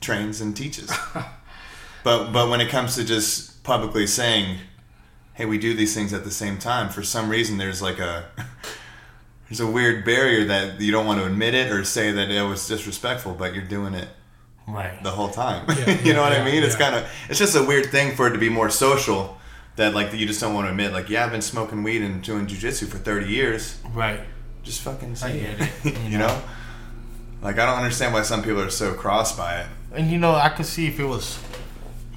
trains 0.00 0.40
and 0.40 0.56
teaches. 0.56 0.92
but 2.04 2.30
but 2.32 2.48
when 2.50 2.60
it 2.60 2.68
comes 2.68 2.94
to 2.96 3.04
just 3.04 3.62
publicly 3.64 4.06
saying, 4.06 4.58
"Hey, 5.34 5.44
we 5.44 5.58
do 5.58 5.74
these 5.74 5.94
things 5.94 6.12
at 6.12 6.24
the 6.24 6.30
same 6.30 6.58
time," 6.58 6.88
for 6.88 7.02
some 7.02 7.28
reason 7.28 7.58
there's 7.58 7.82
like 7.82 7.98
a 7.98 8.26
there's 9.48 9.60
a 9.60 9.66
weird 9.66 10.04
barrier 10.04 10.44
that 10.46 10.80
you 10.80 10.92
don't 10.92 11.06
want 11.06 11.18
to 11.20 11.26
admit 11.26 11.54
it 11.54 11.72
or 11.72 11.82
say 11.84 12.12
that 12.12 12.30
it 12.30 12.42
was 12.42 12.66
disrespectful, 12.68 13.34
but 13.34 13.54
you're 13.54 13.64
doing 13.64 13.94
it 13.94 14.08
right. 14.68 15.02
the 15.02 15.10
whole 15.10 15.30
time. 15.30 15.66
Yeah, 15.68 16.00
you 16.04 16.12
know 16.12 16.22
what 16.22 16.32
I 16.32 16.44
mean? 16.44 16.62
It's 16.62 16.76
kind 16.76 16.94
of 16.94 17.10
it's 17.28 17.38
just 17.40 17.56
a 17.56 17.62
weird 17.64 17.86
thing 17.86 18.14
for 18.14 18.28
it 18.28 18.32
to 18.32 18.38
be 18.38 18.48
more 18.48 18.70
social. 18.70 19.36
That 19.80 19.94
like 19.94 20.12
you 20.12 20.26
just 20.26 20.42
don't 20.42 20.52
want 20.52 20.66
to 20.66 20.70
admit. 20.72 20.92
Like, 20.92 21.08
yeah, 21.08 21.24
I've 21.24 21.32
been 21.32 21.40
smoking 21.40 21.82
weed 21.82 22.02
and 22.02 22.20
doing 22.22 22.46
jujitsu 22.46 22.86
for 22.86 22.98
thirty 22.98 23.30
years. 23.32 23.78
Right. 23.94 24.20
Just 24.62 24.82
fucking 24.82 25.12
I 25.12 25.14
say 25.14 25.40
get 25.40 25.60
it. 25.62 25.70
it. 25.86 25.98
you 26.10 26.18
know? 26.18 26.42
Like 27.40 27.58
I 27.58 27.64
don't 27.64 27.78
understand 27.78 28.12
why 28.12 28.20
some 28.20 28.42
people 28.42 28.60
are 28.60 28.68
so 28.68 28.92
crossed 28.92 29.38
by 29.38 29.60
it. 29.62 29.66
And 29.94 30.10
you 30.10 30.18
know, 30.18 30.32
I 30.34 30.50
could 30.50 30.66
see 30.66 30.86
if 30.86 31.00
it 31.00 31.06
was, 31.06 31.38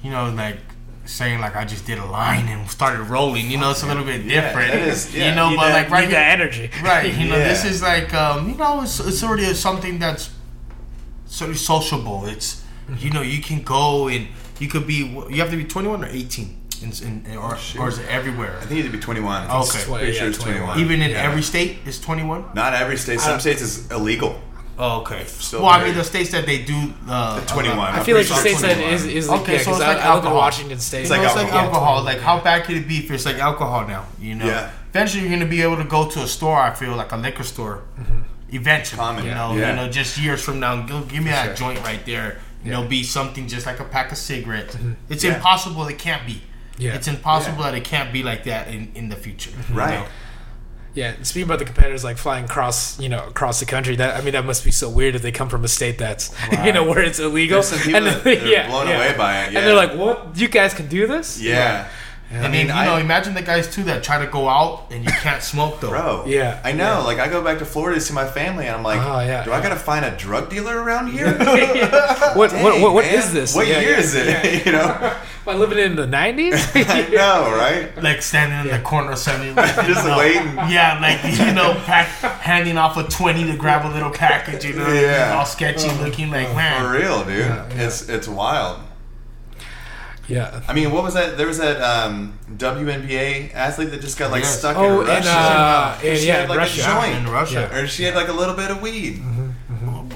you 0.02 0.10
know, 0.10 0.28
like 0.28 0.58
saying 1.06 1.40
like 1.40 1.56
I 1.56 1.64
just 1.64 1.86
did 1.86 1.98
a 1.98 2.04
line 2.04 2.48
and 2.48 2.68
started 2.70 3.04
rolling. 3.04 3.50
You 3.50 3.56
know, 3.56 3.70
it's 3.70 3.82
a 3.82 3.86
little 3.86 4.04
bit 4.04 4.26
Yeah, 4.26 4.42
different. 4.42 4.72
that 4.72 4.82
is- 4.88 5.14
yeah. 5.14 5.30
you 5.30 5.34
know, 5.34 5.48
You 5.48 5.56
but 5.56 5.68
need 5.68 5.72
like 5.72 5.90
right 5.90 6.00
need 6.02 6.10
here, 6.10 6.20
that 6.20 6.38
energy. 6.38 6.70
right? 6.84 7.14
You 7.14 7.30
know, 7.30 7.38
this 7.38 7.64
is 7.64 7.80
like 7.80 8.12
um, 8.12 8.46
you 8.50 8.56
know, 8.56 8.82
it's 8.82 9.00
it's 9.00 9.22
already 9.24 9.52
something 9.54 9.98
that's 9.98 10.28
sort 11.24 11.50
of 11.50 11.58
sociable. 11.58 12.26
It's 12.26 12.62
you 12.98 13.10
know, 13.10 13.22
you 13.22 13.40
can 13.40 13.62
go 13.62 14.08
and 14.08 14.28
you 14.60 14.68
could 14.68 14.86
be 14.86 14.96
you 15.30 15.40
have 15.40 15.50
to 15.50 15.56
be 15.56 15.64
twenty 15.64 15.88
one 15.88 16.04
or 16.04 16.08
eighteen. 16.08 16.60
In, 16.82 17.22
in, 17.26 17.36
or, 17.36 17.56
or 17.78 17.88
is 17.88 17.98
it 17.98 18.08
everywhere? 18.08 18.56
I 18.56 18.60
think 18.60 18.70
you 18.72 18.76
need 18.82 18.90
to 18.92 18.96
be 18.96 19.00
21. 19.02 19.44
Okay. 19.46 19.58
it's 19.60 19.84
pretty 19.84 20.06
Yeah, 20.12 20.12
sure 20.18 20.28
it's 20.28 20.38
21. 20.38 20.66
21. 20.74 20.80
Even 20.80 21.02
in 21.02 21.10
Yeah. 21.12 21.22
every 21.22 21.42
state, 21.42 21.78
it's 21.86 21.98
twenty 21.98 22.22
one. 22.24 22.44
Not 22.54 22.74
every 22.74 22.96
state. 22.96 23.20
Some 23.20 23.40
states 23.40 23.62
is 23.62 23.90
illegal. 23.90 24.40
Oh, 24.76 25.02
okay. 25.02 25.24
Still 25.26 25.62
well, 25.62 25.70
I 25.70 25.84
mean, 25.84 25.94
the 25.94 26.02
states 26.02 26.30
that 26.32 26.46
they 26.46 26.62
do 26.64 26.92
uh, 27.08 27.38
The 27.40 27.46
21. 27.46 27.78
uh, 27.78 27.82
I 27.82 27.98
I'm 27.98 28.04
feel 28.04 28.16
like 28.16 28.26
pretty 28.26 28.28
the 28.28 28.34
sure 28.34 28.36
states 28.40 28.62
that 28.62 28.74
21. 28.74 28.94
is 28.94 29.04
is 29.06 29.28
Okay, 29.30 29.40
okay, 29.42 29.52
yeah, 29.52 29.58
so 29.60 29.64
'cause 29.70 29.80
it's 29.80 29.84
I, 29.88 29.94
like 29.94 29.96
I 29.96 29.98
live 29.98 30.04
in 30.04 30.10
alcohol. 30.16 30.36
Washington 30.36 30.78
State. 30.80 31.00
It's 31.02 31.10
You 31.10 31.16
like 31.16 31.22
know, 31.22 31.26
it's 31.28 31.36
like 31.36 31.52
alcohol. 31.52 31.64
alcohol. 31.98 32.02
Like 32.04 32.20
how 32.20 32.40
bad 32.40 32.64
could 32.64 32.76
it 32.76 32.88
be 32.88 32.98
if 32.98 33.10
it's 33.10 33.24
like 33.24 33.38
alcohol 33.38 33.86
now? 33.86 34.04
You 34.20 34.34
know. 34.34 34.46
Yeah. 34.46 34.70
Eventually, 34.90 35.22
you're 35.22 35.30
gonna 35.38 35.48
be 35.48 35.62
able 35.62 35.76
to 35.76 35.84
go 35.84 36.08
to 36.10 36.20
a 36.22 36.26
store. 36.26 36.58
I 36.60 36.72
feel 36.74 36.94
like 36.96 37.12
a 37.12 37.16
liquor 37.16 37.44
store. 37.44 37.82
Eventually, 38.50 38.98
Common, 38.98 39.24
you 39.24 39.30
know, 39.32 39.54
Yeah. 39.56 39.70
you 39.70 39.76
know, 39.76 39.88
just 39.88 40.16
years 40.18 40.42
from 40.42 40.60
now, 40.60 40.82
give 40.82 41.22
me 41.24 41.30
that 41.30 41.56
sure. 41.58 41.72
joint 41.74 41.84
right 41.84 42.04
there. 42.06 42.38
You 42.64 42.70
know, 42.70 42.82
be 42.86 43.02
something 43.02 43.46
just 43.48 43.66
like 43.66 43.78
a 43.80 43.84
pack 43.84 44.10
of 44.12 44.18
cigarettes. 44.18 44.76
It's 45.08 45.22
Yeah. 45.24 45.34
impossible. 45.34 45.86
It 45.88 45.98
can't 45.98 46.24
be. 46.26 46.42
Yeah. 46.78 46.94
It's 46.94 47.08
impossible 47.08 47.62
that 47.62 47.74
it 47.74 47.84
can't 47.84 48.12
be 48.12 48.22
like 48.22 48.44
that 48.44 48.68
in, 48.68 48.90
in 48.94 49.08
the 49.08 49.16
future. 49.16 49.50
Mm-hmm. 49.50 49.72
you 49.72 49.78
Right. 49.78 50.00
know? 50.00 50.06
Yeah, 50.94 51.14
speaking 51.22 51.48
about 51.48 51.58
the 51.58 51.64
competitors 51.64 52.04
like 52.04 52.18
flying 52.18 52.44
across, 52.44 53.00
you 53.00 53.08
know, 53.08 53.26
across 53.26 53.58
the 53.58 53.66
country. 53.66 53.96
That 53.96 54.16
I 54.16 54.20
mean, 54.20 54.32
that 54.34 54.44
must 54.44 54.64
be 54.64 54.70
so 54.70 54.88
weird 54.88 55.16
if 55.16 55.22
they 55.22 55.32
come 55.32 55.48
from 55.48 55.64
a 55.64 55.68
state 55.68 55.98
that's, 55.98 56.32
you 56.64 56.72
know, 56.72 56.84
where 56.88 57.00
it's 57.02 57.18
illegal. 57.18 57.64
Some 57.64 57.80
people 57.80 57.96
and 57.96 58.06
that 58.06 58.22
then- 58.24 58.66
are 58.66 58.68
blown 58.68 58.86
away 58.86 59.12
by 59.16 59.42
it, 59.44 59.52
yeah. 59.52 59.58
And 59.58 59.66
they're 59.66 59.74
like, 59.74 59.94
"What? 59.96 60.38
You 60.38 60.46
guys 60.46 60.72
can 60.72 60.86
do 60.86 61.08
this?" 61.08 61.40
Yeah. 61.42 61.88
And 62.42 62.52
mean, 62.52 62.66
then 62.68 62.76
you 62.78 62.84
know, 62.84 62.94
I- 62.96 63.00
imagine 63.00 63.34
the 63.34 63.42
guys 63.42 63.72
too 63.72 63.84
that 63.84 64.02
try 64.02 64.18
to 64.24 64.30
go 64.30 64.48
out 64.48 64.86
and 64.90 65.04
you 65.04 65.10
can't 65.10 65.42
smoke 65.42 65.80
though. 65.80 65.90
Bro, 65.90 66.24
Yeah, 66.28 66.60
I 66.64 66.72
know. 66.72 66.84
yeah. 66.84 66.98
Like, 66.98 67.18
I 67.18 67.28
go 67.28 67.42
back 67.42 67.58
to 67.58 67.64
Florida 67.64 67.98
to 67.98 68.04
see 68.04 68.14
my 68.14 68.26
family, 68.26 68.66
and 68.66 68.76
I'm 68.76 68.82
like, 68.82 69.00
Oh, 69.00 69.20
yeah, 69.20 69.44
do 69.44 69.52
I 69.52 69.60
gotta 69.62 69.76
find 69.76 70.04
a 70.04 70.10
drug 70.16 70.48
dealer 70.50 70.82
around 70.82 71.08
here? 71.12 71.32
what 71.38 72.36
what 72.36 72.50
Dang, 72.50 72.82
what, 72.82 72.94
what 72.94 73.04
man. 73.04 73.14
is 73.14 73.32
this? 73.32 73.54
What 73.54 73.66
Yeah, 73.68 73.80
year 73.80 73.90
yeah, 73.92 73.98
is 73.98 74.14
it? 74.14 74.66
you 74.66 74.72
know, 74.72 74.80
Am 75.46 75.54
I 75.56 75.58
living 75.58 75.78
in 75.78 75.94
the 75.94 76.06
nineties? 76.06 76.54
I 76.74 77.06
know, 77.08 77.52
right? 77.54 78.02
Like 78.02 78.22
standing 78.22 78.60
in 78.60 78.76
the 78.76 78.82
corner 78.82 79.12
of 79.12 79.18
7 79.18 79.54
Just 79.86 80.04
waiting. 80.16 80.54
Yeah, 80.70 80.98
like 81.02 81.22
you 81.38 81.52
know, 81.52 81.74
pack, 81.84 82.06
handing 82.40 82.78
off 82.78 82.96
a 82.96 83.04
twenty 83.04 83.44
to 83.44 83.56
grab 83.56 83.84
a 83.84 83.92
little 83.92 84.10
package. 84.10 84.64
You 84.64 84.72
know, 84.74 84.90
Yeah. 84.90 85.34
all 85.36 85.44
sketchy 85.44 85.90
looking. 86.02 86.30
Like 86.30 86.48
oh, 86.48 86.54
man. 86.54 86.82
For 86.82 86.98
real, 86.98 87.24
dude. 87.24 87.38
Yeah, 87.40 87.68
yeah. 87.74 87.86
It's 87.86 88.08
it's 88.08 88.26
wild. 88.26 88.80
Yeah. 90.28 90.60
I 90.68 90.72
mean, 90.72 90.90
what 90.92 91.02
was 91.04 91.14
that? 91.14 91.36
There 91.36 91.46
was 91.46 91.58
that 91.58 91.80
um, 91.80 92.38
WNBA 92.56 93.54
athlete 93.54 93.90
that 93.90 94.00
just 94.00 94.18
got 94.18 94.30
like 94.30 94.42
Yes. 94.42 94.58
stuck 94.58 94.76
Oh, 94.76 95.00
in 95.00 95.08
in, 95.08 95.14
Russia. 95.14 95.30
uh, 95.30 95.98
in- 96.02 96.16
She 96.16 96.26
yeah, 96.26 96.34
had, 96.34 96.42
in 96.44 96.48
like, 96.50 96.56
a 96.56 96.60
Russia. 96.60 96.82
joint. 96.82 97.14
in 97.16 97.28
Russia. 97.32 97.70
or 97.74 97.86
she 97.86 98.04
had 98.04 98.14
like 98.14 98.28
a 98.28 98.32
little 98.32 98.54
bit 98.54 98.70
of 98.70 98.80
weed. 98.82 99.22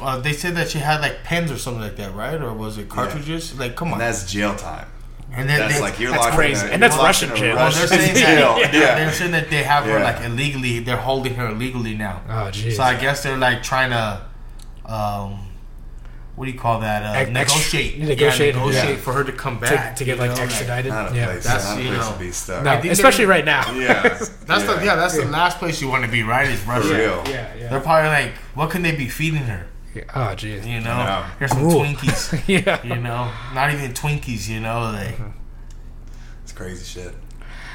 Uh, 0.00 0.18
they 0.20 0.32
said 0.32 0.54
that 0.54 0.68
she 0.70 0.78
had 0.78 1.00
like 1.00 1.24
pens 1.24 1.50
or 1.50 1.59
something 1.59 1.82
like 1.82 1.96
that, 1.96 2.14
right? 2.14 2.40
Or 2.40 2.52
was 2.52 2.78
it 2.78 2.88
cartridges? 2.88 3.59
Like, 3.59 3.74
come 3.76 3.88
And 3.88 3.94
on. 3.94 3.98
that's 4.00 4.30
jail 4.30 4.54
time. 4.54 4.86
And 5.30 5.46
then 5.48 5.59
That's 5.59 5.74
they, 5.74 5.80
like 5.82 5.98
you're 6.00 6.11
That's 6.11 6.34
crazy. 6.34 6.66
a, 6.66 6.70
And 6.70 6.82
that's 6.82 6.96
Russian 6.96 7.36
jail. 7.36 7.54
Well, 7.56 7.70
they're 7.70 7.86
saying 7.86 8.14
that 8.14 8.72
Yeah. 8.72 8.94
they're 8.94 9.12
saying 9.12 9.32
that 9.32 9.50
they 9.50 9.62
have 9.62 9.84
her 9.84 10.00
like 10.00 10.22
illegally. 10.24 10.78
They're 10.80 10.96
holding 10.96 11.34
her 11.34 11.48
illegally 11.50 11.94
now. 11.96 12.22
Oh, 12.28 12.48
jeez. 12.50 12.76
So 12.76 12.82
I 12.82 12.94
guess 12.96 13.22
they're 13.24 13.36
like 13.36 13.62
trying 13.62 13.90
to, 13.90 14.22
um, 14.90 15.38
what 16.39 16.45
do 16.47 16.53
you 16.53 16.59
call 16.59 16.80
that? 16.80 17.03
Uh, 17.03 17.18
Ex- 17.18 17.30
negotiate. 17.30 17.99
negotiate, 17.99 18.55
yeah, 18.55 18.61
negotiate 18.61 18.97
yeah. 18.97 19.03
for 19.03 19.12
her 19.12 19.24
to 19.24 19.32
come 19.32 19.59
back 19.59 19.97
to 19.97 20.05
get 20.05 20.18
like 20.18 20.30
know, 20.36 20.43
extradited. 20.45 20.93
Not 20.93 21.12
a 21.12 21.14
yeah. 21.16 21.24
place, 21.32 21.45
That's, 21.45 21.76
you 21.76 21.91
know, 21.91 22.12
to 22.12 22.18
be 22.18 22.30
stuck. 22.30 22.62
No, 22.64 22.72
especially 22.91 23.26
right 23.26 23.45
now. 23.45 23.64
Yeah, 23.78 24.03
That's 24.47 24.64
the 24.64 24.80
yeah. 24.84 24.95
That's 24.95 25.16
the 25.16 25.24
last 25.26 25.59
place 25.59 25.82
you 25.82 25.89
want 25.89 26.05
to 26.05 26.11
be, 26.11 26.22
right? 26.22 26.49
Is 26.49 26.64
Russia. 26.64 26.89
For 26.89 26.95
real. 26.95 27.24
Yeah, 27.28 27.68
They're 27.68 27.80
probably 27.80 28.09
like, 28.09 28.32
what 28.55 28.70
can 28.70 28.82
they 28.82 28.95
be 28.95 29.09
feeding 29.09 29.43
her? 29.43 29.66
yeah. 29.95 30.05
Oh, 30.14 30.34
jeez. 30.36 30.64
You 30.66 30.80
know, 30.80 30.97
No. 31.05 31.26
here's 31.39 31.51
some 31.51 31.64
Ooh. 31.64 31.70
Twinkies. 31.70 32.43
Yeah. 32.47 32.82
You 32.86 33.01
know, 33.03 33.30
not 33.55 33.72
even 33.72 33.93
Twinkies. 33.93 34.49
You 34.49 34.61
know, 34.61 34.80
like 34.93 35.16
It's 36.45 36.53
crazy 36.53 36.84
shit. 36.84 37.14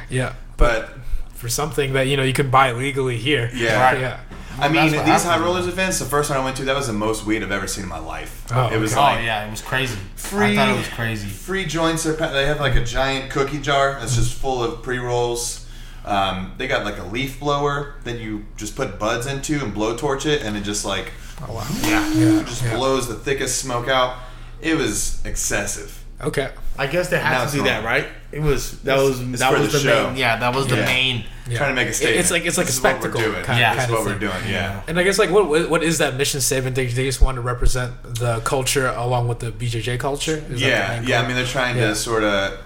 Yeah. 0.09 0.34
But 0.57 0.89
For 1.34 1.49
something 1.49 1.93
that 1.93 2.07
you 2.07 2.16
know 2.18 2.24
you 2.24 2.34
can 2.34 2.49
buy 2.49 2.72
legally 2.72 3.18
here. 3.18 3.49
yeah, 3.53 3.82
Right. 3.84 3.99
Yeah. 3.99 4.20
I 4.60 4.70
mean, 4.70 4.91
these 4.91 4.95
what 4.95 5.06
high 5.06 5.39
rollers 5.39 5.68
events, 5.68 5.99
the 5.99 6.06
first 6.06 6.30
one 6.30 6.39
I 6.39 6.43
went 6.43 6.58
to, 6.58 6.66
that 6.66 6.76
was 6.76 6.88
the 6.88 6.93
most 6.93 7.26
weed 7.26 7.43
I've 7.43 7.51
ever 7.51 7.68
seen 7.68 7.84
in 7.84 7.89
my 7.89 7.99
life. 7.99 8.45
Oh, 8.51 8.70
it 8.70 8.78
was 8.78 8.93
okay. 8.93 8.99
oh 8.99 9.04
like 9.04 9.26
yeah, 9.26 9.47
it 9.47 9.51
was 9.51 9.62
crazy. 9.62 9.97
free. 10.16 10.54
I 10.54 10.56
thought 10.56 10.70
it 10.70 10.78
was 10.78 10.88
crazy. 10.89 11.28
Free 11.28 11.66
joints. 11.66 12.06
Are, 12.06 12.14
they 12.14 12.45
have 12.45 12.60
like 12.60 12.76
a 12.76 12.84
giant 12.84 13.32
cookie 13.32 13.60
jar 13.60 13.99
that's 13.99 14.16
just 14.16 14.34
full 14.34 14.64
of 14.64 14.84
pre 14.84 14.99
rolls. 14.99 15.68
Um, 16.06 16.54
they 16.58 16.68
got 16.68 16.84
like 16.84 16.97
a 16.97 17.04
leaf 17.04 17.39
blower 17.39 17.95
that 18.04 18.20
you 18.20 18.45
just 18.58 18.76
put 18.76 18.99
buds 18.99 19.26
into 19.26 19.64
and 19.64 19.74
blowtorch 19.74 20.26
it, 20.26 20.41
and 20.43 20.58
it 20.58 20.62
just 20.62 20.84
like 20.84 21.14
Oh 21.41 21.54
wow. 21.54 21.68
Yeah. 21.82 22.14
Yeah. 22.14 22.43
just 22.43 22.64
yeah. 22.64 22.76
blows 22.76 23.08
the 23.08 23.16
thickest 23.16 23.60
smoke 23.60 23.88
out. 23.88 24.18
It 24.62 24.78
was 24.78 25.24
excessive. 25.26 26.03
Okay. 26.22 26.49
I 26.78 26.88
guess 26.88 27.09
they 27.09 27.18
Now 27.18 27.24
had 27.24 27.43
it's 27.43 27.51
to 27.51 27.57
do 27.59 27.64
normal. 27.66 27.82
that, 27.84 27.88
right? 27.88 28.07
It 28.32 28.39
was 28.41 28.80
that 28.82 28.97
was 28.97 29.20
it's 29.20 29.39
that 29.39 29.53
for 29.53 29.59
was 29.59 29.72
the 29.74 29.78
the, 29.80 29.84
show. 29.84 30.07
main. 30.07 30.16
Yeah, 30.18 30.38
that 30.39 30.55
was 30.55 30.68
the 30.68 30.78
Yeah. 30.78 30.86
main. 30.86 31.26
Yeah. 31.47 31.57
Trying 31.57 31.70
to 31.72 31.76
make 31.76 31.89
a 31.89 31.93
statement. 31.93 32.20
It's 32.22 32.32
like 32.32 32.45
it's 32.45 32.57
like 32.57 32.68
This 32.68 32.76
a 32.76 32.80
is 32.80 32.84
what 32.84 32.93
we're 32.93 32.99
spectacle. 33.11 33.32
doing. 33.32 33.43
Kind, 33.45 33.59
Yeah. 33.59 33.70
kind 33.76 33.80
is 33.80 33.86
of 33.86 33.91
what 33.91 34.05
we're 34.05 34.11
thing. 34.11 34.20
doing. 34.30 34.47
Yeah. 34.49 34.82
And 34.88 34.99
I 34.99 35.03
guess 35.03 35.20
like 35.20 35.30
what 35.30 35.47
what 35.49 35.70
what 35.70 35.84
is 35.84 35.97
that 35.97 36.16
mission 36.16 36.39
statement? 36.41 36.76
They, 36.76 36.86
they 36.88 37.05
just 37.05 37.22
want 37.22 37.36
to 37.36 37.41
represent 37.41 37.91
the 38.16 38.39
culture 38.41 38.88
along 38.88 39.28
with 39.28 39.39
the 39.39 39.51
BJJ 39.51 39.99
culture. 39.99 40.38
Is 40.38 40.41
that 40.41 40.49
the 40.49 40.59
Yeah, 40.59 40.99
main 41.01 41.07
yeah. 41.09 41.22
I 41.22 41.28
mean, 41.28 41.36
they're 41.36 41.45
trying 41.45 41.76
Yeah. 41.78 41.88
to 41.89 41.95
sort 41.95 42.24
of 42.24 42.57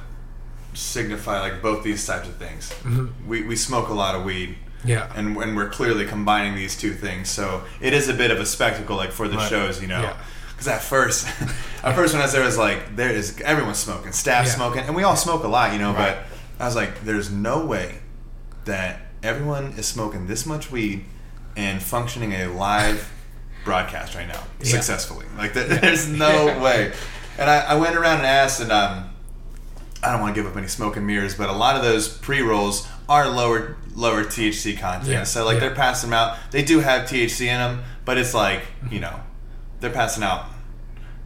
signify 0.73 1.39
like 1.41 1.61
both 1.61 1.83
these 1.83 2.05
types 2.05 2.27
of 2.27 2.35
things. 2.35 2.69
Mm-hmm. 2.83 3.27
We, 3.27 3.41
we 3.43 3.55
smoke 3.55 3.89
a 3.89 3.93
lot 3.93 4.15
of 4.15 4.23
weed, 4.23 4.55
yeah. 4.85 5.11
and 5.15 5.35
and 5.37 5.55
we're 5.55 5.69
clearly 5.69 6.05
combining 6.05 6.55
these 6.55 6.75
two 6.77 6.93
things. 6.93 7.29
So 7.29 7.63
it 7.81 7.93
is 7.93 8.07
a 8.09 8.13
bit 8.13 8.31
of 8.31 8.39
a 8.39 8.45
spectacle, 8.45 8.95
like 8.95 9.11
for 9.11 9.27
the 9.27 9.37
Right. 9.37 9.49
shows, 9.49 9.81
you 9.81 9.87
know. 9.87 10.01
Yeah. 10.01 10.17
Because 10.57 10.67
at 10.67 10.81
first, 10.81 11.27
at 11.83 11.95
first 11.95 12.13
when 12.13 12.21
I 12.21 12.25
was 12.25 12.33
there, 12.33 12.41
it 12.41 12.45
was 12.45 12.57
like 12.57 12.95
there 12.95 13.11
is 13.11 13.39
everyone's 13.41 13.77
smoking, 13.77 14.11
staff 14.11 14.45
Yeah. 14.45 14.51
smoking, 14.53 14.81
and 14.81 14.95
we 14.95 15.03
all 15.03 15.15
smoke 15.15 15.43
a 15.43 15.47
lot, 15.47 15.71
you 15.73 15.79
know. 15.79 15.93
Right. 15.93 16.17
But 16.57 16.63
I 16.63 16.65
was 16.65 16.75
like, 16.75 17.03
there's 17.03 17.29
no 17.31 17.65
way 17.65 17.99
that 18.65 19.01
everyone 19.23 19.73
is 19.77 19.85
smoking 19.85 20.27
this 20.27 20.45
much 20.45 20.71
weed 20.71 21.05
and 21.55 21.81
functioning 21.81 22.33
a 22.33 22.47
live 22.47 23.11
broadcast 23.65 24.15
right 24.15 24.27
now 24.27 24.43
Yeah. 24.61 24.65
successfully. 24.71 25.25
Like 25.37 25.53
there, 25.53 25.65
there's 25.67 26.07
no 26.07 26.59
way. 26.63 26.91
And 27.37 27.49
I, 27.49 27.59
I 27.59 27.75
went 27.75 27.95
around 27.95 28.17
and 28.17 28.25
asked, 28.25 28.59
and 28.61 28.71
um, 28.71 29.09
I 30.03 30.11
don't 30.11 30.21
want 30.21 30.33
to 30.35 30.41
give 30.41 30.49
up 30.49 30.57
any 30.57 30.67
smoke 30.67 30.97
and 30.97 31.05
mirrors, 31.05 31.35
but 31.35 31.49
a 31.49 31.53
lot 31.53 31.75
of 31.75 31.83
those 31.83 32.07
pre 32.09 32.41
rolls 32.41 32.87
are 33.07 33.29
lower 33.29 33.77
lower 33.95 34.23
THC 34.23 34.77
content. 34.79 35.09
Yeah, 35.09 35.23
So 35.23 35.45
like 35.45 35.55
yeah. 35.55 35.59
they're 35.61 35.75
passing 35.75 36.09
them 36.09 36.17
out. 36.19 36.37
They 36.51 36.63
do 36.63 36.79
have 36.79 37.07
THC 37.07 37.41
in 37.41 37.57
them, 37.59 37.83
but 38.05 38.17
it's 38.17 38.33
like 38.33 38.61
you 38.91 38.99
know 38.99 39.19
they're 39.79 39.89
passing 39.91 40.23
out 40.23 40.45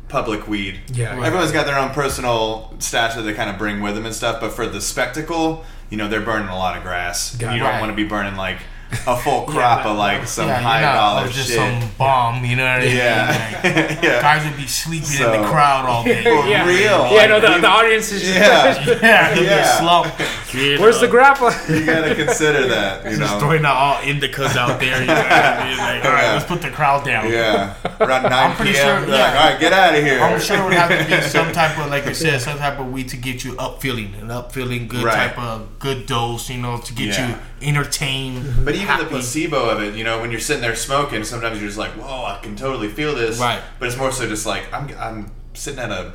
public 0.09 0.47
weed. 0.47 0.79
Yeah. 0.93 1.15
Right. 1.15 1.25
Everyone's 1.25 1.51
got 1.51 1.65
their 1.65 1.79
own 1.79 1.91
personal 1.91 2.73
stash 2.79 3.15
that 3.15 3.21
they 3.21 3.33
kind 3.33 3.49
of 3.49 3.57
bring 3.57 3.81
with 3.81 3.95
them 3.95 4.05
and 4.05 4.13
stuff. 4.13 4.41
But 4.41 4.51
for 4.51 4.67
the 4.67 4.81
spectacle, 4.81 5.63
you 5.89 5.97
know, 5.97 6.07
they're 6.09 6.21
burning 6.21 6.49
a 6.49 6.57
lot 6.57 6.75
of 6.77 6.83
grass. 6.83 7.35
Got 7.35 7.53
you 7.53 7.59
don't 7.59 7.69
Right. 7.69 7.79
want 7.79 7.91
to 7.91 7.95
be 7.95 8.03
burning 8.03 8.35
like 8.35 8.57
a 9.07 9.15
full 9.17 9.43
crop 9.43 9.85
no, 9.85 9.91
of 9.91 9.97
like 9.97 10.27
some 10.27 10.47
yeah, 10.47 10.59
you're 10.59 10.69
high 10.69 10.81
not- 10.81 10.93
dollar 10.95 11.21
or 11.23 11.27
oh, 11.27 11.31
just 11.31 11.47
shit. 11.49 11.57
some 11.57 11.89
bomb. 11.97 12.43
You 12.45 12.55
know 12.57 12.63
what 12.65 12.81
I 12.81 12.85
mean? 12.85 12.95
yeah, 12.97 13.59
Like, 13.63 14.03
yeah. 14.03 14.21
guys 14.21 14.45
would 14.45 14.57
be 14.57 14.67
sleeping 14.67 15.09
in 15.25 15.41
the 15.41 15.47
crowd 15.47 15.85
all 15.85 16.03
day. 16.03 16.23
For 16.23 16.47
yeah. 16.47 16.65
real. 16.67 16.77
Yeah. 16.81 16.99
Like, 17.11 17.29
no, 17.29 17.39
the, 17.39 17.61
the 17.61 17.67
audience 17.67 18.11
is 18.11 18.21
just. 18.21 18.35
Yeah. 18.35 18.85
yeah, 19.01 19.33
they'd 19.33 19.43
Yeah. 19.45 19.61
be 19.79 19.79
slump. 19.79 20.53
You 20.53 20.79
Where's 20.81 20.99
the 20.99 21.07
grapple? 21.07 21.49
you 21.73 21.85
gotta 21.85 22.13
consider 22.15 22.67
that. 22.67 23.05
You 23.09 23.17
Just 23.17 23.33
know. 23.33 23.39
throwing 23.39 23.63
out 23.65 23.75
all 23.75 23.95
indicas 24.01 24.55
out 24.57 24.79
there. 24.79 24.99
You 24.99 25.07
know 25.07 25.13
what 25.15 25.31
I 25.31 25.69
mean? 25.69 25.77
Like, 25.77 26.05
all 26.05 26.11
right, 26.11 26.23
Yeah. 26.23 26.33
let's 26.33 26.45
put 26.45 26.61
the 26.61 26.69
crowd 26.69 27.05
down. 27.05 27.31
Yeah, 27.31 27.75
around 28.01 28.23
9 28.23 28.33
I'm 28.33 28.55
pretty 28.57 28.73
p.m. 28.73 29.03
sure- 29.05 29.15
yeah. 29.15 29.21
like, 29.23 29.35
all 29.35 29.49
right, 29.51 29.59
get 29.59 29.71
out 29.73 29.95
of 29.95 30.03
here. 30.03 30.19
I'm 30.19 30.39
sure 30.41 30.57
it 30.57 30.63
would 30.65 30.73
have 30.73 30.89
to 30.89 31.15
be 31.15 31.21
some 31.21 31.51
type 31.53 31.77
of, 31.79 31.89
like 31.89 32.05
you 32.05 32.13
said, 32.13 32.41
some 32.41 32.57
type 32.57 32.79
of 32.79 32.91
weed 32.91 33.07
to 33.09 33.17
get 33.17 33.43
you 33.45 33.55
up 33.57 33.81
feeling, 33.81 34.13
an 34.15 34.29
up 34.29 34.51
feeling 34.51 34.87
good 34.89 35.03
Right. 35.05 35.13
type 35.29 35.37
of 35.39 35.79
good 35.79 36.05
dose, 36.05 36.49
you 36.49 36.57
know, 36.57 36.77
to 36.79 36.93
get 36.93 37.07
Yeah. 37.17 37.29
you 37.29 37.35
entertained. 37.61 38.65
But 38.65 38.75
even 38.75 38.87
happy. 38.87 39.03
the 39.03 39.09
placebo 39.09 39.69
of 39.69 39.81
it, 39.81 39.95
you 39.95 40.03
know, 40.03 40.21
when 40.21 40.31
you're 40.31 40.39
sitting 40.39 40.61
there 40.61 40.75
smoking, 40.75 41.23
sometimes 41.23 41.59
you're 41.59 41.67
just 41.67 41.77
like, 41.77 41.91
"Whoa, 41.91 42.25
I 42.25 42.39
can 42.41 42.55
totally 42.55 42.89
feel 42.89 43.15
this." 43.15 43.39
Right. 43.39 43.61
But 43.79 43.87
it's 43.87 43.97
more 43.97 44.11
so 44.11 44.27
just 44.27 44.45
like 44.45 44.71
I'm, 44.73 44.89
I'm 44.97 45.31
sitting 45.53 45.79
at 45.79 45.91
a, 45.91 46.13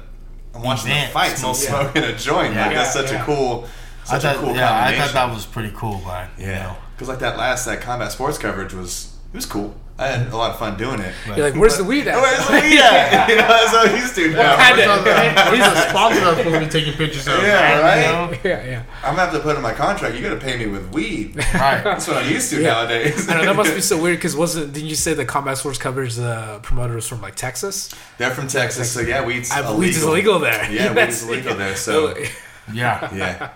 I'm 0.54 0.62
watching 0.62 0.90
Event, 0.90 1.08
the 1.08 1.12
fights, 1.12 1.44
I'm 1.44 1.54
smoking. 1.54 1.92
smoking 1.92 2.04
a 2.04 2.16
joint. 2.16 2.54
Yeah. 2.54 2.66
Like 2.66 2.76
that's 2.76 2.92
such 2.92 3.10
yeah. 3.10 3.22
a 3.22 3.24
cool, 3.24 3.68
I 4.04 4.06
such 4.06 4.22
thought, 4.22 4.36
a 4.36 4.38
cool 4.38 4.54
yeah, 4.54 4.84
I 4.84 4.94
thought 4.96 5.12
that 5.12 5.32
was 5.32 5.46
pretty 5.46 5.72
cool, 5.74 6.00
man. 6.02 6.30
You 6.38 6.46
yeah, 6.46 6.62
know? 6.64 6.76
because 6.94 7.08
like 7.08 7.20
that 7.20 7.36
last 7.36 7.64
that 7.66 7.80
combat 7.80 8.12
sports 8.12 8.38
coverage 8.38 8.72
was 8.74 9.15
it 9.36 9.40
was 9.44 9.44
cool. 9.46 9.74
I 9.98 10.06
had 10.08 10.32
a 10.32 10.36
lot 10.36 10.50
of 10.52 10.58
fun 10.58 10.78
doing 10.78 11.00
it. 11.00 11.14
Right. 11.26 11.36
You're 11.36 11.50
like, 11.50 11.58
where's 11.60 11.76
the 11.76 11.84
weed 11.84 12.06
at? 12.08 12.16
Where's 12.16 12.46
the 12.46 12.52
weed 12.54 12.78
at? 12.80 13.28
You 13.30 13.36
know, 13.36 13.48
that's 13.48 13.72
what 13.72 13.88
I'm 13.90 13.96
used 13.96 14.14
to 14.14 14.30
now. 14.30 14.56
kind 14.56 14.80
of- 14.80 15.52
These 15.52 15.62
are 15.62 15.88
sponsors 15.90 16.22
I'm 16.22 16.36
supposed 16.36 16.54
to 16.54 16.60
be 16.60 16.66
taking 16.68 16.92
pictures 16.94 17.26
of. 17.28 17.42
Yeah, 17.42 17.60
man, 17.82 18.30
right? 18.30 18.40
yeah, 18.44 18.64
yeah. 18.64 18.82
I'm 19.02 19.14
gonna 19.14 19.20
have 19.28 19.32
to 19.32 19.40
put 19.40 19.56
in 19.56 19.62
my 19.62 19.72
contract. 19.74 20.14
You 20.14 20.22
got 20.22 20.30
to 20.30 20.40
pay 20.40 20.56
me 20.58 20.66
with 20.68 20.90
weed. 20.94 21.36
Right. 21.36 21.82
That's 21.84 22.08
what 22.08 22.16
I'm 22.18 22.30
used 22.32 22.48
to 22.50 22.60
Yeah. 22.62 22.68
nowadays. 22.72 23.28
I 23.28 23.34
know 23.34 23.44
that 23.46 23.56
must 23.56 23.74
be 23.74 23.80
so 23.92 24.00
weird 24.00 24.16
because 24.18 24.34
wasn't 24.36 24.72
didn't 24.72 24.88
you 24.88 24.96
say 24.96 25.12
the 25.12 25.24
combat 25.26 25.58
sports 25.58 25.76
covers 25.78 26.16
the 26.16 26.60
promoters 26.62 27.06
from 27.06 27.20
like 27.22 27.34
Texas? 27.34 27.90
They're 28.18 28.30
from 28.30 28.48
Texas, 28.48 28.90
so 28.90 29.00
yeah, 29.00 29.24
weed's 29.24 29.50
I 29.50 29.60
illegal. 29.60 29.78
weed 29.78 29.88
is 29.90 30.02
illegal 30.02 30.38
there. 30.38 30.70
Yeah, 30.72 30.94
weed 30.94 31.08
is 31.08 31.22
illegal 31.26 31.54
there. 31.54 31.76
So 31.76 32.14
oh, 32.16 32.24
Yeah. 32.72 33.14
yeah, 33.14 33.50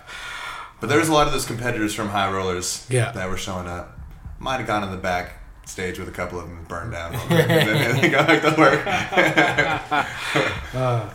but 0.79 0.87
there 0.89 0.97
was 0.99 1.09
a 1.09 1.13
lot 1.13 1.27
of 1.27 1.33
those 1.33 1.45
competitors 1.45 1.93
from 1.93 2.09
high 2.09 2.31
rollers. 2.31 2.85
Yeah. 2.89 3.11
that 3.11 3.29
were 3.29 3.37
showing 3.37 3.67
up. 3.67 3.97
Might 4.39 4.57
have 4.57 4.65
gone 4.67 4.83
in 4.83 4.89
the 4.91 4.97
back 4.97 5.33
stage 5.71 5.97
with 5.99 6.07
a 6.07 6.11
couple 6.11 6.39
of 6.39 6.47
them 6.47 6.63
burned 6.67 6.91
down. 6.91 7.13
and 7.15 7.29
then 7.31 8.01
they 8.01 8.09
got 8.09 8.27
back 8.27 8.41
to 8.41 8.55
work. 8.59 8.85
Uh, 10.73 11.09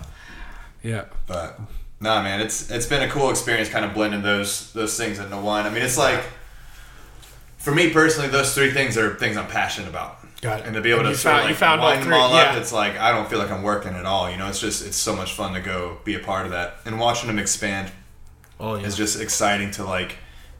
yeah. 0.82 1.06
But 1.26 1.58
nah, 2.00 2.22
man, 2.22 2.40
it's 2.40 2.70
it's 2.70 2.86
been 2.86 3.02
a 3.02 3.08
cool 3.08 3.30
experience, 3.30 3.68
kind 3.70 3.84
of 3.84 3.94
blending 3.94 4.22
those 4.22 4.72
those 4.72 4.96
things 4.96 5.18
into 5.18 5.36
one. 5.36 5.66
I 5.66 5.70
mean, 5.70 5.82
it's 5.82 5.96
like 5.98 6.22
for 7.56 7.74
me 7.74 7.90
personally, 7.90 8.28
those 8.28 8.54
three 8.54 8.70
things 8.70 8.98
are 8.98 9.14
things 9.14 9.36
I'm 9.36 9.46
passionate 9.46 9.88
about. 9.88 10.18
Got 10.42 10.60
it. 10.60 10.66
And 10.66 10.74
to 10.74 10.82
be 10.82 10.90
able 10.90 11.06
And 11.06 11.08
to 11.08 11.16
sort 11.16 11.36
of, 11.36 11.44
like 11.44 11.56
found 11.56 11.80
all 11.80 11.88
line 11.88 12.00
them 12.00 12.12
all 12.12 12.34
up, 12.34 12.52
yeah. 12.52 12.60
it's 12.60 12.72
like 12.72 12.98
I 12.98 13.10
don't 13.12 13.28
feel 13.28 13.38
like 13.38 13.50
I'm 13.50 13.62
working 13.62 13.94
at 13.94 14.04
all. 14.04 14.30
You 14.30 14.36
know, 14.36 14.48
it's 14.48 14.60
just 14.60 14.86
it's 14.86 14.96
so 14.96 15.16
much 15.16 15.32
fun 15.32 15.54
to 15.54 15.60
go 15.60 15.98
be 16.04 16.14
a 16.14 16.20
part 16.20 16.44
of 16.44 16.52
that 16.52 16.76
and 16.84 17.00
watching 17.00 17.28
them 17.28 17.38
expand 17.38 17.90
Oh, 18.60 18.76
yeah. 18.76 18.86
is 18.86 18.96
just 18.96 19.18
exciting 19.20 19.70
to 19.72 19.84
like 19.84 20.16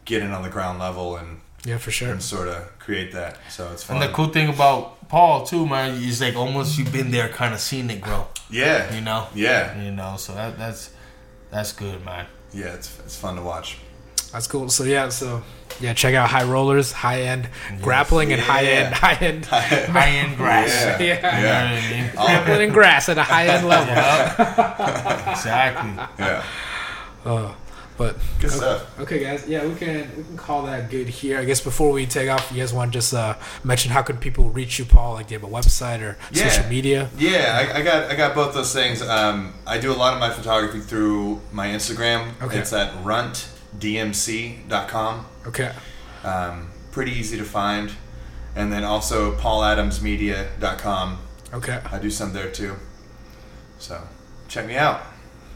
get 0.06 0.22
in 0.22 0.30
on 0.32 0.42
the 0.42 0.48
ground 0.50 0.78
level 0.78 1.16
and, 1.16 1.40
Yeah, 1.66 1.78
for 1.78 1.90
sure. 1.90 2.10
and 2.12 2.22
sort 2.22 2.48
of 2.48 2.78
create 2.78 3.10
that. 3.12 3.38
So 3.50 3.70
it's 3.72 3.82
fun. 3.84 3.96
And 3.96 4.02
the 4.08 4.14
cool 4.14 4.28
thing 4.28 4.48
about 4.48 5.08
Paul 5.08 5.44
too, 5.44 5.66
man, 5.66 5.94
is 6.00 6.20
like 6.20 6.36
almost 6.36 6.78
you've 6.78 6.92
been 6.92 7.10
there, 7.10 7.28
kind 7.28 7.52
of 7.54 7.60
seen 7.60 7.90
it 7.90 8.00
grow. 8.00 8.26
yeah, 8.50 8.94
You 8.94 9.00
know. 9.02 9.26
yeah, 9.34 9.80
You 9.82 9.90
know, 9.90 10.16
so 10.16 10.32
that 10.34 10.56
that's 10.58 10.90
that's 11.50 11.72
good, 11.72 12.04
man. 12.04 12.26
yeah. 12.52 12.74
It's 12.78 12.88
it's 13.04 13.16
fun 13.16 13.36
to 13.36 13.42
watch. 13.42 13.78
That's 14.32 14.46
cool. 14.46 14.68
So 14.68 14.84
yeah, 14.84 15.08
so 15.10 15.42
yeah, 15.80 15.92
check 15.94 16.14
out 16.14 16.28
high 16.30 16.44
rollers, 16.44 16.92
high 16.92 17.22
end 17.22 17.48
grappling, 17.82 18.32
and 18.32 18.40
Yeah. 18.40 18.46
high 18.52 18.64
end 18.64 18.94
high 18.94 19.18
end 19.26 19.44
High 19.46 20.08
end 20.22 20.36
grass. 20.36 20.70
Yeah, 21.00 21.06
Yeah. 21.06 21.38
You 21.38 21.46
know 21.46 21.74
what 21.74 21.84
I 21.84 21.90
mean? 21.90 22.10
All 22.18 22.28
of 22.28 22.44
grappling 22.44 22.62
and 22.66 22.72
grass 22.72 23.08
at 23.08 23.18
a 23.18 23.22
high 23.22 23.46
end 23.48 23.66
level. 23.66 23.94
Yep. 23.94 25.28
exactly. 25.28 25.92
yeah. 26.24 26.44
Uh, 27.26 27.52
But 27.96 28.16
Good 28.40 28.50
okay, 28.50 28.56
stuff. 28.58 28.98
Okay, 29.00 29.20
guys. 29.24 29.48
Yeah, 29.48 29.64
we 29.66 29.74
can 29.74 30.10
we 30.16 30.22
can 30.24 30.36
call 30.36 30.64
that 30.66 30.90
good 30.90 31.08
here. 31.08 31.38
I 31.38 31.44
guess 31.44 31.60
before 31.60 31.90
we 31.92 32.04
take 32.06 32.28
off, 32.28 32.50
you 32.52 32.58
guys 32.58 32.72
want 32.74 32.92
to 32.92 32.98
just 32.98 33.14
uh, 33.14 33.36
mention 33.64 33.90
how 33.90 34.02
can 34.02 34.18
people 34.18 34.50
reach 34.50 34.78
you, 34.78 34.84
Paul? 34.84 35.14
Like, 35.14 35.28
do 35.28 35.34
you 35.34 35.40
have 35.40 35.48
a 35.48 35.52
website 35.52 36.02
or 36.02 36.18
Yeah. 36.30 36.48
social 36.50 36.68
media? 36.68 37.08
Yeah, 37.16 37.70
I, 37.74 37.78
I 37.78 37.82
got 37.82 38.10
I 38.10 38.14
got 38.14 38.34
both 38.34 38.52
those 38.54 38.72
things. 38.74 39.00
Um, 39.00 39.54
I 39.66 39.78
do 39.78 39.90
a 39.92 39.96
lot 39.96 40.12
of 40.12 40.20
my 40.20 40.28
photography 40.30 40.80
through 40.80 41.40
my 41.52 41.68
Instagram. 41.68 42.32
Okay. 42.42 42.58
It's 42.58 42.72
at 42.74 42.92
runtdmc.com. 43.02 45.26
Okay. 45.46 45.72
Um, 46.24 46.68
pretty 46.90 47.12
easy 47.12 47.38
to 47.38 47.44
find. 47.44 47.92
And 48.54 48.70
then 48.72 48.84
also 48.84 49.34
pauladamsmedia.com. 49.36 51.18
Okay. 51.54 51.80
I 51.92 51.98
do 51.98 52.10
some 52.10 52.32
there 52.32 52.50
too. 52.50 52.74
So 53.78 54.00
check 54.48 54.66
me 54.66 54.76
out. 54.76 55.02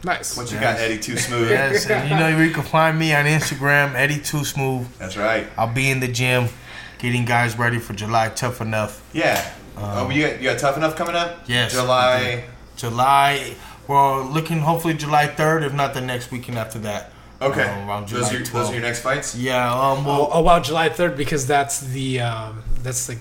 Nice. 0.03 0.35
What 0.35 0.51
you 0.51 0.59
Yes. 0.59 0.77
got, 0.77 0.81
Eddie 0.83 0.99
Too 0.99 1.17
Smooth? 1.17 1.49
Yes, 1.51 1.85
and 1.87 2.09
you 2.09 2.15
know 2.17 2.27
you 2.27 2.51
can 2.51 2.63
find 2.63 2.97
me 2.97 3.13
on 3.13 3.25
Instagram, 3.25 3.93
Eddie 3.95 4.19
Too 4.19 4.43
Smooth. 4.43 4.87
That's 4.97 5.15
right. 5.17 5.47
I'll 5.57 5.71
be 5.71 5.89
in 5.91 5.99
the 5.99 6.07
gym, 6.07 6.49
getting 6.97 7.25
guys 7.25 7.57
ready 7.57 7.77
for 7.79 7.93
July 7.93 8.29
Tough 8.29 8.61
Enough. 8.61 9.01
Yeah. 9.13 9.53
oh, 9.77 10.09
you 10.09 10.27
got 10.27 10.37
you 10.41 10.49
got 10.49 10.59
tough 10.59 10.77
enough 10.77 10.95
coming 10.95 11.15
up? 11.15 11.43
Yes. 11.47 11.73
July. 11.73 12.45
July, 12.77 13.55
we're 13.87 14.23
looking 14.23 14.59
hopefully 14.59 14.93
July 14.95 15.27
3rd, 15.27 15.65
if 15.67 15.73
not 15.73 15.93
the 15.93 16.01
next 16.01 16.31
weekend 16.31 16.57
after 16.57 16.79
that. 16.79 17.11
Okay. 17.41 17.63
Um, 17.63 17.87
around 17.89 18.07
those, 18.09 18.31
are 18.31 18.37
your, 18.37 18.43
those 18.45 18.69
are 18.69 18.73
your 18.73 18.81
next 18.81 19.01
fights. 19.01 19.35
Yeah, 19.35 19.71
um, 19.71 19.99
Oh, 19.99 20.03
well, 20.05 20.29
oh 20.33 20.41
wow, 20.41 20.59
July 20.59 20.89
third 20.89 21.15
because 21.17 21.45
that's 21.47 21.79
the 21.81 22.21
um 22.21 22.63
that's 22.83 23.07
like 23.09 23.17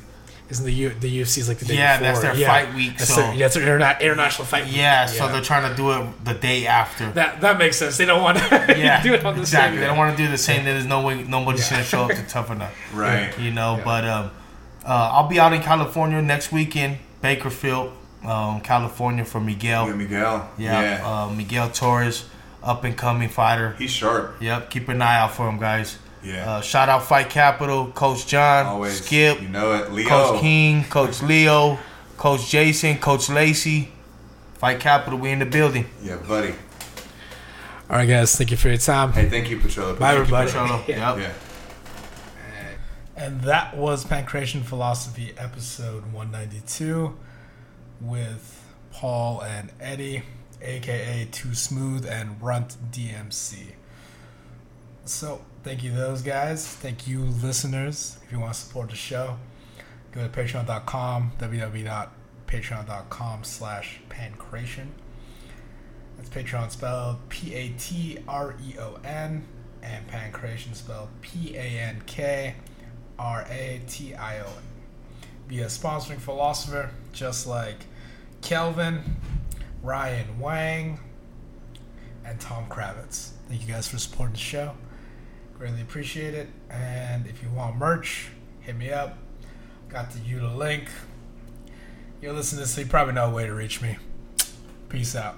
isn't 0.51 0.64
the 0.64 0.72
U, 0.72 0.88
the 0.90 1.20
UFC's 1.20 1.48
like 1.48 1.59
the 1.59 1.64
day 1.64 1.76
Yeah, 1.76 1.98
before. 1.98 2.20
that's 2.22 2.38
their 2.38 2.46
fight 2.48 2.74
week, 2.74 2.98
That's 2.98 3.14
so- 3.14 3.20
their, 3.22 3.34
yeah, 3.34 3.46
it's 3.46 3.55
their 3.55 3.78
interna- 3.78 4.01
international 4.01 4.46
fight 4.46 4.64
week. 4.64 4.76
yeah, 4.76 5.07
so 5.07 5.28
they're 5.28 5.40
trying 5.40 5.70
to 5.70 5.76
do 5.76 5.92
it 5.92 6.24
the 6.24 6.34
day 6.34 6.66
after. 6.66 7.11
that 7.12 7.40
that 7.40 7.59
makes 7.59 7.76
sense. 7.78 7.96
They 7.96 8.05
don't 8.05 8.22
want 8.22 8.38
to 8.38 8.44
Yeah, 8.78 9.03
do 9.03 9.14
it 9.14 9.24
on 9.24 9.34
the 9.34 9.40
exactly. 9.40 9.76
same 9.76 9.80
They 9.80 9.86
don't 9.86 9.96
want 9.98 10.16
to 10.16 10.22
do 10.24 10.28
the 10.30 10.38
same. 10.38 10.64
There's 10.64 10.84
no 10.86 11.03
way 11.07 11.22
nobody's 11.22 11.68
gonna 11.70 11.84
show 11.84 12.05
up 12.05 12.11
to 12.11 12.22
Tough 12.26 12.51
Enough. 12.51 12.74
Right. 12.94 13.38
you 13.38 13.51
know. 13.53 13.76
Yeah. 13.78 13.84
But 13.84 14.05
um, 14.05 14.30
uh, 14.84 15.11
I'll 15.14 15.28
be 15.28 15.38
out 15.38 15.53
in 15.53 15.62
California 15.62 16.20
next 16.22 16.51
weekend, 16.53 16.98
Bakerfield, 17.22 17.92
um, 18.24 18.61
California 18.62 19.24
for 19.24 19.40
Miguel. 19.40 19.86
With 19.86 19.96
Miguel. 19.96 20.51
Yeah, 20.59 21.01
Uh, 21.07 21.30
Miguel 21.30 21.70
Torres, 21.70 22.24
up 22.62 22.84
and 22.84 22.96
coming 22.96 23.28
fighter. 23.28 23.74
He's 23.78 23.90
sharp. 23.90 24.36
Yep, 24.40 24.70
keep 24.70 24.88
an 24.88 25.01
eye 25.03 25.18
out 25.18 25.32
for 25.34 25.48
him, 25.48 25.59
guys. 25.59 25.96
Yeah. 26.22 26.50
Uh, 26.50 26.60
shout 26.60 26.88
out 26.88 27.04
Fight 27.04 27.30
Capital, 27.30 27.90
Coach 27.92 28.26
John, 28.26 28.66
Always. 28.66 29.02
Skip, 29.04 29.40
You 29.40 29.48
know 29.48 29.72
it. 29.72 29.90
Leo. 29.92 30.08
Coach 30.08 30.40
King, 30.40 30.84
Coach 30.84 31.22
Leo, 31.22 31.78
Coach 32.16 32.48
Jason, 32.50 32.98
Coach 32.98 33.28
Lacey. 33.30 33.90
Fight 34.54 34.78
Capital, 34.80 35.18
we 35.18 35.30
in 35.30 35.38
the 35.38 35.46
building. 35.46 35.86
Yeah, 36.02 36.16
buddy. 36.16 36.54
All 37.88 37.96
right, 37.96 38.04
guys. 38.06 38.36
Thank 38.36 38.50
you 38.50 38.56
for 38.58 38.68
your 38.68 38.76
time. 38.76 39.12
Hey, 39.12 39.28
thank 39.30 39.48
you, 39.48 39.58
Petrola. 39.58 39.98
Bye, 39.98 40.14
Thank 40.14 40.28
you, 40.30 40.36
everybody. 40.36 40.50
Petrola. 40.50 40.84
Yep. 40.88 41.18
Yeah. 41.18 41.32
And 43.16 43.40
that 43.42 43.76
was 43.76 44.04
Pankration 44.04 44.62
Philosophy 44.62 45.32
episode 45.36 46.04
192 46.12 47.16
with 48.00 48.64
Paul 48.92 49.42
and 49.42 49.70
Eddie, 49.80 50.22
aka 50.62 51.28
Too 51.30 51.54
Smooth 51.54 52.06
and 52.06 52.40
Runt 52.42 52.76
DMC. 52.92 53.72
So, 55.04 55.42
thank 55.62 55.82
you, 55.82 55.92
those 55.92 56.22
guys. 56.22 56.66
Thank 56.66 57.06
you, 57.06 57.22
listeners. 57.22 58.18
If 58.24 58.32
you 58.32 58.40
want 58.40 58.54
to 58.54 58.61
support 58.61 58.90
the 58.90 58.96
show, 58.96 59.38
go 60.12 60.22
to 60.22 60.28
patreon.com, 60.28 61.32
www.patreon.com 61.38 63.44
slash 63.44 64.00
pankration. 64.08 64.88
That's 66.16 66.28
Patreon 66.28 66.70
spelled 66.70 67.28
P 67.30 67.54
A 67.54 67.68
T 67.78 68.18
R 68.28 68.54
E 68.62 68.74
O 68.78 68.98
N, 69.04 69.46
and 69.82 70.06
Pankration 70.06 70.74
spelled 70.74 71.08
P 71.22 71.56
A 71.56 71.61
N 71.61 72.02
K 72.06 72.56
R 73.18 73.46
A 73.48 73.80
T 73.88 74.14
I 74.14 74.40
O 74.40 74.46
N. 74.46 74.62
Be 75.48 75.61
a 75.61 75.66
sponsoring 75.66 76.18
philosopher 76.18 76.90
just 77.12 77.46
like 77.46 77.86
Kelvin, 78.42 79.16
Ryan 79.82 80.38
Wang, 80.38 81.00
and 82.24 82.38
Tom 82.38 82.66
Kravitz. 82.68 83.30
Thank 83.48 83.66
you 83.66 83.72
guys 83.72 83.88
for 83.88 83.98
supporting 83.98 84.34
the 84.34 84.40
show. 84.40 84.74
Greatly 85.61 85.82
appreciate 85.82 86.32
it. 86.32 86.48
And 86.70 87.26
if 87.26 87.42
you 87.42 87.50
want 87.50 87.76
merch, 87.76 88.28
hit 88.61 88.76
me 88.76 88.90
up. 88.90 89.18
Got 89.90 90.11
the 90.11 90.18
UTA 90.20 90.56
link. 90.56 90.88
You're 92.22 92.32
listening 92.32 92.61
to 92.61 92.62
this, 92.62 92.74
so 92.74 92.80
you 92.80 92.86
probably 92.86 93.12
know 93.12 93.26
a 93.26 93.30
way 93.30 93.44
to 93.44 93.52
reach 93.52 93.82
me. 93.82 93.98
Peace 94.88 95.14
out. 95.14 95.36